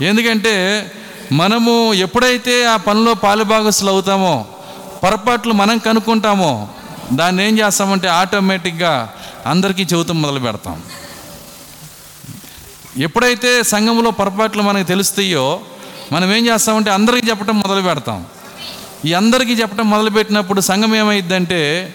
ఎందుకంటే 0.00 0.86
మనము 1.32 1.94
ఎప్పుడైతే 1.94 2.64
ఆ 2.64 2.76
పనిలో 2.76 3.14
పాలుభాగస్తులు 3.14 3.90
అవుతామో 3.90 4.46
పొరపాట్లు 5.02 5.52
మనం 5.52 5.78
కనుక్కుంటామో 5.78 6.68
దాన్ని 7.12 7.48
ఏం 7.48 7.58
చేస్తామంటే 7.58 8.08
ఆటోమేటిక్గా 8.08 9.12
అందరికీ 9.46 9.82
చెబుతూ 9.82 10.12
మొదలు 10.12 10.38
పెడతాం 10.38 10.82
ఎప్పుడైతే 12.98 13.62
సంఘంలో 13.62 14.10
పొరపాట్లు 14.10 14.62
మనకు 14.62 14.88
తెలుస్తాయో 14.88 15.60
మనం 16.12 16.34
ఏం 16.34 16.46
చేస్తామంటే 16.46 16.90
అందరికీ 16.90 17.30
చెప్పడం 17.30 17.60
మొదలు 17.60 17.82
పెడతాం. 17.82 18.26
ఈ 19.04 19.12
అందరికీ 19.12 19.52
చెప్పడం 19.52 19.90
మొదలుపెట్టినప్పుడు 19.90 20.60
సంఘం 20.60 20.96
ఏమైందంటే 20.96 21.94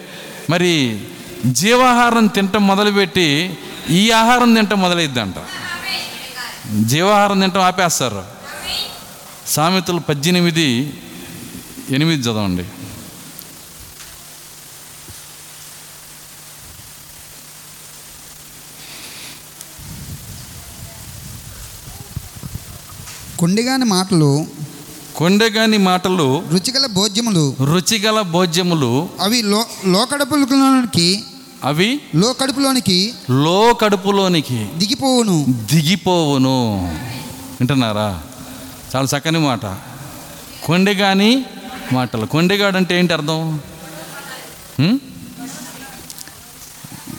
మరి 0.50 1.00
జీవాహారం 1.45 2.28
తినటం 2.28 2.68
మొదలుపెట్టి 2.68 3.58
ఈ 3.89 4.12
ఆహారం 4.12 4.54
తినటం 4.54 4.82
మొదలైద్దంట. 4.82 5.36
జీవాహారం 6.86 7.39
తినటం 7.39 7.62
ఆపేస్తారు. 7.62 8.24
సామెతలు 9.48 10.00
పద్దెనిమిది 10.00 10.93
ఎనిమిది 11.89 12.22
చదవండి. 12.22 12.66
కొండిగాని 23.40 23.86
మాటలు 23.86 24.46
కొండగాని 25.16 25.78
మాటలు 25.78 26.44
రుచిగల 26.52 26.86
భోజ్యములు 26.86 27.56
రుచిగల 27.64 28.22
భోజ్యములు 28.22 29.10
అవి 29.22 29.42
లో 29.42 29.66
లోకడుపులోనికి 29.86 31.24
అవి 31.64 32.00
లోకడుపులోనికి 32.16 33.14
లో 33.30 33.74
కడుపులోనికి 33.74 34.70
దిగిపోవును. 34.78 35.46
దిగిపోవును. 35.74 36.78
వింటున్నారా? 37.60 38.22
చాలా 38.96 39.18
చక్కని 39.18 39.40
మాట. 39.40 39.66
కొండెగాని 40.66 41.46
మాటలు. 41.94 42.26
కొండెగాడు 42.26 42.78
అంటే 42.78 43.00
ఏంటి 43.00 43.14
అర్థం? 43.14 43.60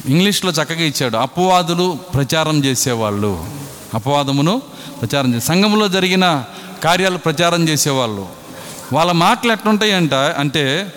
ఇంగ్లీష్లో 0.09 0.51
చక్కగా 0.51 0.85
ఇచ్చాడు. 0.85 1.16
అపవాదులు 1.16 1.99
ప్రచారం 2.14 2.64
చేసేవాళ్ళు. 2.64 3.45
అపవాదమును 3.95 4.62
ప్రచారం 5.03 5.34
చేసి 5.34 5.46
సంఘంలో 5.46 5.88
జరిగిన 5.88 6.44
కార్యాలు 6.84 7.18
ప్రచారం 7.18 7.68
చేసేవాళ్ళు. 7.68 8.28
వాళ్ళ 8.92 9.12
మాటలు 9.12 9.53
ఎట్లుంటాయంట 9.53 10.14
అంటే 10.14 10.92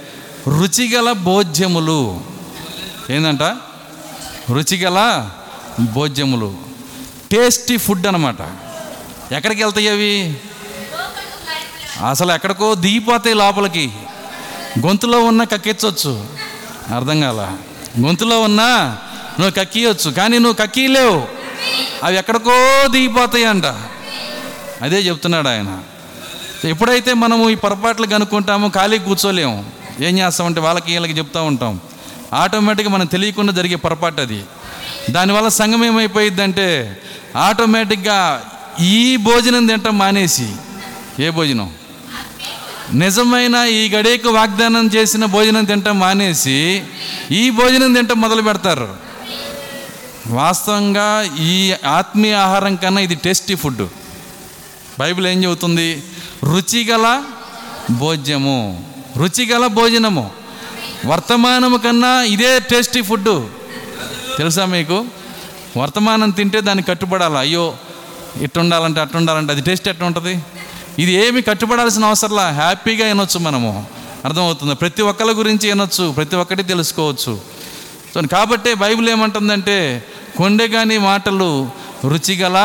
రుచిగల 0.47 1.11
భోజ్యములు. 1.11 2.21
ఏంటంట 3.09 3.41
రుచిగల 4.51 5.29
భోజ్యములు. 5.79 6.55
టేస్టీ 7.31 7.77
ఫుడ్ 7.77 8.07
అనమాట 8.07 8.41
ఎక్కడికి 9.33 9.63
వెళ్తాయి 9.63 9.89
అవి? 9.89 10.37
అసలు 12.09 12.31
ఎక్కడికో 12.31 12.75
దిగిపోతాయి 12.75 13.35
లోపలికి. 13.35 13.91
గొంతులో 14.85 15.19
ఉన్న 15.19 15.43
కక్కించవచ్చు 15.43 16.25
అర్థం 16.95 17.21
కాల. 17.21 17.57
గొంతులో 18.05 18.41
ఉన్నా 18.41 18.97
నువ్వు 19.39 19.51
కక్కియొచ్చు. 19.51 20.11
కానీ 20.11 20.37
నువ్వు 20.37 20.53
కక్కీలేవు 20.53 21.40
అవి 22.03 22.17
ఎక్కడికో 22.17 22.87
దిగిపోతాయి 22.87 23.45
అంట 23.45 23.65
అదే 24.81 24.99
చెప్తున్నాడు 24.99 25.47
ఆయన. 25.47 25.79
ఎప్పుడైతే 26.67 27.13
మనము 27.13 27.49
ఈ 27.49 27.55
పొరపాట్లు 27.55 28.07
కనుక్కుంటామో 28.07 28.69
ఖాళీ 28.69 28.99
కూర్చోలేము. 28.99 29.65
ఏం 30.01 30.19
చేస్తామంటే 30.19 30.61
వాళ్ళకి 30.61 30.91
వీళ్ళకి 30.91 31.13
చెప్తూ 31.13 31.43
ఉంటాం. 31.43 31.79
ఆటోమేటిక్గా 32.33 32.93
మనం 32.93 33.05
తెలియకుండా 33.05 33.53
జరిగే 33.53 33.75
పొరపాటు 33.75 34.21
అది. 34.21 34.43
దానివల్ల 35.09 35.47
సంఘం 35.47 35.85
ఏమైపోయిద్దంటే 35.85 36.97
ఆటోమేటిక్గా 37.37 38.43
ఈ 38.79 39.15
భోజనం 39.15 39.67
తింటాం 39.67 39.97
మానేసి. 39.97 40.53
ఏ 41.19 41.29
భోజనం? 41.29 41.71
నిజమైన 42.93 43.55
ఈ 43.55 43.89
గడియకు 43.89 44.29
వాగ్దానం 44.29 44.87
చేసిన 44.87 45.25
భోజనం 45.25 45.65
తింటాం 45.65 45.99
మానేసి 45.99 46.83
ఈ 47.31 47.49
భోజనం 47.49 47.93
తింటాం 47.93 48.21
మొదలు 48.21 48.41
పెడతారు 48.41 49.10
వాస్తవంగా 50.27 51.29
ఈ 51.39 51.73
ఆత్మీయ 51.85 52.33
ఆహారం 52.33 52.75
కన్నా 52.75 53.01
ఇది 53.01 53.15
టేస్టీ 53.15 53.55
ఫుడ్. 53.55 53.87
బైబిల్ 54.99 55.27
ఏం 55.27 55.43
చెబుతుంది? 55.43 56.03
రుచిగల 56.43 57.23
భోజ్యము. 57.91 58.85
రుచిగల 59.17 59.67
భోజనము. 59.67 60.31
వర్తమానము 61.05 61.77
కన్నా 61.77 62.21
ఇదే 62.21 62.59
టేస్టీ 62.59 63.01
ఫుడ్. 63.01 63.47
తెలుసా 64.37 64.65
మీకు? 64.65 65.05
వర్తమానం 65.77 66.29
తింటే 66.29 66.61
దానికి 66.61 66.87
కట్టుబడాలి. 66.87 67.37
అయ్యో 67.37 67.73
ఇట్టుండాలంటే 68.41 68.99
అట్టుండాలంటే 68.99 69.01
అట్టు 69.01 69.17
ఉండాలంటే 69.17 69.53
అది 69.53 69.61
టేస్ట్ 69.61 69.89
ఎట్లా 69.89 70.07
ఉంటుంది 70.07 70.43
ఇది 70.99 71.11
ఏమి 71.11 71.41
కట్టుబడాల్సిన 71.41 72.05
అవసరంలా? 72.05 72.49
హ్యాపీగా 72.49 73.07
వినొచ్చు 73.07 73.39
మనము. 73.39 73.87
అర్థమవుతుంది? 74.25 74.75
ప్రతి 74.75 75.01
ఒక్కరి 75.01 75.31
గురించి 75.31 75.69
వినొచ్చు 75.69 76.11
ప్రతి 76.11 76.35
ఒక్కటి 76.35 76.63
తెలుసుకోవచ్చు. 76.63 77.60
సో 78.13 78.21
కాబట్టే 78.21 78.73
బైబిల్ 78.73 79.09
ఏమంటుందంటే 79.09 80.03
కొండెగాని 80.37 80.97
మాటలు 80.97 81.69
రుచిగల 82.05 82.57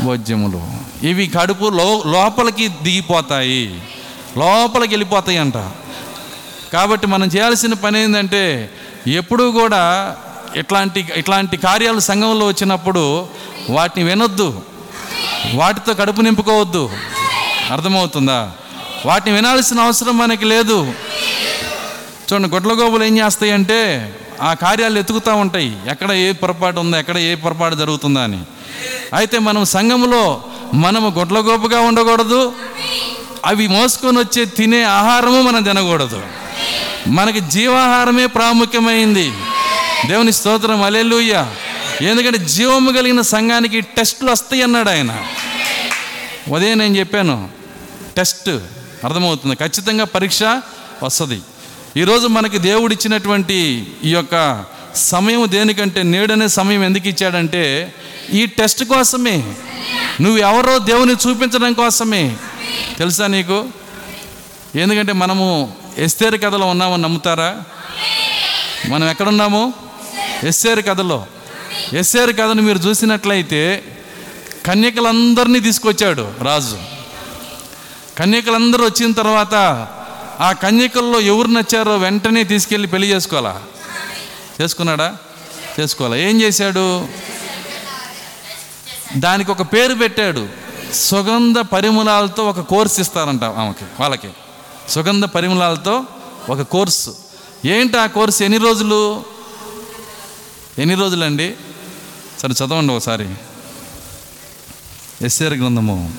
భోజ్యములు. 0.00 0.62
ఇవి 1.06 1.26
కడుపు 1.26 1.64
లో 1.64 2.02
లోపలికి 2.06 2.68
దిగిపోతాయి. 2.68 3.82
లోపలికి 4.38 4.94
వెళ్ళిపోతాయి 4.94 5.38
అంట. 5.38 5.56
కాబట్టి 6.72 7.06
మనం 7.06 7.26
చేయాల్సిన 7.26 7.74
పని 7.74 8.02
ఏంటంటే 8.02 8.70
ఎప్పుడూ 9.06 9.52
కూడా 9.52 10.16
ఇట్లాంటి 10.56 11.06
ఇట్లాంటి 11.16 11.56
కార్యాలు 11.56 12.00
సంఘంలో 12.00 12.46
వచ్చినప్పుడు 12.46 13.26
వాటిని 13.70 14.08
వినొద్దు. 14.08 14.62
వాటితో 15.54 15.94
కడుపు 15.94 16.20
నింపుకోవద్దు. 16.20 16.90
అర్థమవుతుందా? 17.72 18.50
వాటిని 19.06 19.36
వినాల్సిన 19.36 19.80
అవసరం 19.80 20.18
మనకి 20.18 20.44
లేదు. 20.44 20.92
చూడండి 22.32 22.48
గొడ్లగోబులు 22.48 23.04
ఏం 23.04 23.18
చేస్తాయంటే 23.18 24.12
ఆ 24.40 24.54
కార్యాలు 24.54 24.98
ఎతుకుతూ 24.98 25.36
ఉంటాయి. 25.36 25.76
ఎక్కడ 25.90 26.12
ఏ 26.12 26.32
పొరపాటు 26.32 26.80
ఉందో 26.80 26.98
ఎక్కడ 26.98 27.18
ఏ 27.18 27.34
పొరపాటు 27.34 27.74
జరుగుతుందా 27.74 28.22
అని. 28.22 28.40
అయితే 29.14 29.38
మనం 29.38 29.64
సంఘంలో 29.64 30.44
మనము 30.74 31.18
గొడ్లగోపుగా 31.18 31.80
ఉండకూడదు. 31.80 32.52
అవి 33.46 33.68
మోసుకొని 33.68 34.18
వచ్చే 34.18 34.44
తినే 34.44 34.82
ఆహారము 34.82 35.42
మనం 35.42 35.62
తినకూడదు. 35.62 36.22
మనకి 37.08 37.40
జీవాహారమే 37.40 38.26
ప్రాముఖ్యమైంది. 38.26 39.32
దేవుని 40.06 40.32
స్తోత్రం 40.32 40.82
అలెలుయ్య 40.82 41.46
ఎందుకంటే 42.00 42.38
జీవము 42.38 42.92
కలిగిన 42.92 43.20
సంఘానికి 43.20 43.80
టెస్టులు 43.80 44.30
వస్తాయి 44.30 44.62
అన్నాడు 44.62 44.90
ఆయన. 44.90 45.26
ఉదయం 46.48 46.78
నేను 46.78 46.96
చెప్పాను 46.96 47.48
టెస్ట్ 48.16 48.48
అర్థమవుతుంది. 49.04 49.54
ఖచ్చితంగా 49.54 50.04
పరీక్ష 50.04 50.42
వస్తుంది. 51.02 51.40
ఈరోజు 51.96 52.26
మనకి 52.26 52.58
దేవుడిచ్చినటువంటి 52.58 53.86
ఈ 54.04 54.10
యొక్క 54.10 54.64
సమయం 54.94 55.50
దేనికంటే 55.50 56.02
నేడనే 56.02 56.48
సమయం 56.48 56.84
ఎందుకు 56.84 57.08
ఇచ్చాడంటే 57.08 57.94
ఈ 58.32 58.46
టెస్ట్ 58.46 58.84
కోసమే. 58.84 59.54
నువ్వు 60.20 60.38
ఎవరో 60.38 60.78
దేవుని 60.78 61.12
చూపించడం 61.12 61.72
కోసమే. 61.72 62.36
తెలుసా 62.98 63.26
నీకు? 63.26 63.64
ఎందుకంటే 64.74 65.12
మనము 65.12 65.72
ఎస్తేరు 65.98 66.36
కథలో 66.36 66.66
ఉన్నామని 66.66 67.02
నమ్ముతారా? 67.02 67.56
మనం 68.88 69.10
ఎక్కడున్నాము? 69.10 69.74
ఎస్సేరు 70.44 70.82
కథలో. 70.82 71.26
ఎస్సేరు 71.92 72.32
కథను 72.32 72.62
మీరు 72.62 72.78
చూసినట్లయితే 72.78 73.84
కన్యకలందరినీ 74.66 75.60
తీసుకొచ్చాడు 75.60 76.28
రాజు. 76.42 76.78
కన్యకలందరూ 78.18 78.84
వచ్చిన 78.84 79.12
తర్వాత 79.12 79.86
ఆ 80.40 80.52
కన్యకల్లో 80.52 81.20
ఎవరు 81.20 81.48
నచ్చారో 81.48 81.96
వెంటనే 81.96 82.44
తీసుకెళ్ళి 82.44 82.88
పెళ్ళి 82.88 83.10
చేసుకోవాలా? 83.10 83.62
చేసుకున్నాడా? 84.60 85.16
చేసుకోవాలా. 85.80 86.16
ఏం 86.16 86.42
చేశాడు? 86.42 87.08
దానికి 89.16 89.50
ఒక 89.50 89.62
పేరు 89.62 89.94
పెట్టాడు. 89.94 90.48
సుగంధ 90.94 91.58
పరిమళాలతో 91.58 92.44
ఒక 92.44 92.60
కోర్సు 92.60 93.00
ఇస్తారంట 93.00 93.44
ఆమెకి 93.44 93.84
వాళ్ళకి. 94.00 94.28
సుగంధ 94.88 95.24
పరిమళాలతో 95.24 96.02
ఒక 96.50 96.60
కోర్సు. 96.62 97.16
ఏంటి 97.64 97.98
ఆ 97.98 98.06
కోర్సు? 98.06 98.44
ఎన్ని 98.44 98.58
రోజులు? 98.58 99.24
ఎన్ని 100.78 100.94
రోజులండి? 100.94 101.54
సరే 102.42 102.50
చదవండి 102.50 102.94
ఒకసారి. 102.94 103.34
ఎస్ఆర్ 105.22 105.54
గ్రంథము. 105.54 106.12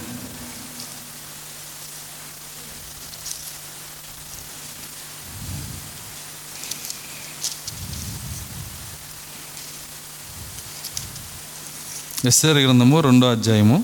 ఎస్ఆర్ 12.30 12.58
గ్రంథము 12.58 12.98
రెండో 13.00 13.26
అధ్యాయము. 13.32 13.78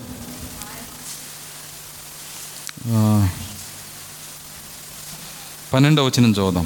పన్నెండవ 5.74 6.06
వచనం 6.06 6.32
చూద్దాం 6.32 6.66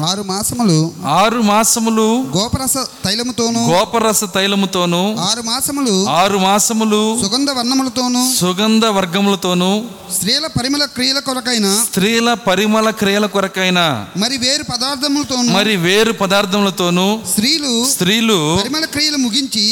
ఆరు 0.00 0.22
మాసములు 0.24 0.76
ఆరు 1.12 1.40
మాసములు 1.42 2.06
గోపరస 2.34 2.76
తైలముతోను 3.04 3.62
గోపరస 3.68 4.24
తైలముతోను 4.34 5.00
ఆరు 5.26 5.42
మాసములు 5.42 5.94
ఆరు 6.16 6.38
మాసములు 6.38 7.00
సుగంధ 7.22 7.50
వర్ణములతోను 7.58 8.22
సుగంధ 8.38 8.84
వర్గములతోను 8.96 9.70
స్త్రీల 10.14 10.46
పరిమళ 10.54 10.84
క్రియల 10.94 11.18
కొరకైన 11.20 11.66
స్త్రీల 11.82 12.28
పరిమళ 12.46 12.90
క్రియల 13.00 13.26
కొరకైన 13.28 13.80
మరి 14.16 14.38
వేరు 14.38 14.66
పదార్థములతోను 14.70 15.50
మరి 15.52 15.74
వేరు 15.84 16.14
పదార్థములతోను 16.20 17.08
స్త్రీలు 17.32 17.72
స్త్రీలు 17.92 18.38
పరిమళ 18.56 18.86
క్రియలు 18.94 19.20
ముగించి 19.24 19.66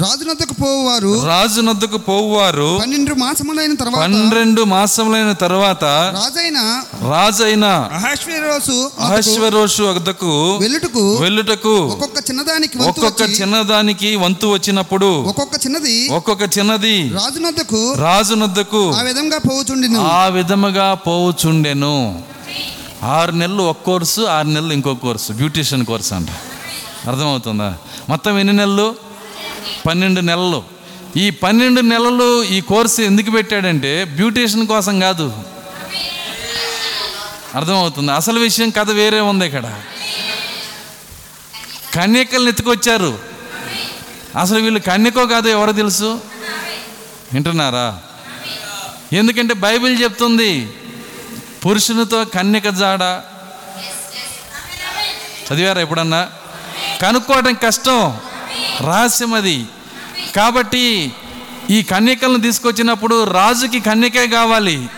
రాజునద్దకు 0.00 0.54
పోవారు 0.54 1.24
రాజు 1.26 1.60
నద్దకు 1.60 1.98
పోవారు 1.98 2.78
పన్నెండు 2.80 3.14
మాసములైన 3.14 3.74
తర్వాత 3.74 4.02
పన్నెండు 4.02 4.62
మాసములైన 4.64 5.32
తర్వాత 5.32 5.84
రాజైన 5.84 6.58
రాజైన 7.10 7.64
అహశ్వరోసు 7.92 8.90
అహశ్వరోషు 9.00 9.82
వద్దకు 9.82 10.56
వెళ్ళుటకు 10.56 11.16
వెళ్ళుటకు 11.16 11.74
ఒక్కొక్క 11.86 12.18
చిన్నదానికి 12.30 12.78
ఒక్కొక్క 12.78 13.22
చిన్నదానికి 13.22 14.16
వంతు 14.16 14.46
వచ్చినప్పుడు 14.46 15.06
ఒక్కొక్క 15.06 15.66
చిన్నది 15.66 16.08
ఒక్కొక్క 16.08 16.58
చిన్నది 16.58 17.08
రాజునద్దకు 17.08 17.92
రాజు 17.92 18.34
నద్దకు 18.34 18.92
ఆ 18.92 19.02
విధంగా 19.02 19.38
పోవుచుండిను. 19.38 20.00
ఆ 20.06 20.26
విధముగా 20.26 20.94
పోవుచుండెను. 20.94 22.22
ఆరు 23.02 23.32
నెలలు 23.32 23.62
ఒక 23.62 23.76
కోర్సు 23.84 24.20
ఆరు 24.20 24.48
నెలలు 24.48 24.72
ఇంకో 24.72 24.94
కోర్సు. 24.94 25.32
బ్యూటిషియన్ 25.32 25.84
కోర్స్ 25.86 26.12
అంట. 26.12 26.28
అర్థమవుతుందా? 27.08 27.74
మొత్తం 28.08 28.38
ఎన్ని 28.38 28.52
నెలలు? 28.52 29.05
పన్నెండు 29.86 30.20
నెలలు. 30.20 30.64
ఈ 31.16 31.30
పన్నెండు 31.30 31.80
నెలలు 31.80 32.44
ఈ 32.44 32.60
కోర్సు 32.60 33.02
ఎందుకు 33.02 33.30
పెట్టాడంటే 33.30 34.04
బ్యూటీషియన్ 34.04 34.66
కోసం 34.66 35.00
కాదు. 35.00 35.32
అర్థమవుతుంది? 37.54 38.12
అసలు 38.12 38.40
విషయం 38.40 38.70
కథ 38.70 38.90
వేరే 38.90 39.20
ఉంది 39.20 39.46
ఇక్కడ. 39.46 39.80
కన్యకల్ని 41.94 42.48
ఎత్తుకొచ్చారు. 42.48 43.18
అసలు 44.40 44.58
వీళ్ళు 44.58 44.80
కన్యకో 44.80 45.26
కాదు 45.26 45.48
ఎవరో 45.48 45.72
తెలుసు? 45.72 46.20
వింటున్నారా? 47.32 48.00
ఎందుకంటే 49.12 49.54
బైబిల్ 49.54 50.02
చెప్తుంది 50.02 50.70
పురుషునితో 51.66 52.24
కన్యక 52.24 52.68
జాడ. 52.68 53.02
చదివారా 55.48 55.80
ఎప్పుడన్నా? 55.80 56.28
కనుక్కోవడం 57.02 57.54
కష్టం. 57.54 58.16
రహస్యం 58.80 59.34
అది 59.34 59.66
కాబట్టి 60.36 61.12
ఈ 61.70 61.82
కన్యకలను 61.82 62.40
తీసుకొచ్చినప్పుడు 62.40 63.24
రాజుకి 63.24 63.80
కన్యకే 63.80 64.26
కావాలి. 64.26 64.88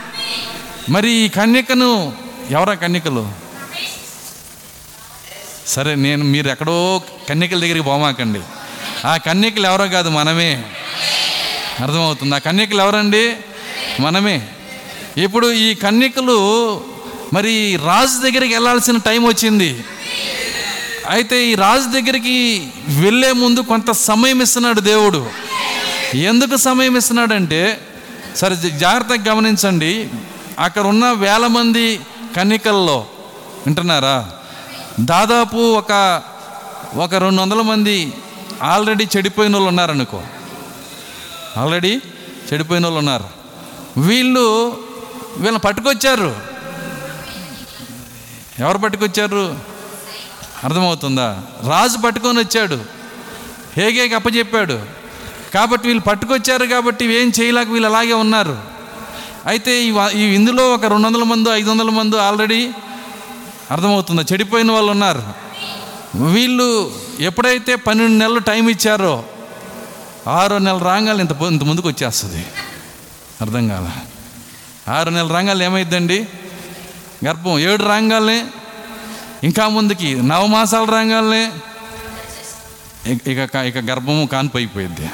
మరి 0.89 1.11
ఈ 1.11 1.29
కన్యకను 1.29 2.13
ఎవరా 2.51 2.75
కన్యకలు? 2.75 3.33
సరే 5.67 5.95
నేను 5.95 6.25
మీరు 6.25 6.49
ఎక్కడో 6.49 7.03
కన్యకల 7.29 7.61
దగ్గరికి 7.61 7.83
పోమాకండి. 7.83 8.41
ఆ 9.07 9.17
కన్యకలు 9.17 9.67
ఎవరో 9.67 9.89
కాదు 9.89 10.09
మనమే. 10.09 10.65
అర్థమవుతుంది. 11.81 12.35
ఆ 12.35 12.39
కన్యకలు 12.39 12.81
ఎవరండి? 12.81 13.37
మనమే. 14.01 14.49
ఇప్పుడు 15.17 15.53
ఈ 15.53 15.75
కన్యకలు 15.75 16.39
మరి 17.33 17.77
రాజు 17.77 18.19
దగ్గరికి 18.19 18.55
వెళ్ళాల్సిన 18.55 18.99
టైం 18.99 19.25
వచ్చింది. 19.25 19.85
అయితే 21.09 21.47
ఈ 21.47 21.55
రాజు 21.55 22.01
దగ్గరికి 22.01 22.69
వెళ్ళే 22.89 23.33
ముందు 23.33 23.61
కొంత 23.61 23.91
సమయం 23.91 24.43
ఇస్తున్నాడు 24.43 24.81
దేవుడు. 24.81 25.31
ఎందుకు 26.15 26.57
సమయం 26.57 26.97
ఇస్తున్నాడంటే 26.97 27.81
సరే 28.37 28.57
జా- 28.57 28.77
జాగ్రత్తగా 28.77 29.33
గమనించండి. 29.33 30.09
అక్కడ 30.59 30.87
ఉన్న 30.87 31.13
వేల 31.13 31.47
మంది 31.47 32.01
కన్యకల్లో 32.37 33.07
వింటున్నారా? 33.67 34.31
దాదాపు 35.01 35.57
ఒక 35.57 36.23
ఒక 36.97 37.15
రెండు 37.15 37.43
వందల 37.43 37.61
మంది 37.61 38.13
ఆల్రెడీ 38.63 39.09
చెడిపోయిన 39.17 39.53
వాళ్ళు 39.53 39.69
ఉన్నారనుకో. 39.69 40.23
ఆల్రెడీ 41.57 42.01
చెడిపోయిన 42.53 42.85
వాళ్ళు 42.85 42.99
ఉన్నారు. 42.99 43.25
వీళ్ళు 44.01 44.79
వీళ్ళని 45.37 45.59
పట్టుకొచ్చారు. 45.59 46.37
ఎవరు 48.59 48.79
పట్టుకొచ్చారు? 48.79 49.78
అర్థమవుతుందా? 50.65 51.43
రాజు 51.69 51.99
పట్టుకొని 51.99 52.39
వచ్చాడు. 52.39 52.85
హేగేకి 53.77 54.15
అప్పచెప్పాడు 54.15 54.81
కాబట్టి 55.55 55.89
వీళ్ళు 55.89 56.03
పట్టుకొచ్చారు 56.03 56.67
కాబట్టి 56.67 57.05
ఏం 57.05 57.33
చేయలేక 57.41 57.69
వీళ్ళు 57.69 57.89
అలాగే 57.89 58.13
ఉన్నారు. 58.13 58.59
అయితే 59.47 59.83
ఈ 59.83 59.91
ఇందులో 60.21 60.75
ఒక 60.75 60.85
రెండు 60.85 61.07
వందల 61.07 61.23
మంది 61.23 61.51
ఐదు 61.51 61.71
వందల 61.71 61.91
మంది 61.91 62.21
ఆల్రెడీ 62.21 62.71
అర్థమవుతుందా? 63.71 64.23
చెడిపోయిన 64.33 64.73
వాళ్ళు 64.73 64.91
ఉన్నారు. 64.91 65.23
వీళ్ళు 66.17 66.93
ఎప్పుడైతే 67.21 67.75
పన్నెండు 67.75 68.13
నెలలు 68.13 68.39
టైం 68.39 68.69
ఇచ్చారో 68.69 69.25
ఆరో 70.29 70.59
నెలలు 70.59 70.85
రాగాలి 70.85 71.21
ఇంత 71.21 71.43
ఇంత 71.43 71.63
ముందుకు 71.65 71.89
వచ్చేస్తుంది. 71.89 72.47
అర్థం 73.41 73.69
కాల. 73.69 73.91
ఆరు 74.93 75.11
నెలల 75.11 75.37
రంగాలు 75.37 75.63
ఏమైందండి 75.63 76.29
గర్భం. 77.27 77.59
ఏడు 77.59 77.83
రంగాల్ని 77.83 78.45
ఇంకా 79.45 79.69
ముందుకి 79.69 80.15
నవమాసాల 80.15 80.85
రాగానే 80.85 81.53
ఇక 83.07 83.29
ఇక 83.29 83.55
ఇక 83.55 83.79
గర్భము 83.79 84.27
కానిపోయిపోయింది 84.27 85.11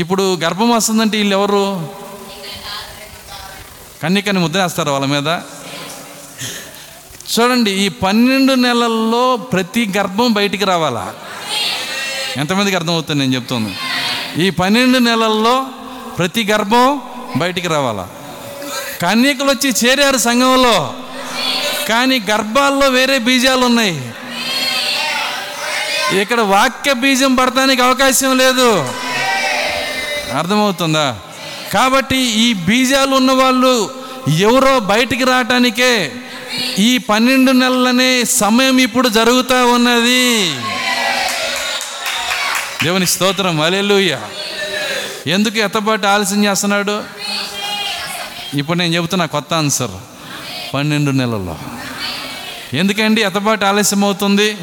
ఇప్పుడు 0.00 0.34
గర్భం 0.34 0.70
వస్తుందంటే 0.70 1.16
వీళ్ళు 1.16 1.36
ఎవరు 1.36 1.90
కన్నికని 4.02 4.38
ముద్రేస్తారు 4.38 4.90
వాళ్ళ 4.90 5.06
మీద? 5.06 5.28
చూడండి 7.36 7.70
ఈ 7.70 7.88
పన్నెండు 7.88 8.52
నెలల్లో 8.52 9.36
ప్రతి 9.36 9.92
గర్భం 9.96 10.32
బయటికి 10.32 10.64
రావాలా? 10.64 11.14
ఎంతమందికి 12.36 12.76
అర్థమవుతుంది 12.76 13.20
నేను 13.20 13.34
చెప్తుంది? 13.34 13.74
ఈ 14.42 14.50
పన్నెండు 14.50 14.98
నెలల్లో 14.98 15.66
ప్రతి 16.16 16.44
గర్భం 16.44 17.00
బయటికి 17.36 17.68
రావాలా? 17.68 18.08
కన్యకలు 19.02 19.50
వచ్చి 19.50 19.86
చేరారు 19.86 20.16
సంఘంలో. 20.16 20.94
కానీ 21.90 22.16
గర్భాల్లో 22.30 22.88
వేరే 22.88 23.18
బీజాలు 23.18 23.64
ఉన్నాయి. 23.66 24.12
ఇక్కడ 26.20 26.40
వాక్య 26.40 26.92
బీజం 26.92 27.34
పడటానికి 27.34 27.82
అవకాశం 27.82 28.38
లేదు. 28.38 28.88
అర్థమవుతుందా? 30.38 31.18
కాబట్టి 31.72 32.16
ఈ 32.16 32.52
బీజాలు 32.52 33.16
ఉన్న 33.16 33.32
వాళ్ళు 33.32 33.74
ఎవరో 34.38 34.78
బయటికి 34.80 35.24
రావటానికే 35.24 36.12
ఈ 36.78 36.98
పన్నెండు 36.98 37.52
నెలలనే 37.52 38.24
సమయం 38.24 38.78
ఇప్పుడు 38.78 39.08
జరుగుతూ 39.08 39.66
ఉన్నది. 39.66 40.54
దేవుని 42.84 43.06
స్తోత్రం. 43.06 43.60
అలెలుయ్య 43.60 44.18
ఎందుకు 45.26 45.58
ఎత్తపాటు 45.58 46.06
ఆలస్యం 46.06 46.44
చేస్తున్నాడు? 46.44 47.02
ఇప్పుడు 48.54 48.78
నేను 48.78 48.94
చెబుతున్నా 48.94 49.26
కొత్త 49.26 49.54
ఆన్సర్. 49.54 50.09
పన్నెండు 50.74 51.10
నెలల్లో. 51.10 51.58
ఎందుకండి 52.72 53.22
ఎంతపాటు 53.22 53.64
ఆలస్యం 53.64 54.04
అవుతుంది 54.04 54.56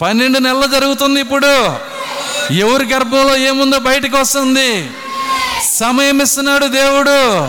పన్నెండు 0.00 0.38
నెలలు 0.38 0.66
జరుగుతుంది 0.66 1.20
ఇప్పుడు. 1.20 1.76
ఎవరి 2.52 2.84
గర్భంలో 2.94 3.36
ఏముందో 3.36 3.78
బయటకు 3.78 4.16
వస్తుంది? 4.16 4.90
సమయం 5.74 6.22
ఇస్తున్నాడు 6.22 6.66
దేవుడు. 6.66 7.48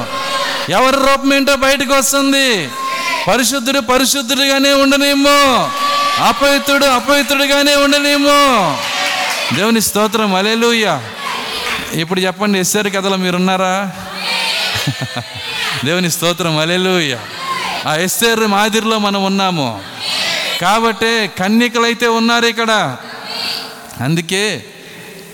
ఎవరి 0.71 0.95
రూపం 0.95 1.33
ఏంటో 1.33 1.55
బయటకు 1.55 1.93
వస్తుంది? 1.93 2.69
పరిశుద్ధుడు 3.27 3.79
పరిశుద్ధుడిగానే 3.79 4.73
ఉండనేమో 4.73 5.69
అపవిత్రుడు 6.23 6.85
అపవిత్రుడిగానే 6.85 7.75
ఉండనేమో 7.75 8.77
దేవుని 9.55 9.81
స్తోత్రం. 9.81 10.35
అలేలుయ్య 10.35 11.01
ఇప్పుడు 11.93 12.19
చెప్పండి 12.19 12.59
ఎస్ఆర్ 12.59 12.87
కథలో 12.87 13.15
మీరున్నారా? 13.15 13.91
దేవుని 15.85 16.11
స్తోత్రం. 16.11 16.57
అలెలుయ్య 16.57 17.17
ఆ 17.87 17.95
ఎస్ఆర్ 17.95 18.39
మాదిరిలో 18.39 18.99
మనం 18.99 19.23
ఉన్నాము. 19.23 19.81
కాబట్టే 20.61 21.27
కన్యకలైతే 21.39 22.07
ఉన్నారు 22.07 22.45
ఇక్కడ. 22.45 22.71
అందుకే 24.01 24.65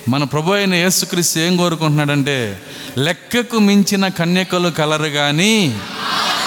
మన 0.09 0.23
ప్రభు 0.23 0.53
అయిన 0.53 0.73
యేసుక్రీస్తు 0.73 1.39
ఏం 1.39 1.57
కోరుకుంటున్నాడంటే 1.57 2.61
లెక్కకు 2.97 3.57
మించిన 3.59 4.07
కన్యకలు 4.07 4.69
కలరు 4.69 5.09
కానీ 5.09 5.79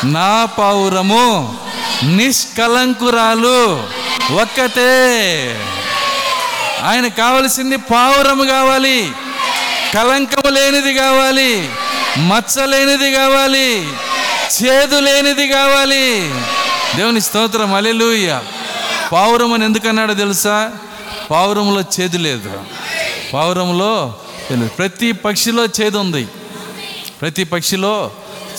నా 0.05 0.45
పౌరము 0.45 1.59
నిష్కలంకురాలు 2.05 3.59
ఒక్కతే 4.35 4.93
ఆయన 6.83 7.09
కావలసింది 7.09 7.77
పావురము 7.77 8.45
కావాలి 8.45 9.13
కలంకము 9.95 10.51
లేనిది 10.51 10.95
కావాలి 10.95 11.69
మచ్చ 12.19 12.67
లేనిది 12.67 13.13
కావాలి 13.13 13.87
చేదు 14.63 15.01
లేనిది 15.01 15.49
కావాలి. 15.49 16.31
దేవుని 16.97 17.21
స్తోత్రం 17.21 17.75
అలెలుయ్య 17.75 18.43
పావురం 19.13 19.53
అని 19.53 19.65
ఎందుకన్నాడో 19.65 20.15
తెలుసా? 20.15 20.73
పావురంలో 21.31 21.81
చేదు 21.81 22.19
లేదు. 22.19 22.61
పావురంలో 23.33 24.17
ప్రతి 24.79 25.13
పక్షిలో 25.13 25.67
చేదు 25.67 25.99
ఉంది. 25.99 26.29
ప్రతి 27.21 27.45
పక్షిలో 27.45 28.11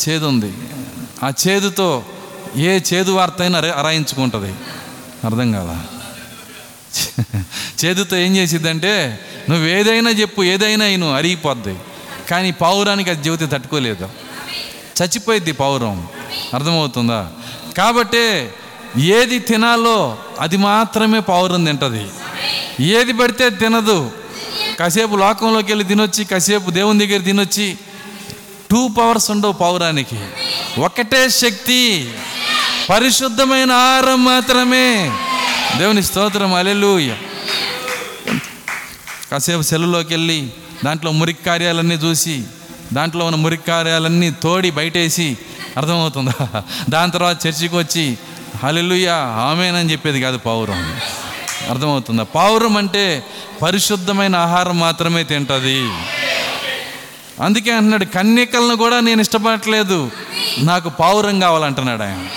చేదు 0.10 0.26
ఉంది. 0.26 0.54
ఆ 1.24 1.32
చేదుతో 1.48 2.04
ఏ 2.56 2.80
చేదు 2.94 3.12
వార్త 3.12 3.42
అయినా 3.42 3.58
అర- 3.58 3.72
అరాయించుకుంటుంది. 3.72 4.54
అర్థం 5.26 5.52
కాదా? 5.52 5.84
చేదుతో 7.86 8.18
ఏం 8.18 8.36
చేసిద్దంటే 8.36 9.20
నువ్వు 9.50 9.68
ఏదైనా 9.68 10.10
చెప్పు 10.10 10.44
ఏదైనా 10.44 10.88
నువ్వు 10.96 11.16
అరిగిపోద్ది. 11.16 11.76
కానీ 12.30 12.52
పావురానికి 12.52 13.10
అది 13.10 13.24
జీవితం 13.24 13.48
తట్టుకోలేదు. 13.48 14.10
చచ్చిపోయిద్ది 15.02 15.52
పావురం 15.52 16.08
అర్థమవుతుందా? 16.54 17.32
కాబట్టే 17.78 18.56
ఏది 18.98 19.40
తినాలో 19.40 20.18
అది 20.40 20.58
మాత్రమే 20.58 21.20
పావురం 21.20 21.66
తింటుంది. 21.66 22.08
ఏది 22.84 23.14
పడితే 23.14 23.50
తినదు. 23.50 24.12
కాసేపు 24.80 25.16
లోకంలోకి 25.16 25.68
వెళ్ళి 25.68 25.86
తినొచ్చి 25.86 26.26
కాసేపు 26.26 26.70
దేవుని 26.70 27.08
దగ్గర 27.08 27.22
తినొచ్చి 27.22 27.78
టూ 28.72 28.88
పవర్స్ 28.88 29.32
ఉండవు 29.32 29.52
పావురానికి 29.52 30.20
ఒకటే 30.82 31.30
శక్తి 31.30 32.14
పరిశుద్ధమైన 32.90 33.72
ఆహారం 33.72 34.24
మాత్రమే. 34.26 35.12
దేవుని 35.78 36.04
స్తోత్రం 36.04 36.54
అలెలుయ్య 36.54 37.16
కాసేపు 39.32 39.62
సెల్లులోకి 39.62 40.14
వెళ్ళి 40.14 40.50
దాంట్లో 40.86 41.12
మురికి 41.12 41.44
కార్యాలన్నీ 41.44 41.96
చూసి 41.96 42.44
దాంట్లో 42.94 43.26
ఉన్న 43.26 43.38
మురికి 43.38 43.64
కార్యాలన్నీ 43.68 44.32
తోడి 44.32 44.72
బయటేసి 44.72 45.38
అర్థమవుతుందా? 45.78 46.64
దాని 46.90 47.12
తర్వాత 47.12 47.48
చర్చికి 47.48 47.76
వచ్చి 47.76 48.18
హలెలుయ్య 48.64 49.10
ఆమెనని 49.40 49.92
చెప్పేది 49.92 50.22
కాదు 50.22 50.38
పావురం. 50.38 50.96
అర్థమవుతుందా? 51.70 52.24
పావురం 52.24 52.78
అంటే 52.78 53.24
పరిశుద్ధమైన 53.62 54.36
ఆహారం 54.36 54.80
మాత్రమే 54.80 55.24
తింటుంది. 55.24 55.90
అందుకే 57.44 57.72
అంటున్నాడు 57.72 58.06
కన్యకలను 58.06 58.76
కూడా 58.76 59.00
నేను 59.00 59.22
ఇష్టపడట్లేదు. 59.22 60.12
నాకు 60.58 60.90
పావురం 60.90 61.40
కావాలంటున్నాడు 61.40 62.04
ఆయన. 62.04 62.28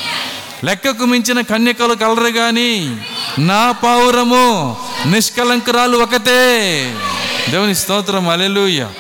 లెక్కకు 0.65 1.05
మించిన 1.05 1.41
కన్యకలు 1.41 1.95
కలరు 1.95 2.33
కానీ 2.33 2.99
నా 3.39 3.73
పావురము 3.73 4.77
నిష్కలంకురాలు 5.07 5.99
ఒకతే 5.99 6.95
దేవుని 7.51 7.75
స్తోత్రం 7.75 8.29
అలెలుయ్యా 8.29 8.91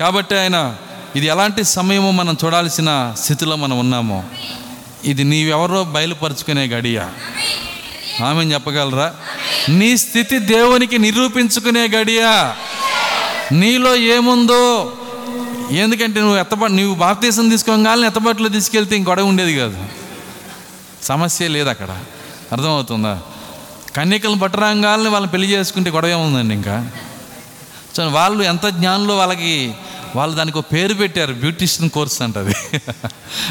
కాబట్టి 0.00 0.34
ఆయన 0.34 0.76
ఇది 1.16 1.26
ఎలాంటి 1.26 1.64
సమయమో 1.64 2.10
మనం 2.10 2.36
చూడాల్సిన 2.44 3.14
స్థితిలో 3.18 3.56
మనం 3.56 3.78
ఉన్నాము 3.78 4.28
ఇది 5.04 5.24
నీవెవరో 5.24 5.84
బయలుపరుచుకునే 5.84 6.66
గడియ. 6.66 7.00
ఆమె 8.24 8.44
చెప్పగలరా? 8.44 9.14
నీ 9.68 9.96
స్థితి 9.96 10.38
దేవునికి 10.38 10.98
నిరూపించుకునే 10.98 11.88
గడియ. 11.88 12.52
నీలో 13.52 13.96
ఏముందో 13.96 14.92
ఎందుకంటే 15.70 16.20
నువ్వు 16.20 16.38
ఎత్తబ 16.38 16.66
నువ్వు 16.66 16.94
భారతదేశం 16.94 17.48
తీసుకోగానే 17.48 18.06
ఎత్తబట్లో 18.06 18.48
తీసుకెళ్తే 18.48 18.96
ఇంక 18.96 19.08
గొడవ 19.08 19.24
ఉండేది 19.24 19.56
కాదు. 19.56 19.86
సమస్య 21.02 21.48
లేదు 21.48 21.68
అక్కడ. 21.68 21.90
అర్థమవుతుందా? 22.52 23.20
కన్యకలను 23.96 24.38
పట్టరాగాలని 24.38 25.08
వాళ్ళని 25.08 25.32
పెళ్ళి 25.32 25.48
చేసుకుంటే 25.48 25.90
గొడవ 25.90 26.08
ఏముందండి 26.08 26.54
ఇంకా? 26.54 26.90
సో 27.96 28.08
వాళ్ళు 28.08 28.42
ఎంత 28.42 28.66
జ్ఞానంలో 28.66 29.16
వాళ్ళకి 29.16 29.74
వాళ్ళు 30.16 30.36
దానికి 30.36 30.58
ఒక 30.58 30.64
పేరు 30.72 30.94
పెట్టారు 30.94 31.32
బ్యూటిషియన్ 31.32 31.90
కోర్స్ 31.90 32.22
అంట 32.22 32.38
అది. 32.38 32.54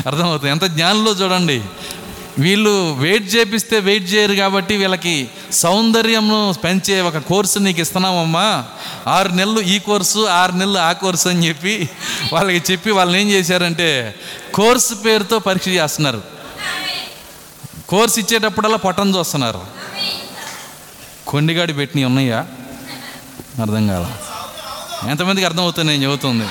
అర్థమవుతుంది. 0.08 0.52
ఎంత 0.52 0.64
జ్ఞానంలో 0.64 1.12
చూడండి. 1.12 1.62
వీళ్ళు 2.40 2.94
వెయిట్ 2.94 3.36
చేపిస్తే 3.36 3.80
వెయిట్ 3.80 4.14
చేయరు 4.14 4.34
కాబట్టి 4.34 4.78
వీళ్ళకి 4.78 5.30
సౌందర్యంను 5.52 6.56
పెంచే 6.64 7.02
ఒక 7.02 7.18
కోర్సు 7.18 7.60
నీకు 7.60 7.82
ఇస్తున్నామమ్మా. 7.82 8.66
ఆరు 9.08 9.30
నెలలు 9.30 9.62
ఈ 9.62 9.80
కోర్సు 9.80 10.26
ఆరు 10.26 10.52
నెలలు 10.52 10.78
ఆ 10.78 10.92
కోర్సు 10.92 11.30
అని 11.30 11.48
చెప్పి 11.48 11.90
వాళ్ళకి 12.34 12.72
చెప్పి 12.72 12.92
వాళ్ళని 12.92 13.22
ఏం 13.22 13.30
చేశారంటే 13.30 14.16
కోర్సు 14.54 14.94
పేరుతో 14.94 15.40
పరీక్ష 15.40 15.68
చేస్తున్నారు. 15.68 16.22
కోర్సు 17.90 18.20
ఇచ్చేటప్పుడల్లా 18.20 18.78
పొట్టం 18.78 19.16
చూస్తున్నారు. 19.16 19.62
కొండిగాడి 21.28 21.74
పెట్టినవి 21.74 22.06
ఉన్నాయా? 22.06 22.48
అర్థం 23.62 23.88
కాలా? 23.88 24.18
ఎంతమందికి 25.06 25.46
అర్థమవుతుంది 25.46 25.92
నేను 25.92 26.04
చెబుతుంది? 26.04 26.48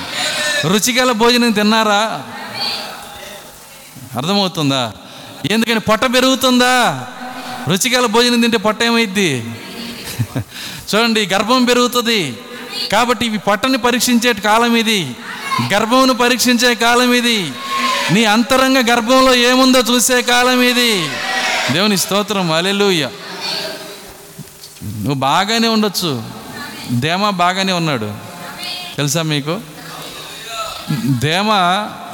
రుచిగల 0.67 1.11
భోజనం 1.11 1.51
తిన్నారా? 1.51 2.23
అర్థమవుతుందా? 4.17 4.93
ఎందుకని 5.51 5.79
పొట్ట 5.79 6.05
పెరుగుతుందా? 6.05 7.07
రుచిగల 7.67 8.05
భోజనం 8.05 8.41
తింటే 8.41 8.57
పొట్ట 8.57 8.83
ఏమైద్ది? 8.83 9.43
చూడండి 10.95 11.25
గర్భం 11.33 11.65
పెరుగుతుంది. 11.65 12.37
కాబట్టి 12.91 13.25
ఇవి 13.25 13.37
పొట్టని 13.37 13.77
పరీక్షించే 13.77 14.33
కాలం 14.33 14.75
ఇది. 14.75 15.15
గర్భమును 15.73 16.13
పరీక్షించే 16.13 16.75
కాలం 16.75 17.13
ఇది. 17.13 17.51
నీ 18.11 18.25
అంతరంగ 18.25 18.77
గర్భంలో 18.77 19.35
ఏముందో 19.35 19.79
చూసే 19.79 20.21
కాలం 20.21 20.61
ఇది. 20.61 21.09
దేవుని 21.71 21.97
స్తోత్రం 21.97 22.51
అలెలుయ్య 22.51 23.09
నువ్వు 24.83 25.13
బాగానే 25.13 25.67
ఉండొచ్చు. 25.67 26.23
దేమా 26.91 27.29
బాగానే 27.29 27.73
ఉన్నాడు. 27.73 28.26
తెలుసా 28.97 29.21
మీకు? 29.21 29.59
దేమ 31.05 31.47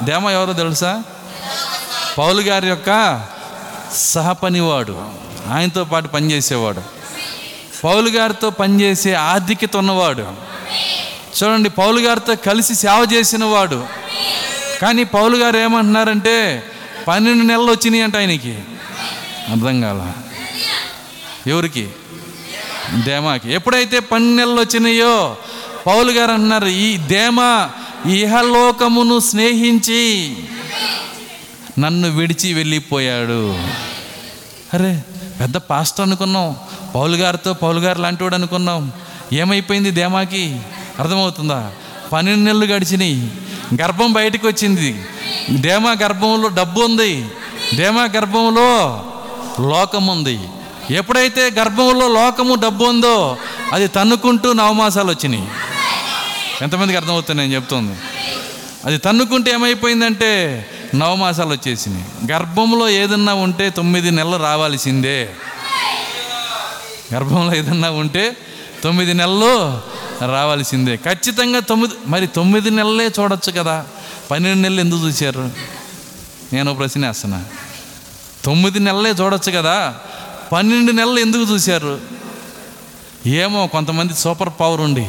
దేమ 0.02 0.30
ఎవరో 0.30 0.52
తెలుసా? 0.52 1.02
పౌలు 2.18 2.40
గారి 2.40 2.68
యొక్క 2.68 3.22
సహపనివాడు. 3.94 5.08
ఆయనతో 5.52 5.84
పాటు 5.84 6.08
పనిచేసేవాడు. 6.08 6.82
పౌలు 7.84 8.10
గారితో 8.10 8.50
పనిచేసే 8.50 9.14
ఆధిక్యత 9.14 9.76
ఉన్నవాడు. 9.76 10.32
చూడండి 11.42 11.70
పౌలు 11.70 12.00
గారితో 12.00 12.34
కలిసి 12.34 12.74
సేవ 12.74 13.08
చేసిన 13.12 13.44
వాడు 13.44 13.86
కానీ 14.82 15.04
పౌలు 15.04 15.36
గారు 15.36 15.56
ఏమంటున్నారంటే 15.56 16.64
పన్నెండు 17.08 17.44
నెలలు 17.44 17.70
వచ్చినాయి 17.70 18.02
అంట 18.02 18.16
ఆయనకి. 18.16 18.58
అర్థం 19.50 19.80
కాల. 19.80 20.12
ఎవరికి? 21.46 21.88
దేమాకి. 22.92 23.52
ఎప్పుడైతే 23.52 24.00
పన్నెండు 24.00 24.40
నెలలు 24.40 24.60
వచ్చినాయో 24.60 25.36
పౌలు 25.86 26.12
గారు 26.12 26.32
అంటున్నారు 26.32 26.66
ఈ 26.66 26.96
దేమ 26.96 27.68
ఇహలోకమును 28.06 29.18
స్నేహించి 29.20 30.36
నన్ను 31.78 32.10
విడిచి 32.10 32.54
వెళ్ళిపోయాడు. 32.54 33.56
అరే 34.74 35.04
పెద్ద 35.40 35.56
పాస్టర్ 35.56 36.06
అనుకున్నాం 36.06 36.56
పౌలు 36.94 37.16
గారితో 37.16 37.52
పౌలు 37.52 37.80
గారు 37.80 38.00
లాంటివాడు 38.00 38.34
అనుకున్నాం. 38.34 38.92
ఏమైపోయింది 39.32 39.90
దేమాకి? 39.90 40.60
అర్థమవుతుందా? 40.98 41.70
పన్నెండు 42.12 42.40
నెలలు 42.40 42.64
గడిచినాయి 42.64 43.32
గర్భం 43.82 44.12
బయటకు 44.12 44.46
వచ్చింది. 44.46 45.04
దేమా 45.50 45.96
గర్భంలో 46.02 46.48
డబ్బు 46.48 46.80
ఉంది 46.80 47.26
దేమా 47.74 48.08
గర్భంలో 48.16 49.02
లోకం 49.60 50.06
ఉంది. 50.06 50.40
ఎప్పుడైతే 50.90 51.50
గర్భంలో 51.58 52.08
లోకము 52.08 52.54
డబ్బు 52.54 52.84
ఉందో 52.84 53.36
అది 53.72 53.86
తన్నుకుంటూ 53.88 54.52
నవమాసాలు 54.52 55.08
వచ్చినాయి. 55.08 55.48
ఎంతమందికి 56.62 56.96
అర్థమవుతుంది 56.96 57.40
నేను 57.40 57.54
చెప్తుంది? 57.54 57.96
అది 58.84 58.98
తన్నుకుంటే 58.98 59.50
ఏమైపోయిందంటే 59.50 60.66
నవమాసాలు 60.94 61.48
వచ్చేసినాయి. 61.48 62.32
గర్భంలో 62.32 62.88
ఏదన్నా 62.88 63.34
ఉంటే 63.34 63.70
తొమ్మిది 63.70 64.10
నెలలు 64.10 64.42
రావాల్సిందే. 64.42 65.30
గర్భంలో 67.14 67.54
ఏదన్నా 67.54 67.90
ఉంటే 67.90 68.36
తొమ్మిది 68.82 69.14
నెలలు 69.14 69.80
రావాల్సిందే. 70.26 70.96
ఖచ్చితంగా 70.96 71.60
తొమ్మిది 71.60 71.94
మరి 72.06 72.26
తొమ్మిది 72.26 72.70
నెలలే 72.70 73.10
చూడొచ్చు 73.20 73.52
కదా. 73.52 73.86
పన్నెండు 74.30 74.58
నెలలు 74.58 74.80
ఎందుకు 74.80 75.06
చూశారు? 75.06 75.50
నేను 76.52 76.74
ప్రశ్న 76.74 77.06
వేస్తున్నా. 77.06 77.44
తొమ్మిది 78.44 78.80
నెలలే 78.80 79.10
చూడొచ్చు 79.10 79.52
కదా. 79.52 79.94
పన్నెండు 80.52 80.92
నెలలు 80.92 81.18
ఎందుకు 81.18 81.42
చూశారు? 81.42 82.00
ఏమో 83.26 83.66
కొంతమంది 83.66 84.14
సూపర్ 84.14 84.48
పవర్ 84.60 84.80
ఉండి 84.80 85.06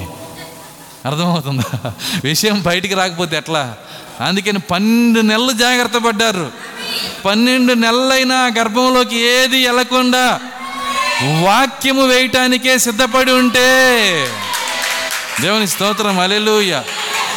అర్థమవుతుందా? 1.06 1.92
విషయం 2.24 2.62
బయటికి 2.62 2.94
రాకపోతే 2.94 3.38
ఎట్లా? 3.38 3.76
అందుకని 4.26 4.60
పన్నెండు 4.60 5.20
నెలలు 5.20 5.52
జాగ్రత్త 5.52 5.98
పడ్డారు. 5.98 6.52
పన్నెండు 7.26 7.74
నెలలైనా 7.74 8.52
గర్భంలోకి 8.60 9.18
ఏది 9.18 9.68
వెళ్ళకుండా 9.68 10.40
వాక్యము 11.42 12.06
వేయటానికే 12.06 12.78
సిద్ధపడి 12.78 13.32
ఉంటే 13.32 13.70
దేవుని 15.42 15.68
స్తోత్రం 15.68 16.20
అలెలుయ 16.20 16.82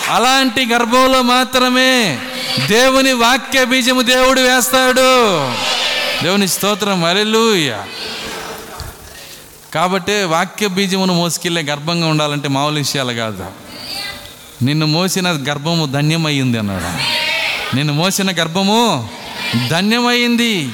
అలాంటి 0.08 0.66
గర్భంలో 0.66 1.22
మాత్రమే 1.22 2.18
దేవుని 2.66 3.12
వాక్య 3.12 3.64
బీజము 3.64 4.02
దేవుడు 4.02 4.40
వేస్తాడు. 4.40 5.50
దేవుని 6.24 6.48
స్తోత్రం 6.48 7.04
అలెలుయ 7.04 7.76
కాబట్టి 9.74 10.22
వాక్య 10.22 10.66
బీజమును 10.66 11.14
మోసుకెళ్ళే 11.14 11.62
గర్భంగా 11.62 12.06
ఉండాలంటే 12.06 12.48
మామూలు 12.48 12.74
విషయాలు 12.74 13.12
కాదు. 13.12 13.46
నిన్ను 14.62 14.86
మోసిన 14.86 15.28
గర్భము 15.28 15.86
ధన్యమయ్యింది 15.86 16.58
అన్నాడు. 16.58 16.84
నిన్ను 17.76 17.94
మోసిన 17.94 18.30
గర్భము 18.30 19.08
ధన్యమైంది. 19.68 20.70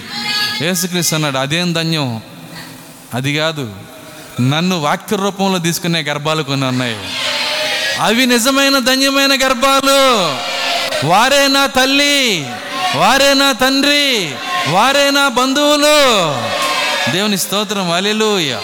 యేసుక్రీస్తు 0.63 1.15
అన్నాడు 1.15 1.39
అదేం 1.39 1.73
ధన్యం? 1.73 2.21
అది 3.15 3.37
కాదు. 3.37 3.75
నన్ను 4.41 4.81
వాక్య 4.81 5.17
రూపంలో 5.17 5.59
తీసుకునే 5.59 6.01
గర్భాలు 6.03 6.43
కొన్ని 6.43 6.67
ఉన్నాయి. 6.67 6.97
అవి 8.01 8.27
నిజమైన 8.27 8.79
ధన్యమైన 8.79 9.33
గర్భాలు. 9.33 10.25
వారే 11.07 11.49
నా 11.49 11.67
తల్లి 11.67 12.47
వారే 12.97 13.35
నా 13.35 13.53
తండ్రి 13.53 14.35
వారే 14.69 15.11
నా 15.11 15.29
బంధువులు. 15.29 16.35
దేవుని 17.13 17.39
స్తోత్రం 17.39 17.91
అలెలుయ్యా 17.91 18.61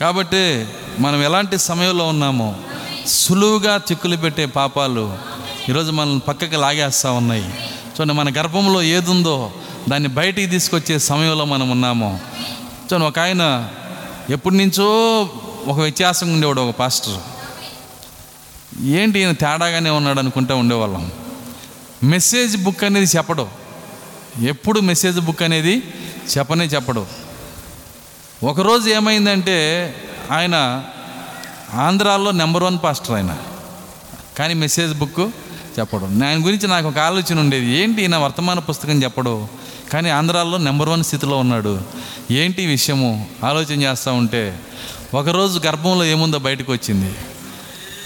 కాబట్టి 0.00 0.66
మనం 0.98 1.22
ఎలాంటి 1.22 1.58
సమయంలో 1.58 2.06
ఉన్నామో 2.06 2.56
సులువుగా 3.06 3.76
చిక్కులు 3.76 4.16
పెట్టే 4.16 4.46
పాపాలు 4.46 5.18
ఈరోజు 5.68 5.90
మనల్ని 5.90 6.20
పక్కకి 6.20 6.56
లాగేస్తూ 6.56 7.12
ఉన్నాయి. 7.12 7.44
చూడండి 7.44 8.12
మన 8.12 8.32
గర్భంలో 8.36 8.82
ఏదుందో 8.82 9.50
దాన్ని 9.88 10.08
బయటికి 10.08 10.46
తీసుకొచ్చే 10.46 10.98
సమయంలో 10.98 11.44
మనం 11.44 11.70
ఉన్నాము. 11.70 12.20
చూడండి 12.84 13.06
ఒక 13.06 13.18
ఆయన 13.18 13.68
ఎప్పటి 14.30 14.56
నుంచో 14.56 14.86
ఒక 15.66 15.78
వ్యత్యాసం 15.78 16.32
ఉండేవాడు 16.32 16.60
ఒక 16.60 16.74
పాస్టర్. 16.74 17.18
ఏంటి 18.84 19.18
ఈయన 19.18 19.32
తేడాగానే 19.32 19.90
ఉన్నాడు 19.90 20.18
అనుకుంటూ 20.18 20.56
ఉండేవాళ్ళం. 20.56 21.12
మెసేజ్ 22.04 22.64
బుక్ 22.64 22.84
అనేది 22.84 23.06
చెప్పడు. 23.06 23.48
ఎప్పుడు 24.40 24.80
మెసేజ్ 24.80 25.20
బుక్ 25.20 25.42
అనేది 25.42 25.82
చెప్పనే 26.38 26.64
చెప్పడు. 26.64 27.29
ఒకరోజు 28.42 28.90
ఏమైందంటే 28.90 29.94
ఆయన 30.30 30.84
ఆంధ్రాలో 31.74 32.30
నెంబర్ 32.30 32.62
వన్ 32.62 32.78
పాస్టర్ 32.84 33.14
ఆయన. 33.14 33.36
కానీ 34.38 34.54
మెసేజ్ 34.54 34.98
బుక్ 34.98 35.30
చెప్పడు. 35.78 36.04
ఆయన 36.04 36.46
గురించి 36.46 36.68
నాకు 36.68 36.88
ఒక 36.88 36.98
ఆలోచన 36.98 37.40
ఉండేది. 37.40 37.66
ఏంటి 37.66 38.08
నా 38.08 38.18
వర్తమాన 38.18 38.58
పుస్తకం 38.58 39.02
చెప్పడు? 39.02 39.48
కానీ 39.92 40.10
ఆంధ్రాలో 40.10 40.58
నెంబర్ 40.58 40.88
వన్ 40.88 41.04
స్థితిలో 41.04 41.36
ఉన్నాడు. 41.36 41.80
ఏంటి 42.30 42.66
విషయము? 42.66 43.26
ఆలోచన 43.44 43.82
చేస్తూ 43.82 44.12
ఉంటే 44.12 44.60
ఒకరోజు 45.14 45.66
గర్భంలో 45.66 46.04
ఏముందో 46.04 46.38
బయటకు 46.38 46.72
వచ్చింది. 46.72 47.14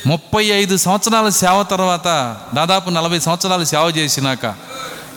ముప్పై 0.07 0.45
ఐదు 0.45 0.77
సంవత్సరాల 0.77 1.29
సేవ 1.29 1.63
తర్వాత 1.63 2.37
దాదాపు 2.55 2.91
నలభై 2.91 3.21
సంవత్సరాలు 3.21 3.65
సేవ 3.65 3.95
చేసినాక 3.97 4.55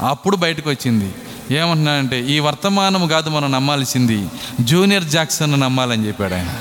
అప్పుడు 0.02 0.36
బయటకు 0.36 0.70
వచ్చింది. 0.70 1.14
ఏమంటున్నాడంటే 1.52 2.22
ఈ 2.22 2.40
వర్తమానం 2.40 3.08
కాదు 3.08 3.30
మనం 3.30 3.52
నమ్మాల్సింది. 3.52 4.30
జూనియర్ 4.62 5.04
జాక్సన్ 5.04 5.62
నమ్మాలని 5.62 6.08
చెప్పాడు 6.08 6.34
ఆయన. 6.34 6.60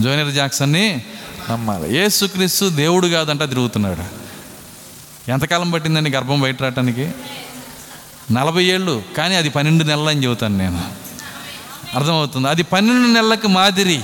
జూనియర్ 0.00 0.34
జాక్సన్ని 0.34 1.02
నమ్మాలి. 1.50 1.96
ఏసుక్రీస్తు 1.98 2.68
దేవుడు 2.68 3.06
కాదంట 3.06 3.42
తిరుగుతున్నాడు. 3.42 4.20
ఎంతకాలం 5.30 5.70
పట్టిందండి 5.70 6.10
గర్భం 6.10 6.40
బయట 6.40 6.62
రావటానికి? 6.62 7.10
నలభై 8.32 8.64
ఏళ్ళు. 8.64 9.02
కానీ 9.16 9.34
అది 9.34 9.48
పన్నెండు 9.48 9.84
నెలలు 9.84 10.08
అని 10.08 10.24
చెబుతాను 10.24 10.58
నేను. 10.58 10.82
అర్థమవుతుంది? 11.94 12.48
అది 12.48 12.62
పన్నెండు 12.62 13.08
నెలలకు 13.08 13.48
మాదిరి. 13.48 14.00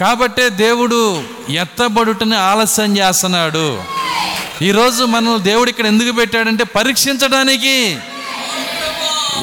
కాబట్టే 0.00 0.48
దేవుడు 0.48 1.22
ఎత్తబడుటని 1.48 2.36
ఆలస్యం 2.36 2.96
చేస్తున్నాడు. 2.96 3.82
ఈరోజు 4.62 5.04
మనల్ని 5.04 5.42
దేవుడు 5.42 5.70
ఇక్కడ 5.70 5.86
ఎందుకు 5.86 6.12
పెట్టాడంటే 6.12 6.64
పరీక్షించడానికి 6.64 7.98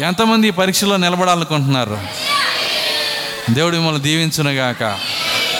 ఎంతమంది 0.01 0.47
ఈ 0.47 0.51
పరీక్షలో 0.51 0.97
నిలబడాలనుకుంటున్నారు? 0.97 1.97
దేవుడు 3.49 3.75
మిమ్మల్ని 3.75 4.01
దీవించునుగాక. 4.01 4.99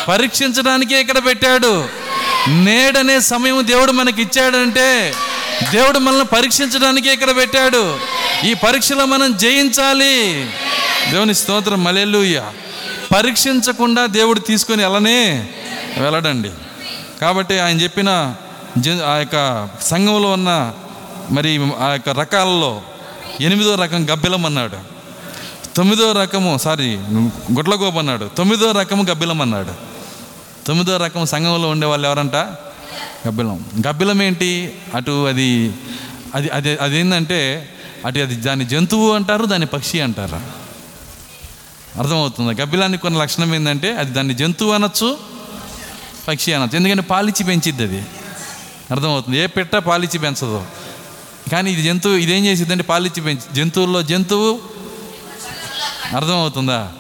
పరీక్షించడానికే 0.07 1.01
ఇక్కడ 1.01 1.25
పెట్టాడు. 1.25 1.85
నేడనే 2.47 3.19
సమయం 3.19 3.67
దేవుడు 3.67 3.91
మనకి 3.91 4.21
ఇచ్చాడంటే 4.21 5.13
దేవుడు 5.71 5.99
మనల్ని 5.99 6.25
పరీక్షించడానికే 6.25 7.13
ఇక్కడ 7.13 7.35
పెట్టాడు. 7.35 7.99
ఈ 8.45 8.53
పరీక్షలో 8.53 9.05
మనం 9.05 9.37
జయించాలి. 9.37 10.45
దేవుని 11.11 11.35
స్తోత్రం. 11.35 11.83
మలెల్లుయ్య 11.83 12.43
పరీక్షించకుండా 13.15 14.05
దేవుడు 14.05 14.39
తీసుకొని 14.39 14.83
వెళ్ళనే 14.83 15.47
వెళ్ళడండి. 15.97 16.51
కాబట్టి 17.21 17.59
ఆయన 17.59 17.81
చెప్పిన 17.81 18.35
జ 18.77 18.89
ఆ 18.89 19.17
యొక్క 19.17 19.69
సంఘంలో 19.81 20.31
ఉన్న 20.31 20.73
మరి 21.31 21.71
ఆ 21.79 21.91
యొక్క 21.91 22.09
రకాలలో 22.09 22.81
ఎనిమిదో 23.41 23.75
రకం 23.75 24.09
గబ్బిలం 24.13 24.45
అన్నాడు. 24.45 24.77
తొమ్మిదో 25.75 26.11
రకము 26.11 26.57
సారీ 26.57 26.95
గుడ్లగోపు 27.53 27.99
అన్నాడు. 27.99 28.29
తొమ్మిదో 28.37 28.71
రకము 28.71 29.03
గబ్బిలం 29.03 29.41
అన్నాడు. 29.41 29.71
తొమ్మిదో 30.67 30.97
రకం 30.97 31.25
సంఘంలో 31.25 31.69
ఉండే 31.69 31.87
వాళ్ళు 31.87 32.07
ఎవరంట? 32.07 32.35
గబ్బిలం. 33.27 33.65
గబ్బిలం 33.87 34.21
ఏంటి? 34.21 34.75
అటు 34.95 35.27
అది 35.27 35.73
అది 36.35 36.49
అది 36.49 36.77
అదేంటంటే 36.77 37.69
అటు 38.05 38.19
అది 38.19 38.35
దాని 38.35 38.65
జంతువు 38.65 39.11
అంటారు 39.11 39.45
దాని 39.45 39.65
పక్షి 39.65 40.01
అంటారు. 40.01 40.35
అర్థమవుతుంది. 41.99 42.61
గబ్బిలానికి 42.61 43.01
కొన్ని 43.01 43.19
లక్షణం 43.19 43.55
ఏంటంటే 43.55 43.95
అది 43.97 44.11
దాన్ని 44.11 44.33
జంతువు 44.33 44.71
అనొచ్చు 44.71 45.17
పక్షి 46.27 46.53
అనొచ్చు. 46.53 46.75
ఎందుకంటే 46.75 47.01
పాలిచ్చి 47.01 47.43
పెంచిద్ది 47.43 47.83
అది 47.83 48.05
అర్థమవుతుంది. 48.91 49.39
ఏ 49.39 49.45
పెట్ట 49.45 49.75
పాలిచ్చి 49.75 50.19
పెంచదు. 50.19 50.65
కానీ 51.51 51.71
ఇది 51.71 51.83
జంతువు 51.83 52.15
ఇదేం 52.15 52.45
చేసిద్దంటే 52.45 52.83
పాలిచ్చి 52.83 53.21
పెంచి 53.21 53.55
జంతువుల్లో 53.55 54.01
జంతువు 54.01 54.59
అర్థమవుతుందా? 56.15 56.91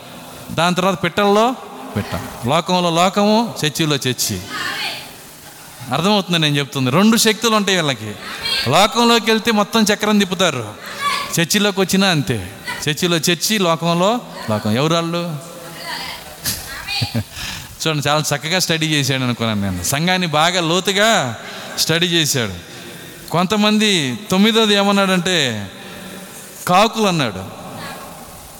దాని 0.51 0.75
తర్వాత 0.75 1.03
పెట్టల్లో 1.03 1.55
పెట్ట. 1.95 2.15
లోకంలో 2.47 2.89
లోకము 2.89 3.55
చర్చిలో 3.65 3.95
చర్చి. 3.95 4.41
అర్థమవుతుంది 5.93 6.39
నేను 6.39 6.57
చెప్తుంది? 6.57 6.91
రెండు 6.91 7.17
శక్తులు 7.17 7.55
ఉంటాయి 7.55 7.77
వీళ్ళకి. 7.77 8.11
లోకంలోకి 8.69 9.31
వెళ్తే 9.31 9.51
మొత్తం 9.51 9.85
చక్రం 9.93 10.19
తిప్పుతారు. 10.19 10.73
చర్చిలోకి 11.39 11.79
వచ్చినా 11.79 12.07
అంతే. 12.07 12.51
చర్చిలో 12.89 13.17
చర్చి 13.17 13.59
లోకంలో 13.59 14.21
లోకం. 14.49 14.71
ఎవరు 14.71 14.93
వాళ్ళు? 14.93 15.35
చూడండి 17.87 18.09
చాలా 18.09 18.23
చక్కగా 18.35 18.59
స్టడీ 18.59 18.87
చేశాడు 18.87 19.23
అనుకున్నాను 19.23 19.61
నేను. 19.61 19.83
సంఘాన్ని 19.83 20.27
బాగా 20.27 20.61
లోతుగా 20.61 21.35
స్టడీ 21.77 22.05
చేశాడు. 22.05 22.72
కొంతమంది 23.33 24.19
తొమ్మిదోది 24.31 24.73
ఏమన్నాడంటే 24.73 25.71
కాకులు 26.67 27.03
అన్నాడు. 27.03 27.43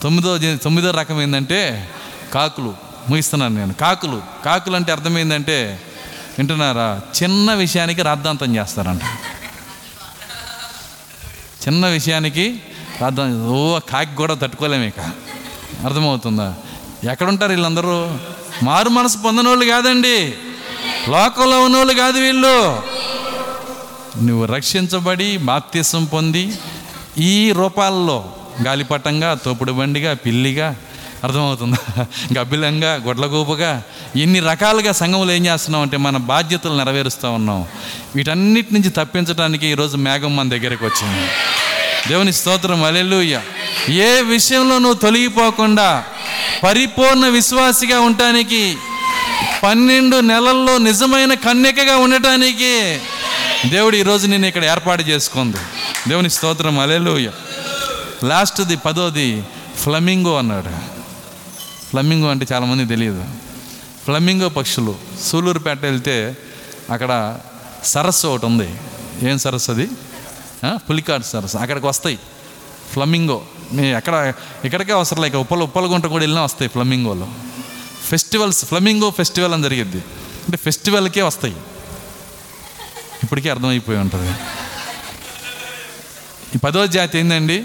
తొమ్మిదో 0.01 0.57
తొమ్మిదో 0.57 0.91
రకం 0.91 1.21
ఏంటంటే 1.21 1.89
కాకులు. 2.33 2.73
ముగిస్తున్నాను 3.09 3.55
నేను. 3.55 3.73
కాకులు. 3.73 4.21
కాకులు 4.45 4.75
అంటే 4.75 4.91
అర్థమైందంటే 4.91 5.81
వింటున్నారా? 6.37 7.01
చిన్న 7.23 7.53
విషయానికి 7.53 8.01
రాద్ధాంతం 8.01 8.55
చేస్తారంట. 8.55 9.01
చిన్న 11.67 11.87
విషయానికి 11.87 12.61
రాద్ధాం 13.01 13.47
ఓ 13.47 13.79
కాకి 13.79 14.15
కూడా 14.15 14.33
తట్టుకోలేము 14.33 14.83
ఇక. 14.83 14.99
అర్థమవుతుందా? 15.85 16.55
ఎక్కడుంటారు 17.11 17.51
వీళ్ళందరూ? 17.51 18.17
మారు 18.63 18.89
మనసు 18.89 19.17
పొందనోళ్ళు 19.17 19.65
కాదండి. 19.65 20.33
లోకంలో 21.09 21.63
ఉన్నోళ్ళు 21.63 21.93
కాదు 21.93 22.17
వీళ్ళు. 22.19 22.92
నువ్వు 24.21 24.45
రక్షించబడి 24.45 25.37
బాప్తిసం 25.37 26.05
పొంది 26.05 26.53
ఈ 27.17 27.51
రూపాల్లో 27.51 28.33
గాలిపటంగా 28.65 29.33
తోపుడు 29.33 29.71
బండిగా 29.71 30.13
పిల్లిగా 30.13 30.75
అర్థమవుతుందా? 31.23 32.05
గబ్బిలంగా 32.39 32.93
గొడ్లగూపగా 32.93 33.83
ఎన్ని 34.15 34.39
రకాలుగా 34.39 34.91
సంఘంలో 34.91 35.33
ఏం 35.33 35.45
చేస్తున్నాం 35.45 35.81
అంటే 35.81 35.97
మన 35.97 36.17
బాధ్యతలు 36.17 36.77
నెరవేరుస్తూ 36.77 37.31
ఉన్నాం. 37.31 37.65
వీటన్నిటి 38.15 38.73
నుంచి 38.73 38.89
తప్పించడానికి 38.89 39.67
ఈరోజు 39.67 39.97
మేఘం 39.97 40.35
మన 40.35 40.49
దగ్గరకు 40.49 40.85
వచ్చింది. 40.85 41.27
దేవుని 42.09 42.33
స్తోత్రం 42.33 42.83
అలెలుయ్య 42.83 43.41
ఏ 43.89 44.21
విషయంలో 44.21 44.79
నువ్వు 44.79 44.93
తొలగిపోకుండా 44.93 46.03
పరిపూర్ణ 46.63 47.27
విశ్వాసిగా 47.27 47.99
ఉండటానికి 47.99 48.77
పన్నెండు 49.63 50.17
నెలల్లో 50.17 50.77
నిజమైన 50.77 51.33
కన్యకగా 51.33 51.97
ఉండటానికి 51.97 52.99
దేవుడు 53.69 53.95
ఈరోజు 53.95 54.27
నేను 54.27 54.45
ఇక్కడ 54.45 54.65
ఏర్పాటు 54.65 55.01
చేసుకుంది. 55.01 55.57
దేవుని 56.07 56.29
స్తోత్రం 56.29 56.79
అలెలుయ 56.79 57.29
లాస్ట్ది 58.23 58.75
పదోది 58.75 59.43
ఫ్లమింగో 59.77 60.37
అన్నాడు. 60.37 60.69
ఫ్లమింగో 61.89 62.29
అంటే 62.29 62.47
చాలామంది 62.53 62.85
తెలియదు. 62.85 63.25
ఫ్లమింగో 64.05 64.49
పక్షులు 64.49 64.95
సూలూరుపేట 65.23 65.81
వెళ్తే 65.81 66.37
అక్కడ 66.89 67.39
సరస్సు 67.83 68.27
ఒకటి 68.27 68.45
ఉంది. 68.45 68.75
ఏం 69.29 69.37
సరస్సు 69.37 69.71
అది? 69.71 69.89
పులికాట్ 70.75 71.25
సరస్సు. 71.25 71.57
అక్కడికి 71.57 71.85
వస్తాయి. 71.85 72.19
ఫ్లమింగో. 72.93 73.41
మీ 73.73 73.87
ఎక్కడ 73.87 74.33
ఇక్కడికే 74.65 74.91
అవసరం 74.91 75.21
లేక 75.21 75.35
ఉప్పల 75.35 75.63
ఉప్పలగుంట 75.63 76.05
కూడా 76.05 76.21
వెళ్ళినా 76.21 76.43
వస్తాయి 76.43 76.69
ఫ్లమింగోలో. 76.69 77.27
ఫెస్టివల్స్ 78.09 78.65
ఫ్లమింగో 78.65 79.09
ఫెస్టివల్ 79.09 79.53
అని 79.53 79.63
జరిగిద్ది. 79.63 79.97
అంటే 80.45 80.57
ఫెస్టివల్కే 80.57 81.21
వస్తాయి. 81.21 81.55
ఇప్పటికే 83.23 83.49
అర్థమైపోయి 83.49 83.97
ఉంటుంది. 83.97 84.33
ఈ 86.55 86.57
పదో 86.57 86.87
జాతి 86.87 87.19
ఏందండి? 87.19 87.63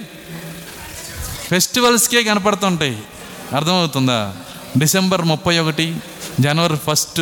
ఫెస్టివల్స్కే 1.51 2.23
కనపడుతుంటాయి. 2.23 3.03
అర్థమవుతుందా? 3.57 4.35
డిసెంబర్ 4.79 5.23
ముప్పై 5.23 5.59
ఒకటి 5.59 5.97
జనవరి 6.41 6.77
ఫస్ట్ 6.77 7.21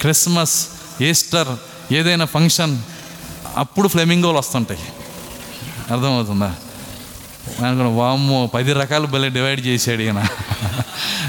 క్రిస్మస్ 0.00 0.66
ఈస్టర్ 1.00 1.48
ఏదైనా 1.94 2.24
ఫంక్షన్ 2.24 2.78
అప్పుడు 3.56 3.88
ఫ్లెమింగోలు 3.88 4.38
వస్తుంటాయి. 4.38 4.80
అర్థమవుతుందా? 5.90 6.56
అనుకున్నా 7.46 7.88
వామ్మో 7.88 8.46
పది 8.46 8.72
రకాలు 8.72 9.06
భలే 9.06 9.28
డివైడ్ 9.28 9.66
చేశాడు 9.66 10.02
ఈయన. 10.02 10.26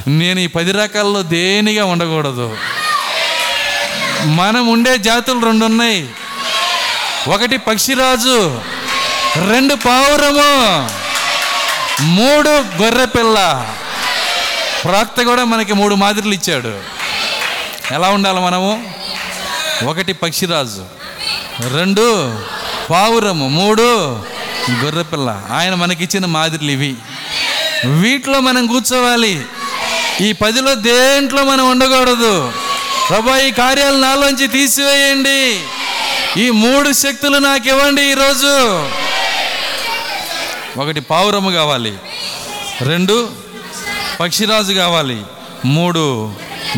నేను 0.07 0.39
ఈ 0.39 0.47
పది 0.47 0.71
రకాల్లో 0.71 1.23
దేనిగా 1.23 1.85
ఉండకూడదు? 1.85 2.57
మనం 4.25 4.67
ఉండే 4.67 4.97
జాతులు 4.97 5.45
రెండు 5.45 5.65
ఉన్నాయి 5.65 6.09
ఒకటి 7.27 7.57
పక్షిరాజు 7.57 8.61
రెండు 9.49 9.75
పావురము 9.75 10.89
మూడు 12.01 12.49
గొర్రెపిల్ల. 12.49 13.67
ప్రాక్త 14.83 15.21
కూడా 15.21 15.43
మనకి 15.43 15.73
మూడు 15.73 15.95
మాదిరిలు 15.95 16.33
ఇచ్చాడు. 16.33 16.79
ఎలా 17.93 18.09
ఉండాలి 18.09 18.39
మనము? 18.39 18.93
ఒకటి 19.85 20.13
పక్షిరాజు 20.13 20.85
రెండు 21.73 22.35
పావురము 22.89 23.47
మూడు 23.47 24.23
గొర్రెపిల్ల. 24.83 25.41
ఆయన 25.51 25.73
మనకిచ్చిన 25.73 26.25
మాదిరిలు 26.25 26.71
ఇవి. 26.71 26.95
వీటిలో 27.85 28.39
మనం 28.39 28.67
కూర్చోవాలి. 28.67 29.45
ఈ 30.21 30.33
పదిలో 30.33 30.75
దేంట్లో 30.75 31.43
మనం 31.43 31.71
ఉండకూడదు. 31.71 32.53
ప్రభా 33.09 33.37
ఈ 33.37 33.51
కార్యాలు 33.51 33.97
నాలోంచి 33.97 34.47
తీసివేయండి. 34.47 35.59
ఈ 36.37 36.49
మూడు 36.49 36.93
శక్తులు 36.93 37.37
నాకు 37.37 37.67
ఇవ్వండి 37.67 38.01
ఈరోజు. 38.01 38.47
ఒకటి 40.79 40.99
పావురము 40.99 41.51
కావాలి. 41.51 41.93
రెండు 42.81 43.29
పక్షిరాజు 44.19 44.73
కావాలి. 44.73 45.21
మూడు 45.65 46.33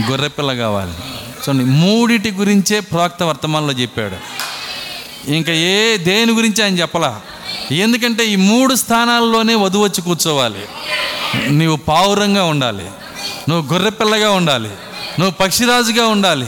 గొర్రెపిల్ల 0.09 0.53
కావాలి. 0.53 0.91
చూడండి 1.27 1.65
మూడిటి 1.65 2.31
గురించే 2.31 2.79
ప్రాక్త 2.79 3.23
వర్తమానంలో 3.23 3.73
చెప్పాడు. 3.73 4.15
ఇంకా 5.31 5.53
ఏ 5.53 5.97
దేని 5.97 6.31
గురించి 6.31 6.63
ఆయన 6.63 6.79
చెప్పలా? 6.79 7.21
ఎందుకంటే 7.71 8.25
ఈ 8.25 8.35
మూడు 8.35 8.75
స్థానాల్లోనే 8.75 9.55
వధువు 9.55 9.83
వచ్చి 9.83 10.01
కూర్చోవాలి. 10.01 10.65
నీవు 11.49 11.75
పావురంగా 11.75 12.43
ఉండాలి. 12.43 12.85
నువ్వు 13.49 13.73
గొర్రెపిల్లగా 13.73 14.31
ఉండాలి. 14.31 14.69
నువ్వు 15.19 15.31
పక్షిరాజుగా 15.31 16.07
ఉండాలి. 16.07 16.47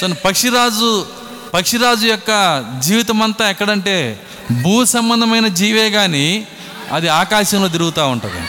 సో 0.00 0.08
పక్షిరాజు 0.24 1.06
పక్షిరాజు 1.54 2.06
యొక్క 2.06 2.64
జీవితం 2.78 3.22
అంతా 3.22 3.50
ఎక్కడంటే 3.50 4.20
భూ 4.62 4.84
సంబంధమైన 4.84 5.46
జీవే 5.46 5.90
కానీ 5.90 6.46
అది 6.92 7.08
ఆకాశంలో 7.08 7.68
తిరుగుతూ 7.68 8.08
ఉంటుంది. 8.08 8.48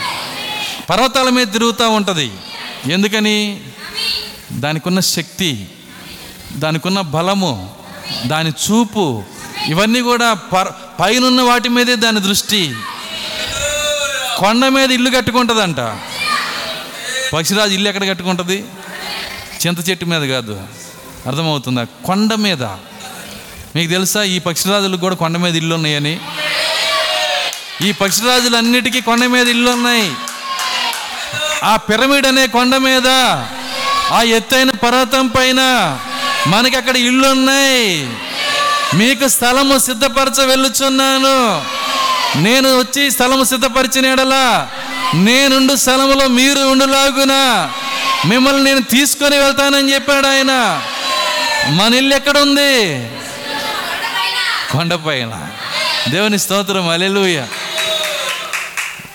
పర్వతాల 0.90 1.28
మీద 1.28 1.46
తిరుగుతూ 1.46 1.90
ఉంటుంది. 1.90 2.32
ఎందుకని? 2.92 3.60
దానికి 4.52 4.88
ఉన్న 4.88 5.00
శక్తి 5.00 5.68
దానికి 6.52 6.88
ఉన్న 6.88 7.00
బలము 7.00 7.70
దాని 8.26 8.50
చూపు 8.50 9.22
ఇవన్నీ 9.66 10.00
కూడా 10.00 10.34
పర్ 10.34 10.68
పైనున్న 11.00 11.42
వాటి 11.42 11.68
మీదే 11.68 11.96
దాని 11.96 12.20
దృష్టి. 12.20 12.74
కొండ 14.38 14.68
మీద 14.68 14.92
ఇల్లు 14.92 15.10
కట్టుకుంటుందంట. 15.10 15.80
పక్షిరాజు 17.32 17.70
ఇల్లు 17.70 17.88
ఎక్కడ 17.88 18.08
కట్టుకుంటుంది? 18.08 18.64
చింత 19.66 19.90
చెట్టు 19.90 20.04
మీద 20.04 20.30
కాదు. 20.30 20.60
అర్థమవుతుందా? 21.26 21.84
కొండ 22.04 22.34
మీద. 22.34 22.62
మీకు 23.76 23.90
తెలుసా 23.94 24.20
ఈ 24.34 24.36
పక్షిరాజులకు 24.46 25.02
కూడా 25.06 25.16
కొండ 25.22 25.36
మీద 25.44 25.56
ఇల్లు 25.60 25.74
ఉన్నాయని? 25.78 26.14
ఈ 27.86 27.88
పక్షిరాజులన్నిటికీ 28.00 29.00
కొండ 29.08 29.24
మీద 29.34 29.46
ఇల్లు 29.54 29.70
ఉన్నాయి. 29.78 30.06
ఆ 31.70 31.72
పిరమిడ్ 31.88 32.26
అనే 32.30 32.44
కొండ 32.56 32.74
మీద 32.88 33.08
ఆ 34.16 34.20
ఎత్తైన 34.38 34.70
పర్వతం 34.84 35.24
పైన 35.36 35.60
మనకి 36.52 36.76
అక్కడ 36.80 36.96
ఇల్లు 37.08 37.26
ఉన్నాయి. 37.36 37.84
మీకు 38.98 39.26
స్థలము 39.36 39.76
సిద్ధపరచ 39.86 40.38
వెళ్ళుచున్నాను. 40.52 41.38
నేను 42.46 42.68
వచ్చి 42.78 43.02
స్థలము 43.14 43.44
సిద్ధపరిచిన 43.52 44.06
ఎడలా 44.06 44.46
నేనుండు 45.26 45.74
స్థలములో 45.82 46.24
మీరు 46.38 46.62
ఉండులాగున 46.72 47.34
మిమ్మల్ని 48.30 48.62
నేను 48.68 48.82
తీసుకొని 48.94 49.36
వెళ్తానని 49.44 49.92
చెప్పాడు 49.94 50.26
ఆయన. 50.34 50.52
మన 51.78 51.94
ఇల్లు 52.00 52.14
ఎక్కడుంది 52.14 52.74
కొండపైన 54.70 55.48
దేవుని 56.08 56.38
స్తోత్రం 56.38 56.88
అలెలుయ 56.88 57.46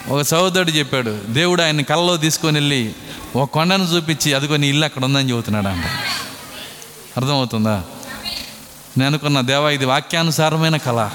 ఒక 0.10 0.22
సహోదరుడు 0.22 0.72
చెప్పాడు 0.72 1.20
దేవుడు 1.30 1.62
ఆయన 1.62 1.82
కళ్ళలో 1.82 2.18
తీసుకొని 2.18 2.58
వెళ్ళి 2.58 2.94
ఒక 3.36 3.50
కొండను 3.50 3.84
చూపించి 3.84 4.34
అదిగో 4.34 4.58
నీ 4.58 4.68
ఇల్లు 4.68 4.86
అక్కడ 4.86 5.06
ఉందని 5.06 5.30
చెబుతున్నాడు 5.30 5.68
అంట 5.68 5.86
అర్థమవుతుందా? 7.18 7.84
నేను 8.98 9.06
అనుకున్న 9.06 9.42
దేవా 9.42 9.70
ఇది 9.70 9.86
వాక్యానుసారమైన 9.86 10.78
కళ. 10.78 11.10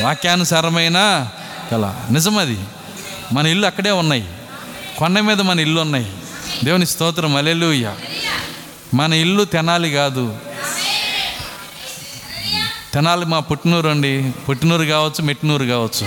వాక్యానుసారమైన 0.00 1.28
కళ. 1.70 1.94
నిజమది. 2.10 2.58
మన 3.32 3.46
ఇల్లు 3.46 3.66
అక్కడే 3.66 3.90
ఉన్నాయి. 3.90 4.28
కొండ 4.98 5.20
మీద 5.20 5.40
మన 5.40 5.60
ఇల్లు 5.60 5.80
ఉన్నాయి. 5.80 6.16
దేవుని 6.64 6.86
స్తోత్రం 6.86 7.36
అలెలుయ్య 7.36 7.94
మన 8.94 9.12
ఇల్లు 9.12 9.44
తెనాలి 9.44 9.92
కాదు. 9.92 10.36
తెనాలి 12.94 13.24
మా 13.24 13.38
పుట్టినూరు 13.38 13.88
అండి. 13.88 14.32
పుట్టినూరు 14.48 14.84
కావచ్చు 14.84 15.22
మెట్టినూరు 15.22 15.64
కావచ్చు. 15.64 16.06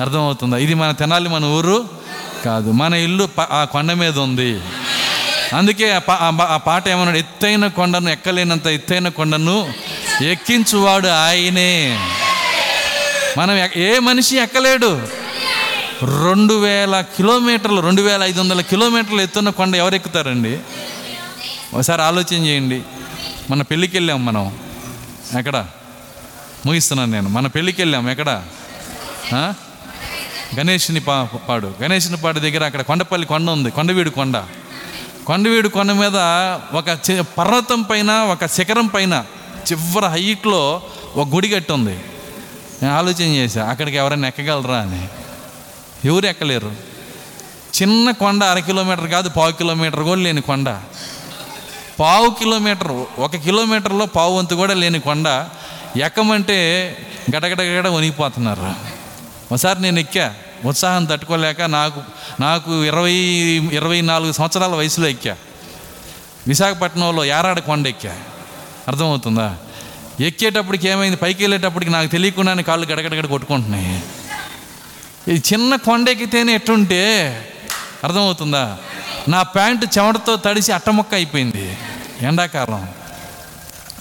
అర్థమవుతుందా? 0.00 0.56
ఇది 0.56 0.74
మన 0.74 0.90
తెనాలి 0.90 1.28
మన 1.28 1.44
ఊరు 1.44 1.88
కాదు. 2.44 2.70
మన 2.70 2.94
ఇల్లు 2.94 3.24
ప- 3.24 3.52
ఆ 3.52 3.64
కొండ 3.64 3.92
మీద 3.92 4.18
ఉంది. 4.18 4.60
అందుకే 5.56 5.92
ఆ 5.92 5.98
పా- 5.98 6.42
ఆ 6.42 6.56
పాట 6.56 6.88
ఏమన్నాడు? 6.88 7.18
ఎత్తైన 7.18 7.66
కొండను 7.66 8.10
ఎక్కలేనంత 8.10 8.66
ఎత్తైన 8.66 9.08
కొండను 9.08 9.72
ఎక్కించువాడు 10.22 11.08
ఆయనే. 11.08 11.98
మనం 13.38 13.70
ఏ 13.76 13.98
మనిషి 13.98 14.36
ఎక్కలేడు. 14.38 15.02
రెండు 16.02 16.54
వేల 16.54 17.04
కిలోమీటర్లు 17.16 17.80
రెండు 17.80 18.02
వేల 18.02 18.22
ఐదు 18.22 18.40
వందల 18.40 18.60
కిలోమీటర్లు 18.60 19.20
ఎత్తున్న 19.20 19.50
కొండ 19.50 19.76
ఎవరు 19.76 19.94
ఎక్కుతారండి? 19.94 20.58
ఒకసారి 21.74 22.02
ఆలోచన 22.02 22.34
చేయండి. 22.34 22.82
మన 23.50 23.62
పెళ్ళికి 23.62 23.96
వెళ్ళాం 23.96 24.24
మనం. 24.24 24.58
ఎక్కడ? 25.38 25.66
ముగిస్తున్నాను 26.66 27.12
నేను. 27.12 27.28
మన 27.28 27.46
పెళ్ళికి 27.46 27.82
వెళ్ళాం 27.82 28.10
ఎక్కడ 28.10 28.44
గణేష్ని 30.58 31.00
పా 31.00 31.28
పాడు. 31.48 31.74
గణేష్ని 31.82 32.16
పాడు 32.16 32.40
దగ్గర 32.40 32.64
అక్కడ 32.64 32.80
కొండపల్లి 32.80 33.26
కొండ 33.26 33.50
ఉంది. 33.50 33.70
కొండవీడు 33.70 34.10
కొండ. 34.10 34.44
కొండవీడు 35.26 35.68
కొండ 35.68 35.92
మీద 35.92 36.16
ఒక 36.76 36.98
చి- 37.10 37.22
పర్వతం 37.22 37.82
పైన 37.82 38.10
ఒక 38.10 38.46
శిఖరం 38.46 38.86
పైన 38.86 39.24
చివరి 39.72 40.06
హైట్లో 40.06 40.82
ఒక 41.16 41.28
గుడి 41.28 41.48
కట్టి 41.48 41.72
ఉంది. 41.72 42.00
నేను 42.82 42.94
ఆలోచన 42.94 43.22
చేశా 43.22 43.64
అక్కడికి 43.64 43.96
ఎవరైనా 43.96 44.28
ఎక్కగలరా 44.28 44.76
అని. 44.76 45.08
ఎవరు 46.04 46.26
ఎక్కలేరు? 46.26 46.72
చిన్న 47.82 48.10
కొండ 48.10 48.44
అర 48.44 48.58
కిలోమీటర్ 48.58 49.10
కాదు 49.10 49.28
పావు 49.28 49.52
కిలోమీటర్ 49.52 50.02
కూడా 50.02 50.20
లేని 50.20 50.40
కొండ. 50.40 50.80
పావు 52.00 52.30
కిలోమీటర్ 52.30 53.20
ఒక 53.20 53.36
కిలోమీటర్లో 53.36 54.06
పావు 54.06 54.38
వంతు 54.38 54.54
కూడా 54.54 54.74
లేని 54.74 55.00
కొండ 55.00 55.46
ఎక్కమంటే 55.96 56.58
గడగడగడ 57.36 57.88
వణిగిపోతున్నారు 57.88 58.72
ఒకసారి 59.52 59.82
నేను 59.82 59.98
ఎక్కా 59.98 60.34
ఉత్సాహం 60.64 61.04
తట్టుకోలేక 61.04 61.62
నాకు 61.62 62.02
నాకు 62.40 62.84
ఇరవై 62.84 63.12
ఇరవై 63.72 64.00
నాలుగు 64.00 64.32
సంవత్సరాల 64.32 64.74
వయసులో 64.74 65.08
ఎక్కా. 65.08 65.36
విశాఖపట్నంలో 66.48 67.24
యారాడ 67.24 67.58
కొండ 67.58 67.86
ఎక్కా. 67.86 68.16
అర్థమవుతుందా? 68.88 69.56
ఎక్కేటప్పటికి 70.20 70.88
ఏమైంది? 70.88 71.16
పైకి 71.16 71.42
వెళ్ళేటప్పటికి 71.42 71.90
నాకు 71.90 72.06
తెలియకుండానే 72.06 72.62
కాళ్ళు 72.62 72.86
గడగడగడ 72.86 73.26
కొట్టుకుంటున్నాయి. 73.26 74.02
ఇది 75.28 75.42
చిన్న 75.52 75.76
కొండ 75.76 76.08
ఎక్కితేనే 76.08 76.54
ఎట్టుంటే 76.54 77.02
అర్థమవుతుందా? 78.04 78.78
నా 79.28 79.42
ప్యాంటు 79.42 79.86
చెమటతో 79.98 80.36
తడిసి 80.36 80.72
అట్టముక్క 80.72 81.14
అయిపోయింది. 81.14 81.76
ఎండాకాలం. 82.22 82.88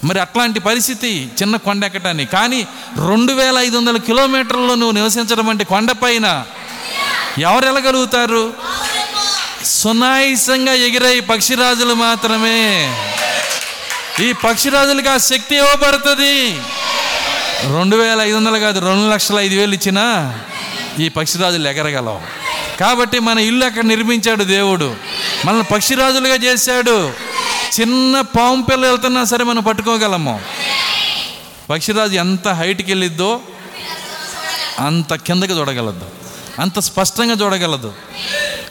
మరి 0.04 0.20
అట్లాంటి 0.20 0.60
పరిస్థితి 0.60 1.32
చిన్న 1.42 1.56
కొండ 1.56 1.84
ఎక్కటానికి 1.84 2.32
కానీ 2.32 2.68
రెండు 3.08 3.34
వేల 3.34 3.58
ఐదు 3.58 3.78
వందల 3.78 3.98
కిలోమీటర్లు 3.98 4.74
నువ్వు 4.74 4.92
నివసించడం 4.92 5.50
అంటే 5.50 5.64
కొండపైన 5.64 6.46
ఎవరు 7.38 7.66
వెళ్ళగలుగుతారు 7.66 8.54
సునాయిసంగా 9.66 10.74
ఎగిరే 10.74 11.18
ఈ 11.18 11.20
పక్షిరాజులు 11.20 11.94
మాత్రమే. 11.94 12.94
ఈ 14.20 14.34
పక్షిరాజులకు 14.34 15.10
ఆ 15.10 15.18
శక్తి 15.18 15.56
ఇవ్వబడుతుంది. 15.56 16.60
రెండు 17.74 17.96
వేల 17.96 18.22
ఐదు 18.22 18.36
వందలు 18.36 18.58
కాదు 18.58 18.80
రెండు 18.80 19.10
లక్షల 19.10 19.40
ఐదు 19.40 19.56
వేలు 19.56 19.74
ఇచ్చినా 19.74 20.40
ఈ 21.00 21.10
పక్షిరాజులు 21.10 21.68
ఎగరగలవు. 21.68 22.22
కాబట్టి 22.80 23.20
మన 23.20 23.40
ఇల్లు 23.40 23.66
అక్కడ 23.66 23.84
నిర్మించాడు 23.84 24.44
దేవుడు. 24.44 24.96
మనల్ని 25.46 25.64
పక్షిరాజులుగా 25.64 26.36
చేశాడు. 26.36 27.14
చిన్న 27.70 28.22
పాము 28.22 28.64
పిల్ల 28.64 28.86
వెళ్తున్నా 28.86 29.24
సరే 29.24 29.44
మనం 29.44 29.64
పట్టుకోగలము. 29.64 30.42
పక్షిరాజు 31.70 32.14
ఎంత 32.14 32.48
హైట్కి 32.48 32.92
వెళ్ళిద్దో 32.92 33.42
అంత 34.80 35.14
కిందకి 35.14 35.54
చూడగలదు. 35.54 36.06
అంత 36.60 36.80
స్పష్టంగా 36.80 37.34
చూడగలదు. 37.34 37.94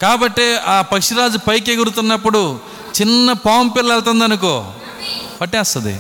కాబట్టి 0.02 0.56
ఆ 0.56 0.80
పక్షిరాజు 0.80 1.38
పైకి 1.38 1.72
ఎగురుతున్నప్పుడు 1.72 2.60
చిన్న 3.00 3.32
పాము 3.32 3.68
పిల్ల 3.68 3.92
వెళ్తుంది 3.92 4.24
అనుకో 4.24 4.72
పట్టేస్తుంది. 5.40 5.92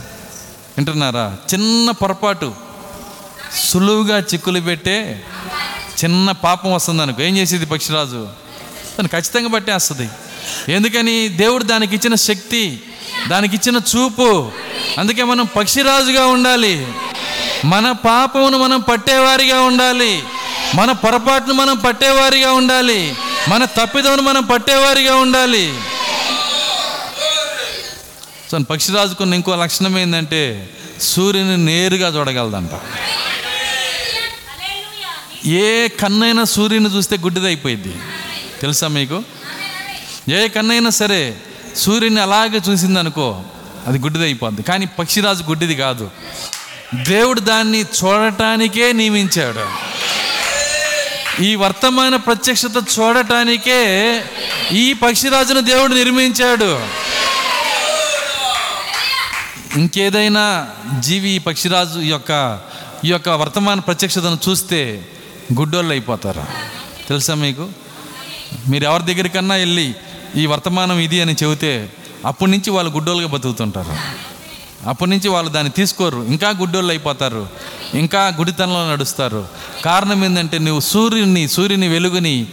వింటున్నారా? 0.78 1.36
చిన్న 1.54 1.90
పొరపాటు. 1.90 2.54
సులువుగా 3.70 4.18
చిక్కులు 4.18 4.60
పెట్టే 4.60 5.22
చిన్న 6.04 6.30
పాపం 6.30 6.74
వస్తుంది 6.74 7.02
అనుకో 7.02 7.22
ఏం 7.22 7.36
చేసేది 7.36 7.66
పక్షిరాజు? 7.66 8.28
తను 8.98 9.08
ఖచ్చితంగా 9.08 9.48
పట్టేస్తుంది. 9.48 10.08
ఎందుకని 10.68 11.28
దేవుడు 11.28 11.64
దానికి 11.64 11.94
ఇచ్చిన 11.96 12.14
శక్తి 12.14 12.80
దానికి 13.28 13.56
ఇచ్చిన 13.56 13.76
చూపు. 13.76 14.52
అందుకే 14.98 15.24
మనం 15.24 15.46
పక్షిరాజుగా 15.56 16.26
ఉండాలి. 16.26 16.86
మన 17.64 17.92
పాపమును 17.92 18.58
మనం 18.58 18.80
పట్టేవారిగా 18.80 19.60
ఉండాలి. 19.60 20.22
మన 20.74 20.92
పొరపాటును 20.92 21.54
మనం 21.54 21.76
పట్టేవారిగా 21.76 22.52
ఉండాలి. 22.52 23.14
మన 23.48 23.64
తప్పిదమును 23.64 24.22
మనం 24.22 24.44
పట్టేవారిగా 24.44 25.14
ఉండాలి. 25.14 25.74
సో 28.50 28.58
పక్షిరాజుకున్న 28.58 29.34
ఇంకో 29.34 29.56
లక్షణం 29.56 29.98
ఏంటంటే 29.98 30.70
సూర్యుని 31.02 31.56
నేరుగా 31.56 32.18
చూడగలదంట. 32.18 32.70
ఏ 35.46 35.88
కన్నైనా 35.88 36.44
సూర్యుని 36.44 36.96
చూస్తే 36.96 37.16
గుడ్డిదైపోయింది 37.16 37.96
తెలుసా 38.60 38.88
మీకు? 38.88 39.22
ఏ 40.30 40.48
కన్నైనా 40.48 40.90
సరే 40.90 41.36
సూర్యుని 41.76 42.20
అలాగే 42.20 42.60
చూసిందనుకో 42.70 43.42
అది 43.86 43.98
గుడ్డిదైపోద్ది 43.98 44.62
కానీ 44.62 44.86
పక్షిరాజు 44.86 45.42
గుడ్డిది 45.42 45.76
కాదు. 45.76 46.10
దేవుడు 47.08 47.40
దాన్ని 47.40 47.80
చూడటానికే 47.80 48.92
నియమించాడు. 48.92 49.88
ఈ 51.42 51.54
వర్తమాన 51.54 52.16
ప్రత్యక్షత 52.16 52.84
చూడటానికే 52.98 54.24
ఈ 54.72 54.92
పక్షిరాజును 54.92 55.60
దేవుడు 55.60 55.94
నిర్మించాడు. 55.94 56.80
ఇంకేదైనా 59.78 60.68
జీవి 61.00 61.30
ఈ 61.30 61.38
పక్షిరాజు 61.38 62.00
యొక్క 62.00 62.60
ఈ 63.04 63.08
యొక్క 63.08 63.28
వర్తమాన 63.28 63.80
ప్రత్యక్షతను 63.80 64.38
చూస్తే 64.48 65.08
గుడ్డోళ్ళు 65.54 65.90
అయిపోతారు. 65.90 66.44
తెలుసా 67.08 67.34
మీకు? 67.34 67.68
మీరు 68.68 68.84
ఎవరి 68.84 69.02
దగ్గరికన్నా 69.02 69.54
వెళ్ళి 69.54 69.94
ఈ 70.36 70.46
వర్తమానం 70.46 70.98
ఇది 70.98 71.20
అని 71.20 71.36
చెబితే 71.42 71.92
అప్పటి 72.26 72.50
నుంచి 72.50 72.70
వాళ్ళు 72.70 72.92
గుడ్డోలుగా 72.92 73.28
బతుకుతుంటారు. 73.28 73.96
అప్పటి 74.88 75.10
నుంచి 75.10 75.28
వాళ్ళు 75.28 75.50
దాన్ని 75.50 75.72
తీసుకోరు. 75.72 76.18
ఇంకా 76.18 76.50
గుడ్డోళ్ళు 76.50 76.90
అయిపోతారు. 76.90 77.48
ఇంకా 77.94 78.34
గుడితనంలో 78.38 78.92
నడుస్తారు. 78.92 79.48
కారణం 79.84 80.24
ఏంటంటే 80.24 80.58
నువ్వు 80.58 80.80
సూర్యుని 80.80 81.48
సూర్యుని 81.48 81.88
వెలుగుని 81.88 82.46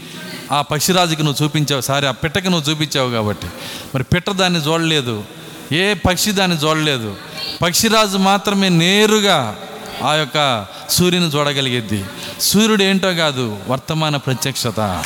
ఆ 0.52 0.62
పక్షిరాజుకి 0.62 1.24
నువ్వు 1.24 1.44
చూపించావు. 1.44 1.82
సారీ 1.82 2.08
ఆ 2.08 2.12
పిట్టకి 2.12 2.50
నువ్వు 2.50 2.72
చూపించావు 2.72 3.12
కాబట్టి. 3.12 3.48
మరి 3.96 4.04
పిట్ట 4.04 4.30
దాన్ని 4.30 4.60
చూడలేదు. 4.60 5.24
ఏ 5.72 5.94
పక్షి 5.94 6.32
దాన్ని 6.32 6.58
చూడలేదు. 6.58 7.16
పక్షిరాజు 7.62 8.18
మాత్రమే 8.18 8.70
నేరుగా 8.70 9.56
ఆ 10.04 10.14
యొక్క 10.14 10.66
సూర్యుని 10.90 11.28
చూడగలిగేది. 11.28 12.06
సూర్యుడు 12.42 12.84
ఏంటో 12.84 13.14
కాదు 13.14 13.58
వర్తమాన 13.68 14.18
ప్రత్యక్షత. 14.18 15.04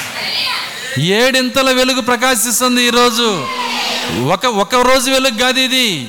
ఏడింతల 0.97 1.71
వెలుగు 1.71 2.01
ప్రకాశిస్తుంది 2.01 2.83
ఈరోజు. 2.83 3.47
ఒక 4.33 4.45
ఒక 4.45 4.75
రోజు 4.75 5.11
వెలుగు 5.11 5.37
కాదు 5.37 5.59
ఇది. 5.59 6.07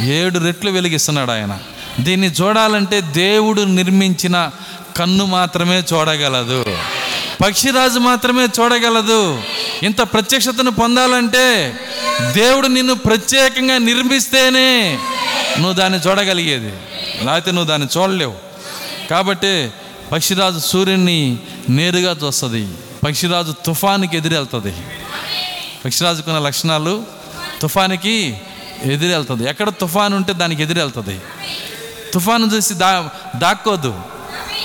ఏడు 0.00 0.38
రెట్లు 0.38 0.70
వెలిగిస్తున్నాడు 0.70 1.30
ఆయన. 1.30 1.58
దీన్ని 2.00 2.30
చూడాలంటే 2.30 3.00
దేవుడు 3.00 3.62
నిర్మించిన 3.62 4.50
కన్ను 4.96 5.26
మాత్రమే 5.26 5.82
చూడగలదు. 5.92 6.76
పక్షిరాజు 7.42 7.98
మాత్రమే 7.98 8.48
చూడగలదు. 8.60 9.42
ఇంత 9.82 10.00
ప్రత్యక్షతను 10.00 10.70
పొందాలంటే 10.70 11.76
దేవుడు 12.32 12.66
నిన్ను 12.66 12.94
ప్రత్యేకంగా 12.94 13.78
నిర్మిస్తేనే 13.78 14.98
నువ్వు 15.58 15.72
దాన్ని 15.72 15.98
చూడగలిగేది. 15.98 16.72
లేకపోతే 17.24 17.50
నువ్వు 17.50 17.68
దాన్ని 17.68 17.88
చూడలేవు. 17.96 18.34
కాబట్టి 19.10 19.70
పక్షిరాజు 20.12 20.58
సూర్యుని 20.58 21.38
నేరుగా 21.68 22.16
చూస్తుంది. 22.24 22.68
పక్షిరాజు 23.04 23.52
తుఫానికి 23.52 24.16
ఎదురెళ్తుంది. 24.16 24.74
పక్షిరాజుకున్న 25.84 26.38
లక్షణాలు 26.38 27.04
తుఫానికి 27.60 28.38
ఎదురెళ్తుంది. 28.82 29.48
ఎక్కడ 29.48 29.68
తుఫాన్ 29.68 30.14
ఉంటే 30.14 30.32
దానికి 30.32 30.62
ఎదురెళ్తుంది. 30.62 31.20
తుఫాను 32.14 32.46
చూసి 32.46 32.74
దా 32.74 33.10
దాక్కోద్దు 33.36 34.00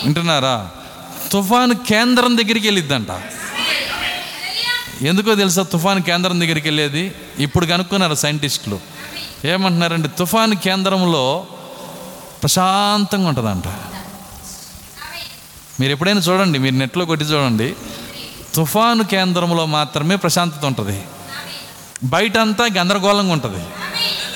వింటున్నారా? 0.03 0.69
తుఫాను 1.31 1.73
కేంద్రం 1.73 2.37
దగ్గరికి 2.37 2.67
వెళ్ళిద్దంట. 2.67 3.07
ఎందుకో 5.01 5.35
తెలుసా 5.35 5.63
తుఫాను 5.63 6.01
కేంద్రం 6.01 6.41
దగ్గరికి 6.41 6.67
వెళ్ళేది? 6.67 7.15
ఇప్పుడు 7.39 7.65
కనుక్కున్నారు 7.65 8.15
సైంటిస్టులు. 8.15 8.79
ఏమంటున్నారంటే 9.45 10.07
తుఫాను 10.07 10.55
కేంద్రంలో 10.55 11.47
ప్రశాంతంగా 12.41 13.27
ఉంటుందంట. 13.27 13.67
మీరు 15.79 15.91
ఎప్పుడైనా 15.91 16.21
చూడండి 16.21 16.59
మీరు 16.59 16.75
నెట్లో 16.75 17.05
కొట్టి 17.05 17.25
చూడండి. 17.25 17.75
తుఫాను 18.53 19.03
కేంద్రంలో 19.03 19.65
మాత్రమే 19.65 20.15
ప్రశాంతత 20.15 20.65
ఉంటుంది. 20.65 21.01
బయట 22.03 22.37
అంతా 22.37 22.67
గందరగోళంగా 22.77 23.33
ఉంటుంది. 23.33 23.63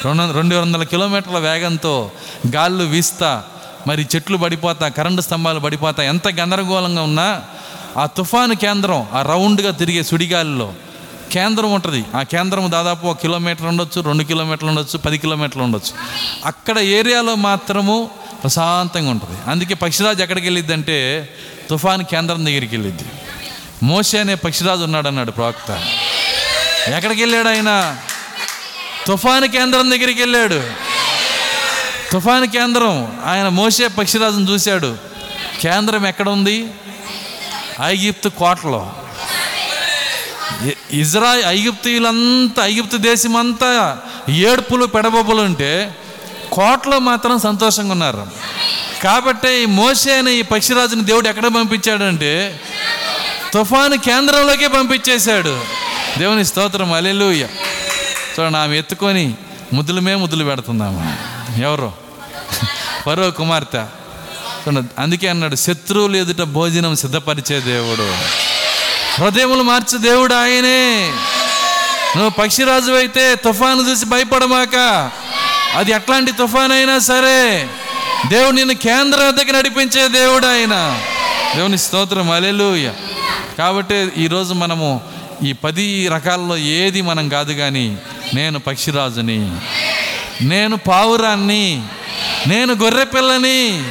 రెండు 0.06 0.31
రెండు 0.31 0.56
వందల 0.56 0.84
కిలోమీటర్ల 0.84 1.38
వేగంతో 1.38 2.11
గాళ్ళు 2.56 2.84
వీస్తా 2.84 3.44
మరి 3.88 4.07
చెట్లు 4.15 4.38
పడిపోతా 4.38 4.88
కరెంటు 4.88 5.22
స్తంభాలు 5.22 5.60
పడిపోతా 5.60 6.03
ఎంత 6.03 6.27
గందరగోళంగా 6.27 7.02
ఉన్నా 7.02 7.44
ఆ 7.98 8.06
తుఫాను 8.06 8.56
కేంద్రం 8.56 9.07
ఆ 9.14 9.22
రౌండ్గా 9.22 9.72
తిరిగే 9.72 10.03
సుడిగాలిలో 10.03 10.73
కేంద్రం 11.31 11.73
ఉంటుంది. 11.73 12.06
ఆ 12.15 12.22
కేంద్రం 12.22 12.72
దాదాపు 12.72 13.07
ఒక 13.07 13.22
కిలోమీటర్ 13.22 13.65
ఉండొచ్చు 13.65 14.02
రెండు 14.02 14.23
కిలోమీటర్లు 14.23 14.69
ఉండొచ్చు 14.69 14.98
పది 14.98 15.18
కిలోమీటర్లు 15.18 15.64
ఉండొచ్చు. 15.64 15.94
అక్కడ 16.45 16.80
ఏరియాలో 16.80 17.35
మాత్రము 17.35 18.10
ప్రశాంతంగా 18.44 19.10
ఉంటుంది. 19.10 19.52
అందుకే 19.52 19.73
పక్షిరాజు 19.73 20.22
ఎక్కడికి 20.22 20.48
వెళ్ళిద్దంటే 20.48 21.30
తుఫాను 21.69 22.03
కేంద్రం 22.03 22.45
దగ్గరికి 22.45 22.76
వెళ్ళిద్ది. 22.76 23.06
మోసే 23.84 24.20
అనే 24.20 24.36
పక్షిరాజు 24.36 24.82
ఉన్నాడు 24.82 25.08
అన్నాడు 25.08 25.32
ప్రవక్త. 25.32 25.84
ఎక్కడికి 26.88 27.22
వెళ్ళాడు 27.22 27.48
ఆయన? 27.48 27.98
తుఫాను 29.08 29.48
కేంద్రం 29.48 29.91
దగ్గరికి 29.91 30.20
వెళ్ళాడు. 30.20 30.64
తుఫాను 32.12 32.48
కేంద్రం 32.48 33.20
ఆయన 33.26 33.48
మోసే 33.48 33.88
పక్షిరాజును 33.88 34.52
చూశాడు. 34.52 34.98
కేంద్రం 35.62 36.08
ఎక్కడ 36.08 36.30
ఉంది? 36.30 36.68
ఐగిప్తు 37.84 38.30
కోటలో. 38.30 38.94
ఇజ్రా 40.91 41.36
ఐగుప్తీయులంతా 41.48 42.66
ఐగిప్తు 42.66 42.98
దేశం 42.98 43.36
అంతా 43.36 43.98
ఏడుపులు 44.30 44.86
పెడబొబ్బలు 44.86 45.41
ఉంటే 45.41 45.95
కోటలో 46.52 47.00
మాత్రం 47.00 47.40
సంతోషంగా 47.40 47.91
ఉన్నారు. 47.91 48.28
కాబట్టి 49.04 49.52
ఈ 49.52 49.66
మోసే 49.66 50.18
అనే 50.18 50.32
ఈ 50.32 50.41
పక్షిరాజుని 50.41 51.04
దేవుడు 51.04 51.30
ఎక్కడ 51.30 51.48
పంపించాడంటే 51.48 52.62
తుఫాను 53.54 53.98
కేంద్రంలోకే 53.98 54.68
పంపించేశాడు. 54.68 55.62
దేవుని 56.18 56.46
స్తోత్రం 56.46 56.94
అలెలుయ్య 56.94 57.48
చూడండి 58.40 58.58
ఆమె 58.58 58.78
ఎత్తుకొని 58.78 59.34
ముద్దులమే 59.74 60.16
ముద్దులు 60.16 60.44
పెడుతుందామా? 60.44 61.16
ఎవరు? 61.64 61.94
పరో 63.08 63.32
కుమార్తె. 63.32 63.78
చూడండి 63.78 65.02
అందుకే 65.02 65.28
అన్నాడు 65.28 65.56
శత్రువులు 65.56 66.18
ఎదుట 66.18 66.46
భోజనం 66.46 66.96
సిద్ధపరిచే 66.96 67.60
దేవుడు. 67.60 68.16
హృదయములు 69.22 69.64
మార్చే 69.64 69.98
దేవుడు 69.98 70.34
ఆయనే. 70.34 71.12
నువ్వు 72.16 72.30
పక్షిరాజు 72.30 72.92
అయితే 72.92 73.36
తుఫాను 73.36 73.90
చూసి 73.90 74.06
భయపడమాక. 74.06 74.76
అది 75.76 75.92
ఎట్లాంటి 75.92 76.32
తుఫాన్ 76.32 76.72
అయినా 76.72 77.00
సరే 77.00 77.70
దేవుడు 78.28 78.56
నిన్ను 78.56 78.76
కేంద్ర 78.76 79.18
దగ్గర 79.18 79.58
నడిపించే 79.58 80.08
దేవుడు 80.08 80.48
ఆయన. 80.48 81.00
దేవుని 81.56 81.78
స్తోత్రం 81.78 82.32
అలెలుయ 82.32 82.90
కాబట్టి 83.58 83.96
ఈరోజు 84.18 84.54
మనము 84.54 85.02
ఈ 85.44 85.54
పది 85.54 86.08
రకాల్లో 86.08 86.58
ఏది 86.58 87.02
మనం 87.02 87.30
కాదు 87.30 87.54
కానీ 87.54 87.98
నేను 88.34 88.60
పక్షిరాజుని 88.60 89.58
నేను 90.42 90.78
పావురాన్ని 90.78 91.84
నేను 92.48 92.74
గొర్రె 92.74 93.04
పిల్లని 93.04 93.84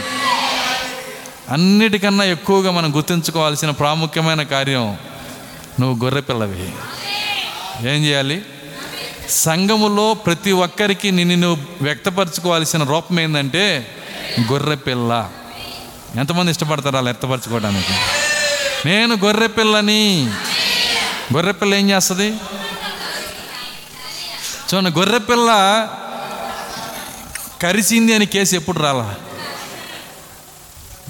అన్నిటికన్నా 1.50 2.24
ఎక్కువగా 2.24 2.70
మనం 2.70 2.96
గుర్తుంచుకోవాల్సిన 2.96 3.70
ప్రాముఖ్యమైన 3.70 4.42
కార్యం 4.42 4.96
నువ్వు 5.80 6.04
గొర్రె 6.04 6.20
పిల్లవి. 6.20 6.66
ఏం 7.88 8.04
చేయాలి? 8.04 8.42
సంఘములో 9.28 10.14
ప్రతి 10.14 10.52
ఒక్కరికి 10.52 11.10
నిన్ను 11.10 11.36
నువ్వు 11.36 11.84
వ్యక్తపరచుకోవాల్సిన 11.84 12.82
రూపం 12.82 13.20
ఏంటంటే 13.20 13.86
గొర్రె 14.52 14.76
పిల్ల. 14.76 15.30
ఎంతమంది 16.18 16.50
ఇష్టపడతారు 16.50 16.96
అలా 16.96 17.04
వ్యక్తపరచుకోవడానికి? 17.04 18.21
నేను 18.86 19.16
గొర్రె 19.16 19.46
పిల్లని. 19.46 20.30
గొర్రె 21.34 21.52
పిల్ల 21.52 21.74
ఏం 21.74 21.90
చేస్తుంది? 21.90 22.28
చూడండి 24.68 24.90
గొర్రె 24.90 25.18
పిల్ల 25.18 25.48
కరిసింది 27.62 28.14
అని 28.14 28.26
కేసు 28.26 28.54
ఎప్పుడు 28.54 28.78
రాలా? 28.78 29.14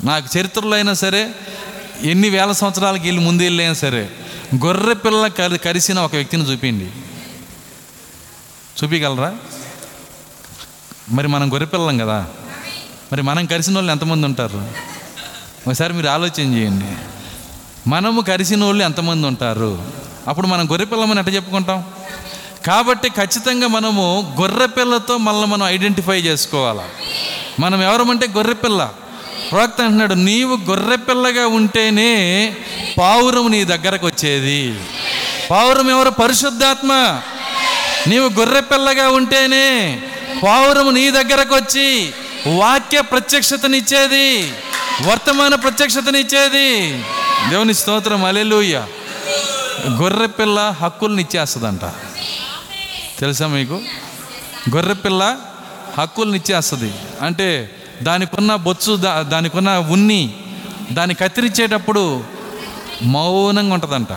నాకు 0.05 0.39
చరిత్రలో 0.39 0.75
అయినా 0.75 0.95
సరే 0.95 1.35
ఎన్ని 2.01 2.29
వేల 2.29 2.53
సంవత్సరాలకి 2.53 3.05
వెళ్ళి 3.09 3.25
ముందు 3.25 3.43
వెళ్ళైనా 3.43 3.75
సరే 3.75 4.11
గొర్రె 4.65 4.95
పిల్ల 4.95 5.27
కరి 5.27 5.59
కరిసిన 5.59 5.99
ఒక 5.99 6.15
వ్యక్తిని 6.15 6.53
చూపిండి 6.53 6.85
చూపించగలరా? 8.83 9.37
మరి 11.09 11.29
మనం 11.29 11.53
గొర్రె 11.53 11.67
పిల్లం 11.67 11.99
కదా. 11.99 12.27
మరి 13.13 13.23
మనం 13.23 13.47
కరిసిన 13.47 13.75
వాళ్ళు 13.75 13.93
ఎంతమంది 13.93 14.27
ఉంటారు? 14.27 14.69
ఒకసారి 15.67 15.93
మీరు 15.93 16.09
ఆలోచన 16.09 16.55
చేయండి. 16.55 17.12
మనము 17.87 18.21
కరిసిన 18.21 18.65
వాళ్ళు 18.65 18.85
ఎంతమంది 18.85 19.27
ఉంటారు? 19.27 19.85
అప్పుడు 20.29 20.47
మనం 20.47 20.71
గొర్రె 20.71 20.85
పిల్లమని 20.85 21.21
ఎట్ట 21.21 21.31
చెప్పుకుంటాం? 21.35 21.85
కాబట్టి 22.67 23.09
ఖచ్చితంగా 23.09 23.69
మనము 23.69 24.37
గొర్రె 24.41 24.67
పిల్లతో 24.67 25.17
మనల్ని 25.17 25.47
మనం 25.47 25.67
ఐడెంటిఫై 25.67 26.21
చేసుకోవాలి. 26.21 26.81
మనం 27.61 27.83
ఎవరమంటే 27.83 28.27
గొర్రెపిల్ల 28.27 28.91
ప్రవక్త 29.53 29.81
అంటున్నాడు 29.81 30.15
నీవు 30.15 30.59
గొర్రె 30.71 30.97
పిల్లగా 30.97 31.47
ఉంటేనే 31.47 32.57
పావురం 32.99 33.51
నీ 33.51 33.65
దగ్గరకు 33.65 34.07
వచ్చేది. 34.07 34.81
పావురం 35.51 35.91
ఎవరు? 35.91 36.11
పరిశుద్ధాత్మ. 36.11 37.21
నీవు 38.07 38.29
గొర్రె 38.29 38.61
పిల్లగా 38.61 39.09
ఉంటేనే 39.09 40.03
పావురం 40.45 40.95
నీ 40.95 41.11
దగ్గరకు 41.11 41.55
వచ్చి 41.55 42.13
వాక్య 42.57 43.01
ప్రత్యక్షతనిచ్చేది 43.01 44.53
వర్తమాన 45.07 45.55
ప్రత్యక్షతనిచ్చేది. 45.55 47.05
దేవుని 47.51 47.75
స్తోత్రం 47.75 48.25
అలెలుయ్య 48.25 48.87
గొర్రె 49.89 50.27
పిల్ల 50.27 50.77
హక్కుల్ని 50.83 51.23
ఇచ్చేస్తుందంట. 51.23 51.85
తెలుసా 53.19 53.47
మీకు? 53.47 53.81
గొర్రెపిల్ల 54.75 55.37
హక్కుల్ని 55.99 56.39
ఇచ్చేస్తుంది. 56.39 56.95
అంటే 57.21 57.71
దానికున్న 58.03 58.57
బొచ్చు 58.57 58.97
దా 58.97 59.23
దానికున్న 59.23 59.71
ఉన్ని 59.71 60.35
దాన్ని 60.93 61.15
కత్తిరించేటప్పుడు 61.15 62.25
మౌనంగా 63.03 63.75
ఉంటుందంట. 63.75 64.13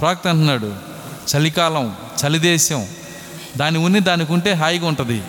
ప్రాక్త 0.00 0.28
అంటున్నాడు 0.28 0.74
చలికాలం 1.36 1.96
చలిదేశం 2.24 2.86
దాని 3.56 3.78
ఉన్ని 3.78 4.00
దానికి 4.00 4.32
ఉంటే 4.32 4.52
హాయిగా 4.52 4.86
ఉంటుంది. 4.86 5.22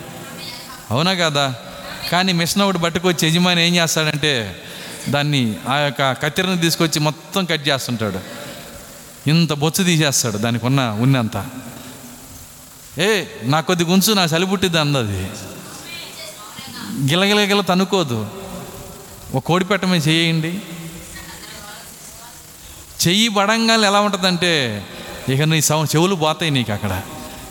అవునా 0.90 1.14
కదా? 1.14 1.54
కానీ 2.12 2.32
మిషన్ 2.32 2.62
ఒకటి 2.62 2.78
పట్టుకొచ్చి 2.78 3.28
యజమాని 3.28 3.68
ఏం 3.68 3.74
చేస్తాడంటే 3.74 4.62
దాన్ని 5.08 5.56
ఆ 5.68 5.76
యొక్క 5.76 6.12
కత్తిరను 6.12 6.58
తీసుకొచ్చి 6.58 6.98
మొత్తం 6.98 7.44
కట్ 7.44 7.68
చేస్తుంటాడు. 7.68 8.20
ఇంత 9.30 9.52
బొచ్చు 9.52 9.84
తీసేస్తాడు 9.84 10.38
దానికి 10.38 10.66
ఉన్న 10.66 10.90
ఉన్ని 11.00 11.18
అంతా 11.18 11.46
ఏ 12.98 13.24
నా 13.42 13.60
కొద్ది 13.60 13.84
గుంచు 13.84 14.12
నా 14.12 14.24
చలి 14.24 14.46
పుట్టిద్ది 14.46 14.78
అందది 14.78 15.30
గిలగిలగిల 17.10 17.60
తనుకోదు 17.60 18.26
ఒక 19.34 19.44
కోడి 19.44 19.64
పెట్టమే 19.64 19.96
చేయండి. 19.96 20.62
చెయ్యి 23.06 23.28
బడంగాలు 23.28 23.86
ఎలా 23.86 24.00
ఉంటుందంటే 24.00 24.86
ఇక 25.28 25.42
నీ 25.42 25.60
సౌ 25.60 25.84
చెవులు 25.84 26.14
పోతాయి 26.14 26.50
నీకు 26.50 26.72
అక్కడ. 26.72 27.02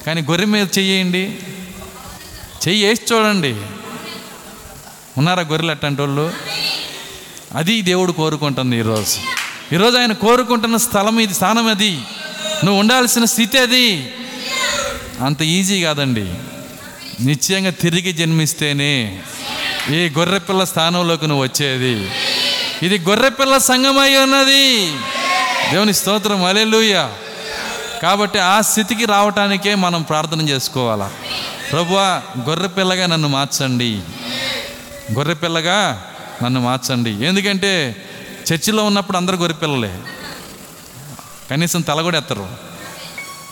కానీ 0.08 0.22
గొర్రె 0.22 0.46
మీద 0.46 0.68
చెయ్యండి. 0.78 1.40
చెయ్యి 2.68 2.86
వేసి 2.86 3.14
చూడండి. 3.14 3.62
ఉన్నారా 5.18 5.44
గొర్రెలు 5.44 5.72
అట్టంటి 5.72 6.02
వాళ్ళు 6.02 6.34
అది 7.56 7.82
దేవుడు 7.82 8.12
కోరుకుంటుంది 8.12 8.78
ఈరోజు. 8.78 9.18
ఈరోజు 9.76 9.98
ఆయన 9.98 10.12
కోరుకుంటున్న 10.12 10.78
స్థలం 10.78 11.20
ఇది 11.20 11.34
స్థానం 11.34 11.68
అది. 11.68 12.00
నువ్వు 12.64 12.80
ఉండాల్సిన 12.80 13.26
స్థితి 13.26 13.60
అది. 13.60 14.14
అంత 15.22 15.42
ఈజీ 15.42 15.82
కాదండి. 15.84 16.34
నిశ్చయంగా 17.26 17.70
తిరిగి 17.70 18.14
జన్మిస్తేనే 18.14 19.20
ఈ 19.90 20.12
గొర్రెపిల్ల 20.18 20.64
స్థానంలోకి 20.64 21.28
నువ్వు 21.28 21.44
వచ్చేది. 21.44 22.12
ఇది 22.84 23.00
గొర్రెపిల్ల 23.00 23.58
సంఘమై 23.58 24.16
ఉన్నది. 24.16 24.92
దేవుని 25.72 25.94
స్తోత్రం 25.94 26.46
అలెలుయ్య 26.46 27.10
కాబట్టి 28.02 28.40
ఆ 28.40 28.62
స్థితికి 28.62 29.06
రావటానికే 29.06 29.76
మనం 29.76 30.02
ప్రార్థన 30.02 30.50
చేసుకోవాలా. 30.50 31.12
ప్రభువా 31.72 32.22
గొర్రెపిల్లగా 32.48 33.06
నన్ను 33.06 33.28
మార్చండి. 33.28 34.00
గొర్రెపిల్లగా 35.14 36.10
నన్ను 36.44 36.62
మార్చండి. 36.62 37.26
ఎందుకంటే 37.26 37.96
చర్చిలో 38.54 38.84
ఉన్నప్పుడు 38.84 39.18
అందరు 39.18 39.36
గొరిపిల్లలే 39.36 40.00
కనీసం 41.52 41.82
తల 41.82 42.02
కూడా 42.02 42.18
ఎత్తరు. 42.18 42.48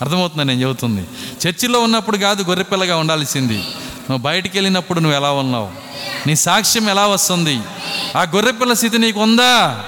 అర్థమవుతుంది 0.02 0.45
నేను 0.45 0.62
చెబుతుంది? 0.62 1.08
చర్చిలో 1.48 1.80
ఉన్నప్పుడు 1.80 2.18
కాదు 2.18 2.44
గొర్రెపిల్లగా 2.44 2.98
ఉండాల్సింది. 2.98 3.58
నువ్వు 4.10 4.18
బయటికి 4.18 4.58
వెళ్ళినప్పుడు 4.58 4.99
నువ్వు 4.99 5.18
ఎలా 5.18 5.32
ఉన్నావు? 5.32 5.72
నీ 6.28 6.36
సాక్ష్యం 6.36 6.90
ఎలా 6.90 7.08
వస్తుంది? 7.08 7.60
ఆ 8.18 8.22
గొర్రెపిల్ల 8.22 8.74
స్థితి 8.74 8.98
నీకు 8.98 9.20
ఉందా? 9.20 9.84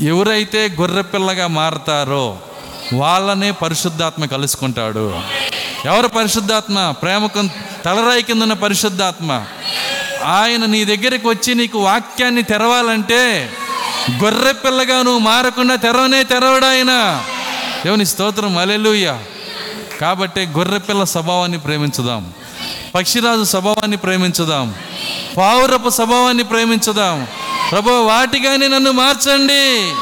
ఎవరైతే 0.00 0.76
గొర్రెపిల్లగా 0.80 1.46
మారతారో 1.46 2.38
వాళ్ళనే 2.94 3.50
పరిశుద్ధాత్మ 3.50 4.24
కలుసుకుంటాడు. 4.24 5.20
ఎవరు 5.84 6.08
పరిశుద్ధాత్మ? 6.08 6.94
ప్రేమకు 7.02 7.48
తలరాయి 7.84 8.22
కిందన్న 8.22 8.52
పరిశుద్ధాత్మ. 8.52 9.46
ఆయన 10.24 10.64
నీ 10.64 10.84
దగ్గరికి 10.84 11.28
వచ్చి 11.28 11.54
నీకు 11.54 11.78
వాక్యాన్ని 11.78 12.42
తెరవాలంటే 12.42 13.50
గొర్రె 14.22 14.52
పిల్లగా 14.52 15.02
నువ్వు 15.02 15.18
మారకుండా 15.18 15.74
తెరవనే 15.74 16.22
తెరవడాయన 16.22 17.22
దేవుని 17.84 18.06
స్తోత్రం 18.06 18.58
అలెలుయ్య 18.58 19.18
కాబట్టి 20.00 20.40
గొర్రెపిల్ల 20.40 21.04
స్వభావాన్ని 21.04 21.58
ప్రేమించుదాం. 21.58 22.32
పక్షిరాజు 22.94 23.44
స్వభావాన్ని 23.44 23.96
ప్రేమించుదాం. 23.96 24.74
పావురపు 25.36 25.88
స్వభావాన్ని 25.88 26.44
ప్రేమించుదాం. 26.44 27.26
ప్రభు 27.70 27.90
వాటిగానే 27.90 28.68
నన్ను 28.68 28.90
మార్చండి. 28.90 29.92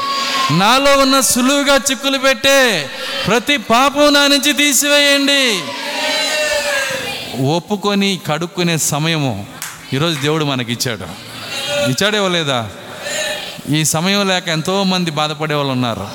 నాలో 0.57 0.97
ఉన్న 0.97 1.19
సులువుగా 1.19 1.75
చిక్కులు 1.75 2.17
పెట్టే 2.17 2.89
ప్రతి 3.27 3.57
పాపం 3.57 4.13
నా 4.13 4.27
నుంచి 4.27 4.53
తీసివేయండి. 4.53 5.61
ఒప్పుకొని 7.43 8.19
కడుక్కునే 8.27 8.77
సమయము 8.77 9.58
ఈరోజు 9.93 10.19
దేవుడు 10.19 10.45
మనకి 10.45 10.71
ఇచ్చాడు 10.71 11.05
ఇచ్చాడేవో 11.89 12.27
లేదా 12.27 12.69
ఈ 13.69 13.83
సమయం 13.83 14.27
లేక 14.27 14.47
ఎంతోమంది 14.47 15.11
బాధపడే 15.11 15.55
వాళ్ళు 15.55 15.71
ఉన్నారు. 15.71 16.07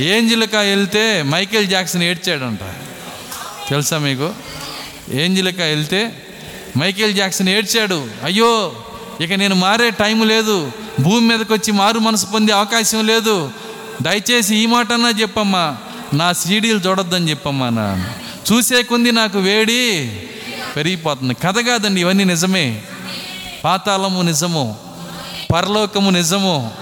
ఏంజిలక 0.00 0.56
వెళ్తే 0.56 1.22
మైకేల్ 1.22 1.68
జాక్సన్ 1.68 2.02
ఏడ్చాడంట. 2.02 2.60
తెలుసా 3.68 3.98
మీకు? 3.98 4.32
ఏంజిలక 5.10 5.60
వెళ్తే 5.60 6.22
మైకేల్ 6.78 7.14
జాక్సన్ 7.14 7.48
ఏడ్చాడు. 7.48 8.08
అయ్యో 8.24 8.72
ఇక 9.20 9.32
నేను 9.32 9.54
మారే 9.54 9.90
టైం 9.90 10.28
లేదు. 10.28 10.72
భూమి 11.00 11.28
మీదకి 11.28 11.52
వచ్చి 11.52 11.72
మారు 11.72 11.98
మనసు 11.98 12.26
పొందే 12.26 12.52
అవకాశం 12.52 13.06
లేదు. 13.06 13.50
దయచేసి 14.02 14.56
ఈ 14.56 14.66
మాట 14.66 14.92
అన్నా 14.92 15.10
చెప్పమ్మా. 15.20 15.76
నా 16.14 16.32
సీడీలు 16.32 16.78
చూడొద్దని 16.78 17.30
చెప్పమ్మా 17.30 17.68
నా 17.68 18.14
చూసే 18.52 18.82
కొంది 18.82 19.12
నాకు 19.12 19.38
వేడి 19.38 20.12
పెరిగిపోతుంది. 20.76 21.34
కథ 21.34 21.58
కాదండి 21.58 22.00
ఇవన్నీ 22.00 22.24
నిజమే. 22.24 22.82
పాతాళము 23.64 24.22
నిజము 24.22 24.76
పరలోకము 25.52 26.10
నిజము 26.10 26.72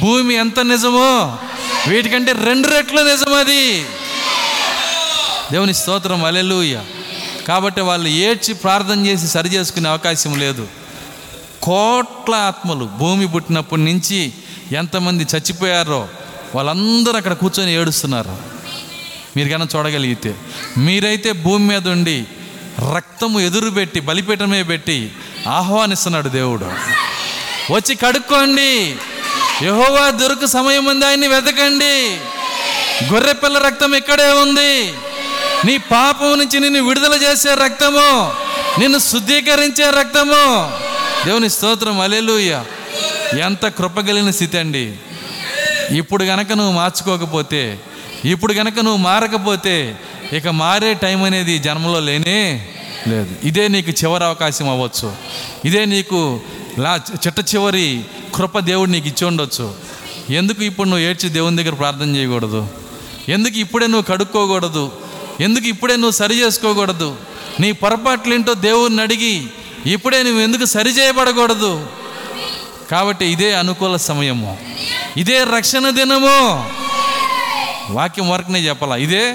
భూమి 0.00 0.34
ఎంత 0.34 0.60
నిజమో 0.60 1.38
వీటికంటే 1.88 2.32
రెండు 2.32 2.68
రెట్లు 2.68 3.02
నిజం 3.02 3.34
అది 3.34 3.86
దేవుని 5.52 5.74
స్తోత్రం 5.74 6.24
అలెలుయ్య 6.24 6.84
కాబట్టి 7.48 7.80
వాళ్ళు 7.80 8.08
ఏడ్చి 8.08 8.54
ప్రార్థన 8.54 9.06
చేసి 9.06 9.28
సరి 9.28 9.48
చేసుకునే 9.48 9.88
అవకాశం 9.88 10.38
లేదు. 10.38 10.68
కోట్ల 11.62 12.34
ఆత్మలు 12.34 12.84
భూమి 12.84 13.28
పుట్టినప్పటి 13.28 13.82
నుంచి 13.82 14.32
ఎంతమంది 14.72 15.24
చచ్చిపోయారో 15.24 16.08
వాళ్ళందరూ 16.54 17.16
అక్కడ 17.16 17.32
కూర్చొని 17.32 17.74
ఏడుస్తున్నారు. 17.74 18.36
మీరు 19.36 19.48
కన్నా 19.48 19.66
చూడగలిగితే 19.76 20.34
మీరైతే 20.78 21.32
భూమి 21.32 21.68
మీద 21.68 21.88
ఉండి 21.88 22.26
రక్తము 22.96 23.40
ఎదురు 23.40 23.70
పెట్టి 23.70 24.00
బలిపీఠమే 24.00 24.62
పెట్టి 24.62 25.12
ఆహ్వానిస్తున్నాడు 25.46 26.28
దేవుడు. 26.28 26.72
వచ్చి 27.72 27.94
కడుక్కోండి. 27.94 28.96
యహోవా 29.62 30.10
దొరుకు 30.10 30.46
సమయం 30.46 30.84
ఉంది. 30.84 31.06
ఆయన్ని 31.06 31.28
వెతకండి. 31.28 32.16
గొర్రెపిల్ల 33.12 33.58
రక్తం 33.58 33.94
ఇక్కడే 33.94 34.32
ఉంది. 34.32 34.92
నీ 35.64 35.76
పాపం 35.76 36.38
నుంచి 36.38 36.60
నిన్ను 36.60 36.82
విడుదల 36.82 37.14
చేసే 37.14 37.54
రక్తము 37.54 38.32
నిన్ను 38.80 38.98
శుద్ధీకరించే 38.98 39.90
రక్తము. 39.90 40.70
దేవుని 41.26 41.50
స్తోత్రం. 41.50 42.00
అలెలుయ్య 42.00 42.64
ఎంత 43.40 43.66
కృపగలిగిన 43.66 44.30
స్థితి 44.30 44.58
అండి. 44.58 44.94
ఇప్పుడు 45.90 46.24
గనక 46.24 46.52
నువ్వు 46.52 46.72
మార్చుకోకపోతే 46.72 47.80
ఇప్పుడు 48.24 48.52
గనక 48.52 48.74
నువ్వు 48.76 48.96
మారకపోతే 48.96 49.96
ఇక 50.32 50.48
మారే 50.48 50.94
టైం 50.94 51.22
అనేది 51.22 51.58
జన్మలో 51.58 52.00
లేనే 52.00 52.68
లేదు. 53.06 53.34
ఇదే 53.44 53.68
నీకు 53.68 53.90
చివరి 53.90 54.24
అవకాశం 54.24 54.68
అవ్వచ్చు. 54.68 55.12
ఇదే 55.64 55.84
నీకు 55.84 56.40
లా 56.78 57.00
చిట్ట 57.26 57.54
చివరి 57.54 58.04
కృప 58.34 58.58
దేవుడు 58.58 58.90
నీకు 58.90 59.06
ఇచ్చి 59.06 59.26
ఉండొచ్చు. 59.26 59.74
ఎందుకు 60.30 60.62
ఇప్పుడు 60.62 60.88
నువ్వు 60.88 61.04
ఏడ్చి 61.04 61.28
దేవుని 61.28 61.56
దగ్గర 61.56 61.74
ప్రార్థన 61.74 62.16
చేయకూడదు? 62.16 62.68
ఎందుకు 63.28 63.58
ఇప్పుడే 63.58 63.86
నువ్వు 63.86 64.02
కడుక్కోకూడదు? 64.02 64.92
ఎందుకు 65.40 65.66
ఇప్పుడే 65.66 65.96
నువ్వు 65.96 66.10
సరి 66.10 66.40
చేసుకోకూడదు? 66.40 67.16
నీ 67.60 67.72
పొరపాట్లేంటో 67.72 68.54
దేవుడిని 68.54 69.02
అడిగి 69.02 69.46
ఇప్పుడే 69.86 70.22
నువ్వు 70.22 70.40
ఎందుకు 70.40 70.64
సరి 70.64 70.90
చేయబడకూడదు? 70.90 71.86
కాబట్టి 72.90 73.26
ఇదే 73.26 73.54
అనుకూల 73.54 73.96
సమయము. 73.96 74.58
ఇదే 75.16 75.44
రక్షణ 75.56 75.90
దినము. 75.90 76.70
వాక్యం 77.90 78.30
వరకునే 78.30 78.60
చెప్పాలా? 78.60 78.96
ఇదే 78.96 79.34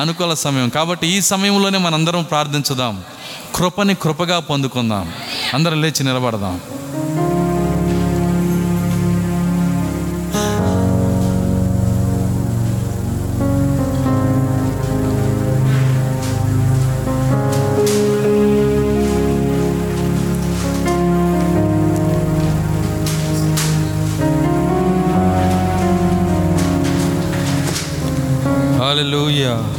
అనుకూల 0.00 0.34
సమయం. 0.34 0.68
కాబట్టి 0.68 1.06
ఈ 1.06 1.20
సమయంలోనే 1.20 1.78
మనందరం 1.78 2.22
ప్రార్థించుదాం. 2.22 3.04
కృపని 3.54 3.94
కృపగా 3.94 4.40
పొందుకుందాం. 4.40 5.12
అందరం 5.54 5.82
లేచి 5.82 6.04
నిలబడదాం. 6.04 6.60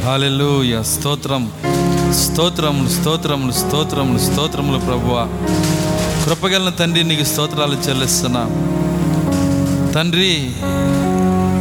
హాలెలూయ 0.04 0.82
స్తోత్రం 0.82 1.52
స్తోత్రములు 2.14 2.88
స్తోత్రములు 2.88 3.52
స్తోత్రములు 3.52 4.18
స్తోత్రములు 4.18 4.78
ప్రభువ. 4.78 5.28
కృపగలన 6.26 6.68
తండ్రి 6.68 7.04
నీకు 7.04 7.24
స్తోత్రాలు 7.24 7.74
చెల్లిస్తున్నా. 7.74 8.40
తండ్రి 9.94 10.52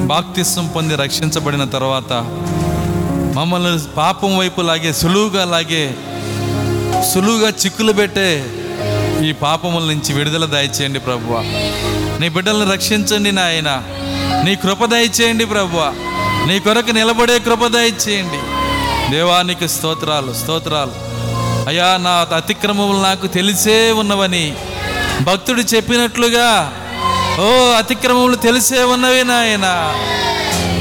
బాక్తిస్వం 0.07 0.67
పొంది 0.67 0.95
రక్షించబడిన 0.95 1.63
తర్వాత 1.63 2.13
మమ్మల్ని 3.35 3.79
పాపం 3.97 4.37
వైపు 4.37 4.61
లాగే 4.61 4.93
సులువుగా 4.93 5.45
లాగే 5.45 5.95
సులువుగా 7.13 7.49
చిక్కులు 7.49 7.93
పెట్టే 7.93 8.45
ఈ 9.23 9.31
పాపముల 9.31 9.83
నుంచి 9.83 10.13
విడుదల 10.13 10.45
దయచేయండి 10.45 10.99
ప్రభువ. 10.99 11.39
నీ 12.21 12.29
బిడ్డలను 12.29 12.71
రక్షించండి 12.71 13.31
నాయన. 13.31 13.83
నీ 14.45 14.55
కృప 14.55 14.85
దయచేయండి 14.85 15.45
ప్రభువ. 15.45 15.93
నీ 16.47 16.59
కొరకు 16.59 16.91
నిలబడే 16.91 17.39
కృప 17.39 17.67
దయచేయండి. 17.67 18.39
దేవానికి 19.11 19.69
స్తోత్రాలు 19.69 20.33
స్తోత్రాలు. 20.33 21.13
అయ్యా 21.69 21.97
నా 21.97 22.35
అతిక్రమములు 22.35 22.97
నాకు 22.97 23.27
తెలిసే 23.27 23.91
ఉన్నవని. 23.91 24.55
భక్తుడు 25.21 25.61
చెప్పినట్లుగా 25.61 26.73
ఓ 27.39 27.71
అతిక్రమములు 27.77 28.35
తెలిసే 28.35 28.83
ఉన్నవి 28.83 29.23
నాయన. 29.23 29.95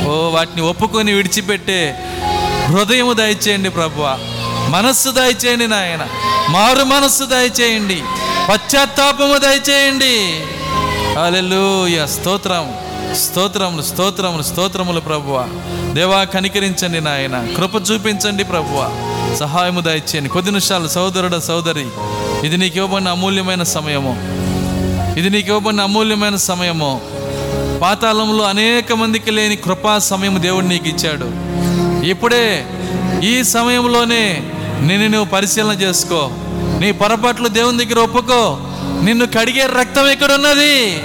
ఓ 0.08 0.28
వాటిని 0.28 0.62
ఒప్పుకొని 0.62 1.12
విడిచిపెట్టే 1.12 2.04
హృదయము 2.68 3.12
దయచేయండి 3.12 3.70
ప్రభువ. 3.70 4.18
మనస్సు 4.68 5.08
దయచేయండి 5.08 5.66
నాయన. 5.66 6.06
మారు 6.48 6.84
మనస్సు 6.84 7.24
దయచేయండి. 7.24 8.02
పశ్చాత్తాపము 8.48 9.38
దయచేయండి. 9.38 10.40
అలెలుయ 11.24 12.06
స్తోత్రం. 12.06 12.74
స్తోత్రములు 13.14 13.82
స్తోత్రములు 13.82 14.42
స్తోత్రములు 14.42 15.00
ప్రభువ. 15.00 15.48
దేవా 15.94 16.24
కనికరించండి 16.24 17.00
నాయన. 17.00 17.48
కృప 17.56 17.74
చూపించండి 17.74 18.44
ప్రభువ. 18.44 18.90
సహాయము 19.40 19.80
దయచేయండి. 19.80 20.28
కొద్ది 20.28 20.50
నిమిషాలు 20.50 20.88
సోదరుడ 20.88 21.36
సోదరి. 21.36 21.86
ఇది 22.44 22.56
నీకు 22.56 22.76
ఇవ్వబడిన 22.76 23.08
అమూల్యమైన 23.08 23.62
సమయము. 23.62 24.16
ఇది 25.18 25.30
నీకు 25.30 25.48
ఇవ్వబడిన 25.48 25.80
అమూల్యమైన 25.80 26.36
సమయము. 26.36 27.00
పాతాళంలో 27.82 28.44
అనేక 28.44 28.92
మందికి 28.92 29.30
లేని 29.30 29.56
కృపా 29.56 29.98
సమయం 29.98 30.42
దేవుడు 30.42 30.66
నీకు 30.66 30.88
ఇచ్చాడు. 30.88 31.30
ఇప్పుడే 32.06 32.66
ఈ 33.24 33.42
సమయంలోనే 33.42 34.50
నిన్ను 34.80 35.08
నువ్వు 35.08 35.24
పరిశీలన 35.24 35.72
చేసుకో. 35.72 36.30
నీ 36.80 36.92
పొరపాట్లు 36.92 37.48
దేవుని 37.48 37.84
దగ్గర 37.84 37.98
ఒప్పుకో. 37.98 38.58
నిన్ను 39.04 39.26
కడిగే 39.26 39.66
రక్తం 39.80 40.08
ఎక్కడున్నది 40.08 41.02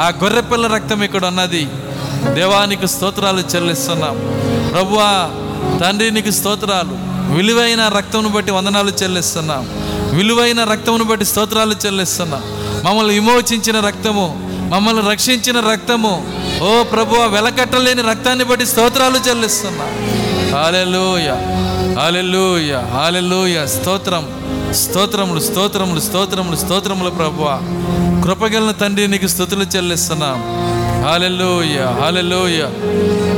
ఆ 0.00 0.08
గొర్రెపిల్ల 0.08 0.66
రక్తం 0.66 1.02
ఇక్కడ 1.02 1.26
ఉన్నది. 1.26 1.68
దేవానికి 2.34 2.88
స్తోత్రాలు 2.88 3.40
చెల్లిస్తున్నాం. 3.56 4.16
ప్రభువా 4.72 5.30
తండ్రి 5.80 6.10
నీకు 6.10 6.30
స్తోత్రాలు. 6.30 7.10
విలువైన 7.34 7.88
రక్తమును 7.88 8.28
బట్టి 8.28 8.52
వందనాలు 8.52 8.90
చెల్లిస్తున్నాం. 9.02 9.68
విలువైన 10.16 10.64
రక్తమును 10.64 11.04
బట్టి 11.04 11.24
స్తోత్రాలు 11.24 11.74
చెల్లిస్తున్నాం. 11.86 12.42
మమ్మల్ని 12.84 13.14
విమోచించిన 13.14 13.80
రక్తము 13.80 14.50
మమ్మల్ని 14.74 15.10
రక్షించిన 15.10 15.60
రక్తము. 15.60 16.12
ఓ 16.62 16.82
ప్రభు 16.82 17.16
వెలకట్టలేని 17.16 18.02
రక్తాన్ని 18.02 18.44
బట్టి 18.44 18.66
స్తోత్రాలు 18.66 19.28
చెల్లిస్తున్నాం. 19.28 19.90
హాలెలూయ 20.52 21.28
హాలెలూయ 22.00 22.74
హాలెలూయ 22.74 23.66
స్తోత్రం 23.66 24.24
స్తోత్రములు 24.72 25.40
స్తోత్రములు 25.40 26.00
స్తోత్రములు 26.00 26.56
స్తోత్రములు 26.56 27.10
ప్రభువా. 27.10 27.60
కృపగలన 28.30 28.70
తండ్రి 28.70 29.08
నీకు 29.08 29.26
స్థుతులు 29.26 29.64
చెల్లిస్తున్నాం. 29.76 30.36
హాలెల్లోయ 31.04 32.00
హాలెల్లోయ 32.00 32.62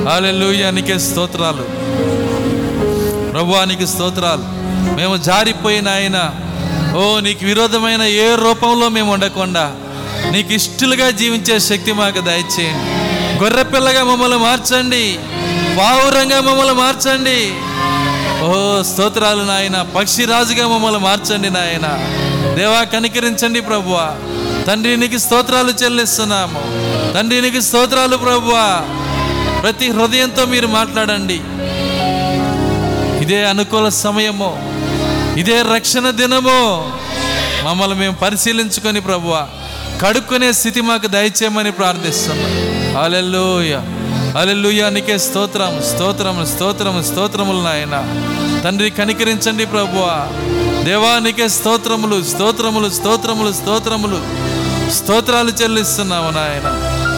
హాలెల్లోయ 0.08 0.70
నీకే 0.70 0.98
స్తోత్రాలు. 0.98 1.62
ప్రభువా 3.30 3.64
నీకు 3.64 3.86
స్తోత్రాలు. 3.86 4.42
మేము 4.96 5.16
జారిపోయిన 5.16 5.88
ఆయన 5.88 6.30
ఓ 6.96 7.20
నీకు 7.20 7.44
విరోధమైన 7.44 8.02
ఏ 8.02 8.34
రూపంలో 8.34 8.88
మేము 8.88 9.12
ఉండకుండా 9.12 9.72
నీకు 10.30 10.52
ఇష్టలుగా 10.52 11.10
జీవించే 11.10 11.60
శక్తి 11.60 11.92
మాకు 11.92 12.20
దయచేయండి. 12.20 13.44
గొర్రెపిల్లగా 13.44 14.04
మమ్మల్ని 14.04 14.38
మార్చండి 14.38 15.18
పావురంగా 15.78 16.40
మమ్మల్ని 16.40 16.74
మార్చండి. 16.74 17.54
ఓ 18.44 18.82
స్తోత్రాలు 18.82 19.42
నాయన 19.42 19.82
పక్షిరాజుగా 19.82 20.68
మమ్మల్ని 20.68 21.00
మార్చండి 21.00 21.50
నాయన. 21.50 21.88
దేవా 22.54 22.84
కనికరించండి 22.84 23.60
ప్రభువా. 23.60 24.14
తండ్రి 24.66 24.96
నీకు 24.96 25.18
స్తోత్రాలు 25.18 25.70
చెల్లిస్తున్నాము. 25.70 26.60
తండ్రి 27.14 27.40
నీకు 27.40 27.60
స్తోత్రాలు 27.60 28.16
ప్రభువా. 28.16 28.84
ప్రతి 29.62 29.90
హృదయంతో 29.90 30.44
మీరు 30.44 30.66
మాట్లాడండి. 30.66 31.40
ఇదే 33.24 33.44
అనుకూల 33.44 33.88
సమయము. 33.88 34.74
ఇదే 35.38 35.62
రక్షణ 35.62 36.10
దినము. 36.10 36.92
మమ్మల్ని 37.64 37.96
మేము 37.96 38.14
పరిశీలించుకొని 38.14 39.00
ప్రభువ 39.00 39.48
కడుక్కునే 40.02 40.52
స్థితి 40.52 40.80
మాకు 40.80 41.06
దయచేయమని 41.06 41.72
ప్రార్థిస్తున్నాం. 41.72 43.04
అలెల్లుయ 43.04 43.80
అలెల్లుయ 44.38 44.90
నీకే 44.90 45.18
స్తోత్రం 45.18 45.82
స్తోత్రం 45.94 46.46
స్తోత్రం 46.46 47.04
స్తోత్రములు 47.04 47.62
నాయన. 47.62 48.24
తండ్రి 48.64 48.90
కనికరించండి 48.90 49.66
ప్రభువ. 49.66 50.28
దేవా 50.84 51.18
నీకే 51.18 51.48
స్తోత్రములు 51.48 52.24
స్తోత్రములు 52.24 52.90
స్తోత్రములు 52.90 53.52
స్తోత్రములు. 53.52 54.41
స్తోత్రాలు 54.92 55.50
చెల్లిస్తున్నాము 55.50 56.30
నాయన. 56.30 56.68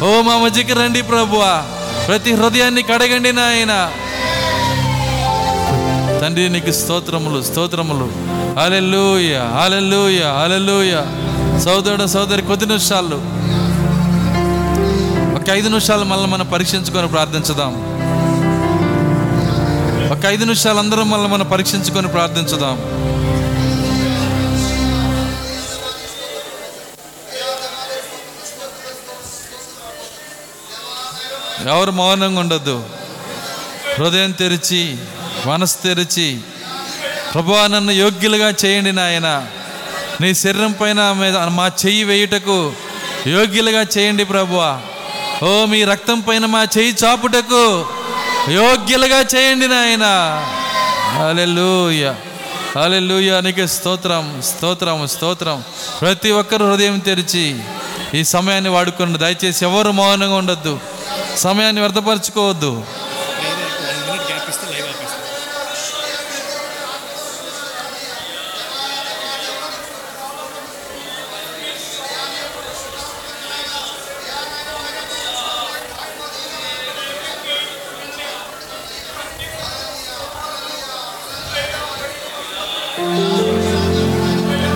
ఓ 0.04 0.22
మా 0.22 0.38
మధ్యకి 0.38 0.72
రండి 0.72 1.02
ప్రభువా. 1.02 1.64
ప్రతి 2.06 2.34
హృదయాన్ని 2.34 2.82
కడగండి 2.82 3.32
నాయన. 3.32 3.90
తండ్రి 6.20 6.48
నీకు 6.48 6.72
స్తోత్రములు 6.72 7.42
స్తోత్రములు. 7.42 8.08
Hallelujah 8.60 9.38
hallelujah 9.38 10.22
hallelujah. 10.22 10.94
సోదరుడు 11.64 12.06
సోదరి 12.06 12.42
కొద్ది 12.42 12.66
నిమిషాలు. 12.66 13.16
ఒక 15.36 15.50
ఐదు 15.50 15.68
నిమిషాలు 15.68 16.04
మళ్ళీ 16.04 16.26
మనం 16.26 16.46
పరీక్షించుకొని 16.46 17.08
ప్రార్థించుదాం. 17.08 17.72
ఒక 20.10 20.26
ఐదు 20.26 20.44
నిమిషాలు 20.44 20.78
అందరం 20.78 21.10
మళ్ళీ 21.10 21.28
మనం 21.28 21.46
పరీక్షించుకొని 21.46 22.08
ప్రార్థించుదాం. 22.08 22.78
ఎవరు 31.66 31.90
మౌనంగా 31.90 32.40
ఉండొద్దు. 32.40 32.84
హృదయం 33.98 34.30
తెరిచి 34.30 34.96
మనసు 35.46 35.76
తెరిచి 35.84 36.40
ప్రభువా 37.34 37.66
నన్ను 37.66 37.92
యోగ్యులుగా 37.92 38.54
చేయండి 38.64 38.92
నాయన. 38.92 39.46
నీ 40.20 40.34
శరీరం 40.34 40.72
పైన 40.72 41.12
మీద 41.12 41.36
మా 41.36 41.66
చెయ్యి 41.66 42.04
వేయుటకు 42.04 42.72
యోగ్యులుగా 43.26 43.86
చేయండి 43.98 44.24
ప్రభువా. 44.24 44.80
ఓ 45.42 45.64
మీ 45.64 45.84
రక్తం 45.84 46.20
పైన 46.20 46.46
మా 46.46 46.66
చెయ్యి 46.78 46.96
చాపుటకు 47.04 47.86
యోగ్యులుగా 48.48 49.20
చేయండి 49.34 49.68
నాయన. 49.68 50.06
హల్లెలూయా. 51.18 52.14
హల్లెలూయా 52.80 53.40
నీకే 53.40 53.66
స్తోత్రం 53.66 54.42
స్తోత్రం 54.42 55.08
స్తోత్రం. 55.08 55.64
ప్రతి 56.00 56.30
ఒక్కరు 56.30 56.64
హృదయం 56.64 56.98
తెరిచి 56.98 57.56
ఈ 58.14 58.24
సమయాన్ని 58.24 58.70
వాడుకోండి 58.70 59.18
దయచేసి 59.18 59.64
ఎవరు 59.64 59.90
మౌనంగా 59.90 60.34
ఉండొద్దు. 60.34 60.93
సమయాన్ని 61.36 61.80
వ్యర్థపరచుకోవద్దు 61.80 62.72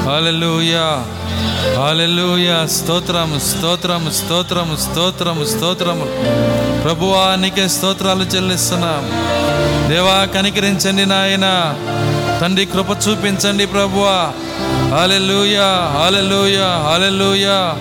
Hallelujah. 0.05 1.18
హల్లెలూయా 1.79 2.67
స్తోత్రము 2.67 3.39
స్తోత్రము 3.39 4.11
స్తోత్రం 4.11 4.79
స్తోత్రం 4.81 5.47
స్తోత్రము. 5.47 6.07
ప్రభువా 6.83 7.35
నీకే 7.35 7.69
స్తోత్రాలు 7.69 8.25
చెల్లిస్తున్నాం. 8.25 9.05
దేవా 9.89 10.25
కనికరించండి 10.25 11.07
నాయన. 11.07 11.75
తండ్రి 12.41 12.67
కృప 12.67 12.87
చూపించండి 12.91 13.67
ప్రభువా 13.67 14.33
హల్లెలూయా 14.99 15.69
హల్లెలూయా 16.01 16.93
హల్లెలూయా. 16.93 17.75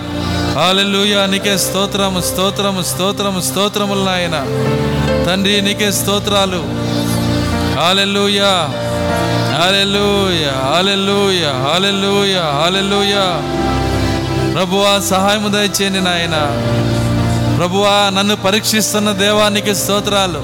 హల్లెలూయా 0.60 1.26
నీకే 1.26 1.58
స్తోత్రం 1.58 2.22
స్తోత్రం 2.22 2.84
స్తోత్రం 2.84 3.42
స్తోత్రములు 3.42 4.04
నాయన. 4.04 4.36
తండ్రి 5.26 5.62
నీకే 5.62 5.92
స్తోత్రాలు. 5.92 6.62
హల్లెలూయా 7.80 8.52
హల్లెలూయా 9.62 10.76
హల్లెలూయా 10.76 11.52
హల్లెలూయా 11.72 12.44
హల్లెలూయా. 12.64 13.24
ప్రభువా 14.58 15.00
సహాయము 15.10 15.48
దయచేయండి 15.48 16.00
నాయన. 16.00 16.36
ప్రభువా 17.58 18.10
నన్ను 18.14 18.36
పరీక్షిస్తున్న 18.36 19.12
దేవానికి 19.12 19.74
స్తోత్రాలు. 19.74 20.40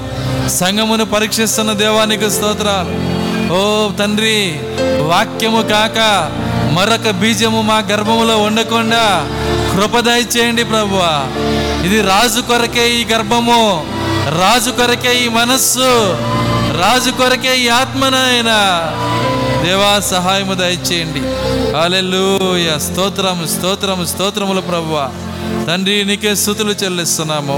సంఘమును 0.49 1.05
పరీక్షిస్తున్న 1.05 1.71
దేవానికి 1.71 2.29
స్తోత్రాలు. 2.31 2.93
ఓ 3.53 3.91
తండ్రి 3.99 4.59
వాక్యము 5.01 5.61
కాక 5.61 5.99
మరొక 6.75 7.09
బీజము 7.09 7.61
మా 7.61 7.77
గర్భములో 7.91 8.37
ఉండకుండా 8.37 9.03
కృపదయ 9.73 10.21
చేయండి 10.37 10.63
ప్రభువా. 10.63 11.13
ఇది 11.85 12.01
రాజు 12.01 12.41
కొరకే 12.41 12.89
ఈ 12.89 13.05
గర్భము 13.05 13.61
రాజు 14.41 14.71
కొరకే 14.71 15.25
ఈ 15.25 15.27
మనస్సు 15.27 15.91
రాజు 16.81 17.11
కొరకే 17.11 17.57
ఈ 17.57 17.67
ఆత్మనైనా 17.67 18.59
దేవా 19.63 19.99
సహాయము 19.99 20.53
దయచేయండి. 20.53 21.23
హల్లెలూయ. 21.75 22.79
స్తోత్రము 22.79 23.47
స్తోత్రము 23.47 24.05
స్తోత్రములు 24.05 24.61
ప్రభువ. 24.61 25.09
తండ్రి 25.67 26.05
నీకే 26.05 26.35
స్థుతులు 26.35 26.71
చెల్లిస్తున్నాము. 26.71 27.57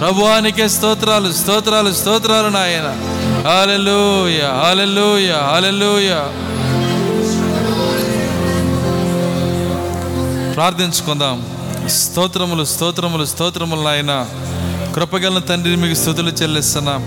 ప్రభువా 0.00 0.40
నీకే 0.40 0.68
స్తోత్రాలు 0.68 1.32
స్తోత్రాలు 1.32 1.92
స్తోత్రాలు 1.92 2.48
నాయన. 2.48 2.88
హాలెలూయ 3.48 4.40
హాలెలూయ 4.40 5.32
హాలెలూయ 5.32 6.08
ప్రార్థించుకుందాం. 10.54 11.46
స్తోత్రములు 11.88 12.64
స్తోత్రములు 12.64 13.24
స్తోత్రములు 13.24 13.82
నాయన. 13.82 14.26
కృపగల 14.94 15.38
తండ్రిని 15.38 15.76
మీకు 15.76 15.94
స్థుతులు 15.94 16.30
చెల్లిస్తున్నాం. 16.30 17.02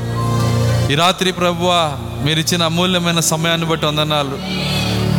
ఈ 0.91 0.95
రాత్రి 0.95 1.31
ప్రభువ 1.31 1.97
మీరు 2.23 2.39
ఇచ్చిన 2.39 2.63
అమూల్యమైన 2.63 3.19
సమయాన్ని 3.19 3.67
బట్టి 3.67 3.85
వందనాలు. 3.85 4.74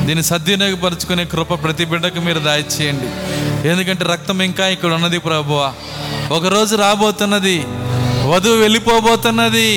దీన్ని 0.07 0.25
సద్వినియోగపరచుకునే 0.31 1.25
కృప 1.33 1.55
ప్రతి 1.63 1.85
బిడ్డకు 1.91 2.21
మీరు 2.27 2.41
దాయిచేయండి 2.49 3.09
ఎందుకంటే 3.71 4.05
రక్తం 4.13 4.39
ఇంకా 4.49 4.65
ఇక్కడ 4.75 4.93
ఉన్నది 4.99 5.19
ప్రభువా. 5.29 5.69
ఒకరోజు 6.37 6.75
రాబోతున్నది 6.85 7.57
వధువు 8.33 8.59
వెళ్ళిపోబోతున్నది 8.65 9.71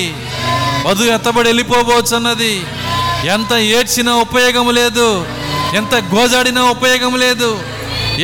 వధువు 0.86 1.10
ఎత్తబడి 1.16 1.48
వెళ్ళిపోబోతున్నది. 1.48 2.54
ఎంత 3.34 3.52
ఏడ్చినా 3.78 4.12
ఉపయోగం 4.26 4.66
లేదు 4.80 5.08
ఎంత 5.80 5.94
గోజాడినా 6.14 6.62
ఉపయోగం 6.76 7.12
లేదు 7.24 7.50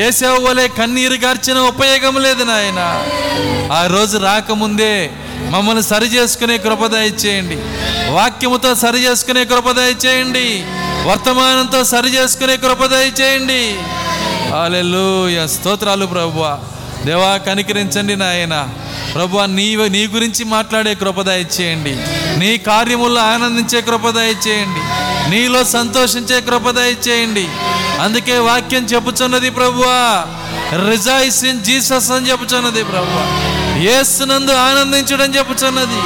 ఏసేవ 0.04 0.36
వలె 0.46 0.64
కన్నీరు 0.78 1.16
గార్చిన 1.24 1.58
ఉపయోగం 1.72 2.14
లేదు 2.26 2.44
నాయన. 2.50 2.80
ఆ 3.78 3.82
రోజు 3.94 4.16
రాకముందే 4.28 4.94
మమ్మల్ని 5.52 5.82
సరి 5.90 6.08
చేసుకునే 6.16 6.56
కృప 6.66 6.82
చేయండి 7.24 7.56
వాక్యముతో 8.16 8.70
సరి 8.84 9.00
చేసుకునే 9.06 9.44
కృప 9.52 9.68
చేయండి 10.04 10.46
వర్తమానంతో 11.06 11.84
సరి 11.84 12.08
చేసుకునే 12.08 12.56
కృప 12.56 12.84
దయచేయండి. 12.84 13.76
హల్లెలూయా. 14.54 15.46
స్తోత్రాలు 15.46 16.06
ప్రభువా. 16.06 16.58
దేవా 17.04 17.36
కనికరించండి 17.36 18.16
నాయన. 18.16 18.68
ప్రభు 19.14 19.38
నీ 19.38 19.76
నీ 19.76 20.06
గురించి 20.06 20.44
మాట్లాడే 20.44 20.94
కృప 20.94 21.28
చేయండి 21.28 21.96
నీ 22.38 22.58
కార్యముల్లో 22.58 23.20
ఆనందించే 23.20 23.80
కృప 23.80 24.04
చేయండి 24.46 24.80
నీలో 25.30 25.64
సంతోషించే 25.64 26.40
కృప 26.40 26.78
చేయండి 27.08 27.48
అందుకే 28.00 28.38
వాక్యం 28.38 28.84
చెప్పుచున్నది 28.84 29.50
ప్రభువా. 29.50 30.24
రిజాయిస్ 30.90 31.44
ఇన్ 31.44 31.60
జీసస్ 31.60 32.10
అని 32.10 32.30
చెప్పుచున్నది 32.30 32.84
ప్రభువా. 32.84 33.78
ఏసునందు 33.78 34.52
ఆనందించడం 34.52 35.34
చెప్పుచున్నది. 35.34 36.00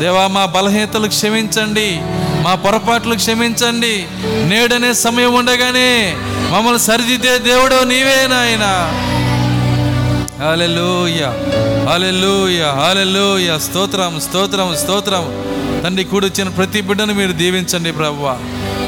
దేవా 0.00 0.26
మా 0.26 0.44
బలహీనతలు 0.46 1.08
క్షమించండి. 1.08 2.00
మా 2.44 2.54
పొరపాట్లు 2.54 3.14
క్షమించండి. 3.14 4.06
నేడనే 4.48 4.92
సమయం 4.92 5.34
ఉండగానే 5.34 6.14
మమ్మల్ని 6.52 6.80
సరిదిద్దే 6.80 7.38
దేవుడు 7.38 7.84
నీవే 7.84 8.26
నాయన. 8.30 8.66
హాలెలూయ 10.44 11.22
హాలెలూయ 11.88 12.62
హాలెలూయ 12.62 13.58
స్తోత్రం 13.58 14.20
స్తోత్రం 14.20 14.76
స్తోత్రం. 14.76 15.24
తండ్రి 15.84 16.04
కూడొచ్చిన 16.04 16.48
ప్రతి 16.48 16.80
బిడ్డను 16.80 17.14
మీరు 17.14 17.32
దీవించండి 17.32 17.92
ప్రభువా. 17.92 18.36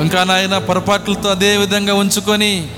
ఇంకా 0.00 0.24
నాయన 0.24 0.58
పొరపాట్లతో 0.58 1.30
అదే 1.30 1.56
విధంగా 1.56 1.94
ఉంచుకొని 1.94 2.68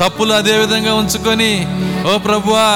తప్పులు 0.00 0.32
అదే 0.32 0.56
విధంగా 0.58 0.94
ఉంచుకొని 0.94 1.66
ఓ 2.08 2.18
ప్రభువా 2.18 2.68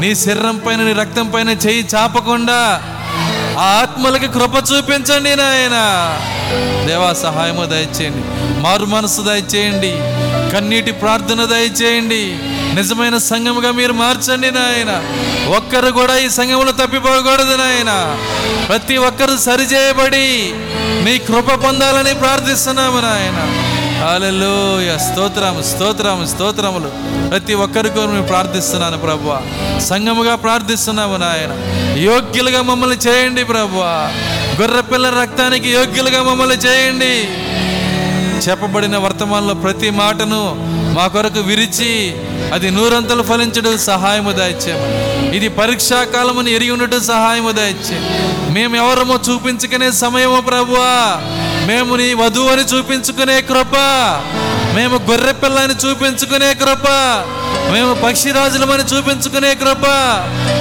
నీ 0.00 0.14
శరీరం 0.14 0.56
పైన 0.56 0.80
నీ 0.82 0.92
రక్తం 0.92 1.30
పైన 1.30 1.48
చేయి 1.48 1.88
చాపకుండా 1.94 2.60
ఆ 3.58 3.66
ఆత్మలకి 3.82 4.28
కృప 4.28 4.54
చూపించండి 4.70 5.36
నాయన. 5.36 5.76
దేవా 6.86 7.12
సహాయము 7.12 7.64
దయచేయండి 7.64 8.22
మారు 8.60 8.84
మనసు 8.84 9.20
దయచేయండి 9.20 9.92
కన్నీటి 10.52 10.92
ప్రార్థన 10.92 11.44
దయచేయండి 11.44 12.22
నిజమైన 12.74 13.16
సంఘముగా 13.18 13.70
మీరు 13.70 13.92
మార్చండి 13.92 14.50
నాయన. 14.50 14.92
ఒక్కరు 15.50 15.90
కూడా 15.90 16.14
ఈ 16.24 16.28
సంఘములు 16.28 16.72
తప్పిపోకూడదు 16.80 17.56
నాయన. 17.56 17.92
ప్రతి 18.68 18.96
ఒక్కరు 19.08 19.36
సరిచేయబడి 19.36 20.28
నీ 21.04 21.18
కృప 21.18 21.48
పొందాలని 21.64 22.14
ప్రార్థిస్తున్నాము 22.14 23.00
నాయన. 23.00 23.38
అలెలు 24.10 24.54
స్తోత్రం 25.06 25.62
స్తోత్రం 25.62 26.26
స్తోత్రములు. 26.26 26.90
ప్రతి 27.30 27.54
ఒక్కరికి 27.64 28.06
మేము 28.12 28.26
ప్రార్థిస్తున్నాను 28.26 28.98
ప్రభు 28.98 29.28
సంఘముగా 29.88 30.34
ప్రార్థిస్తున్నాము 30.34 31.16
నాయన. 31.16 31.52
యోగ్యులుగా 32.08 32.62
మమ్మల్ని 32.62 32.98
చేయండి 33.06 33.44
ప్రభు 33.44 33.78
గొర్రెపిల్ల 34.60 35.06
రక్తానికి 35.20 35.68
యోగ్యులుగా 35.70 36.22
మమ్మల్ని 36.22 36.58
చేయండి. 36.66 37.14
చెప్పబడిన 38.46 38.96
వర్తమానంలో 38.96 39.54
ప్రతి 39.54 39.90
మాటను 39.90 40.42
మా 40.96 41.06
కొరకు 41.06 41.40
విరిచి 41.40 41.90
అది 42.54 42.70
నూరంతలు 42.70 43.22
ఫలించడం 43.22 43.78
సహాయము 43.78 44.32
దాయిచ్చాము 44.32 44.86
ఇది 45.32 45.48
పరీక్షా 45.48 46.04
కాలమని 46.04 46.50
ఎరిగి 46.54 46.70
ఉండటం 46.70 47.02
సహాయము 47.02 47.52
దయచే. 47.52 47.98
మేము 48.50 48.76
ఎవరమో 48.76 49.18
చూపించుకునే 49.30 49.90
సమయము 49.90 50.40
ప్రభువా. 50.40 51.20
మేము 51.66 51.96
నీ 51.96 52.14
వధువు 52.14 52.48
అని 52.48 52.62
చూపించుకునే 52.62 53.40
కృప. 53.40 53.76
మేము 54.74 55.10
గొర్రె 55.10 55.32
పిల్లని 55.32 55.74
చూపించుకునే 55.74 56.54
కృప. 56.54 56.88
మేము 57.72 57.94
పక్షిరాజులమని 57.94 58.82
చూపించుకునే 58.82 59.54
కృప. 59.54 59.86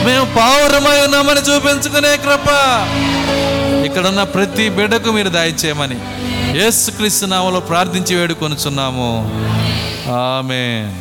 మేము 0.07 0.26
పావురమై 0.35 0.98
ఉన్నామని 1.06 1.39
చూపించుకునే 1.39 2.18
కృప. 2.18 2.48
ఇక్కడున్న 3.85 4.23
ప్రతి 4.23 4.69
బిడ్డకు 4.69 5.11
మీరు 5.11 5.30
దయచేయమని 5.30 5.98
యేసుక్రీస్తు 6.60 7.26
నామలో 7.26 7.60
ప్రార్థించి 7.60 8.15
వేడుకొనుచున్నాము. 8.15 9.10
ఆమె 10.11 10.93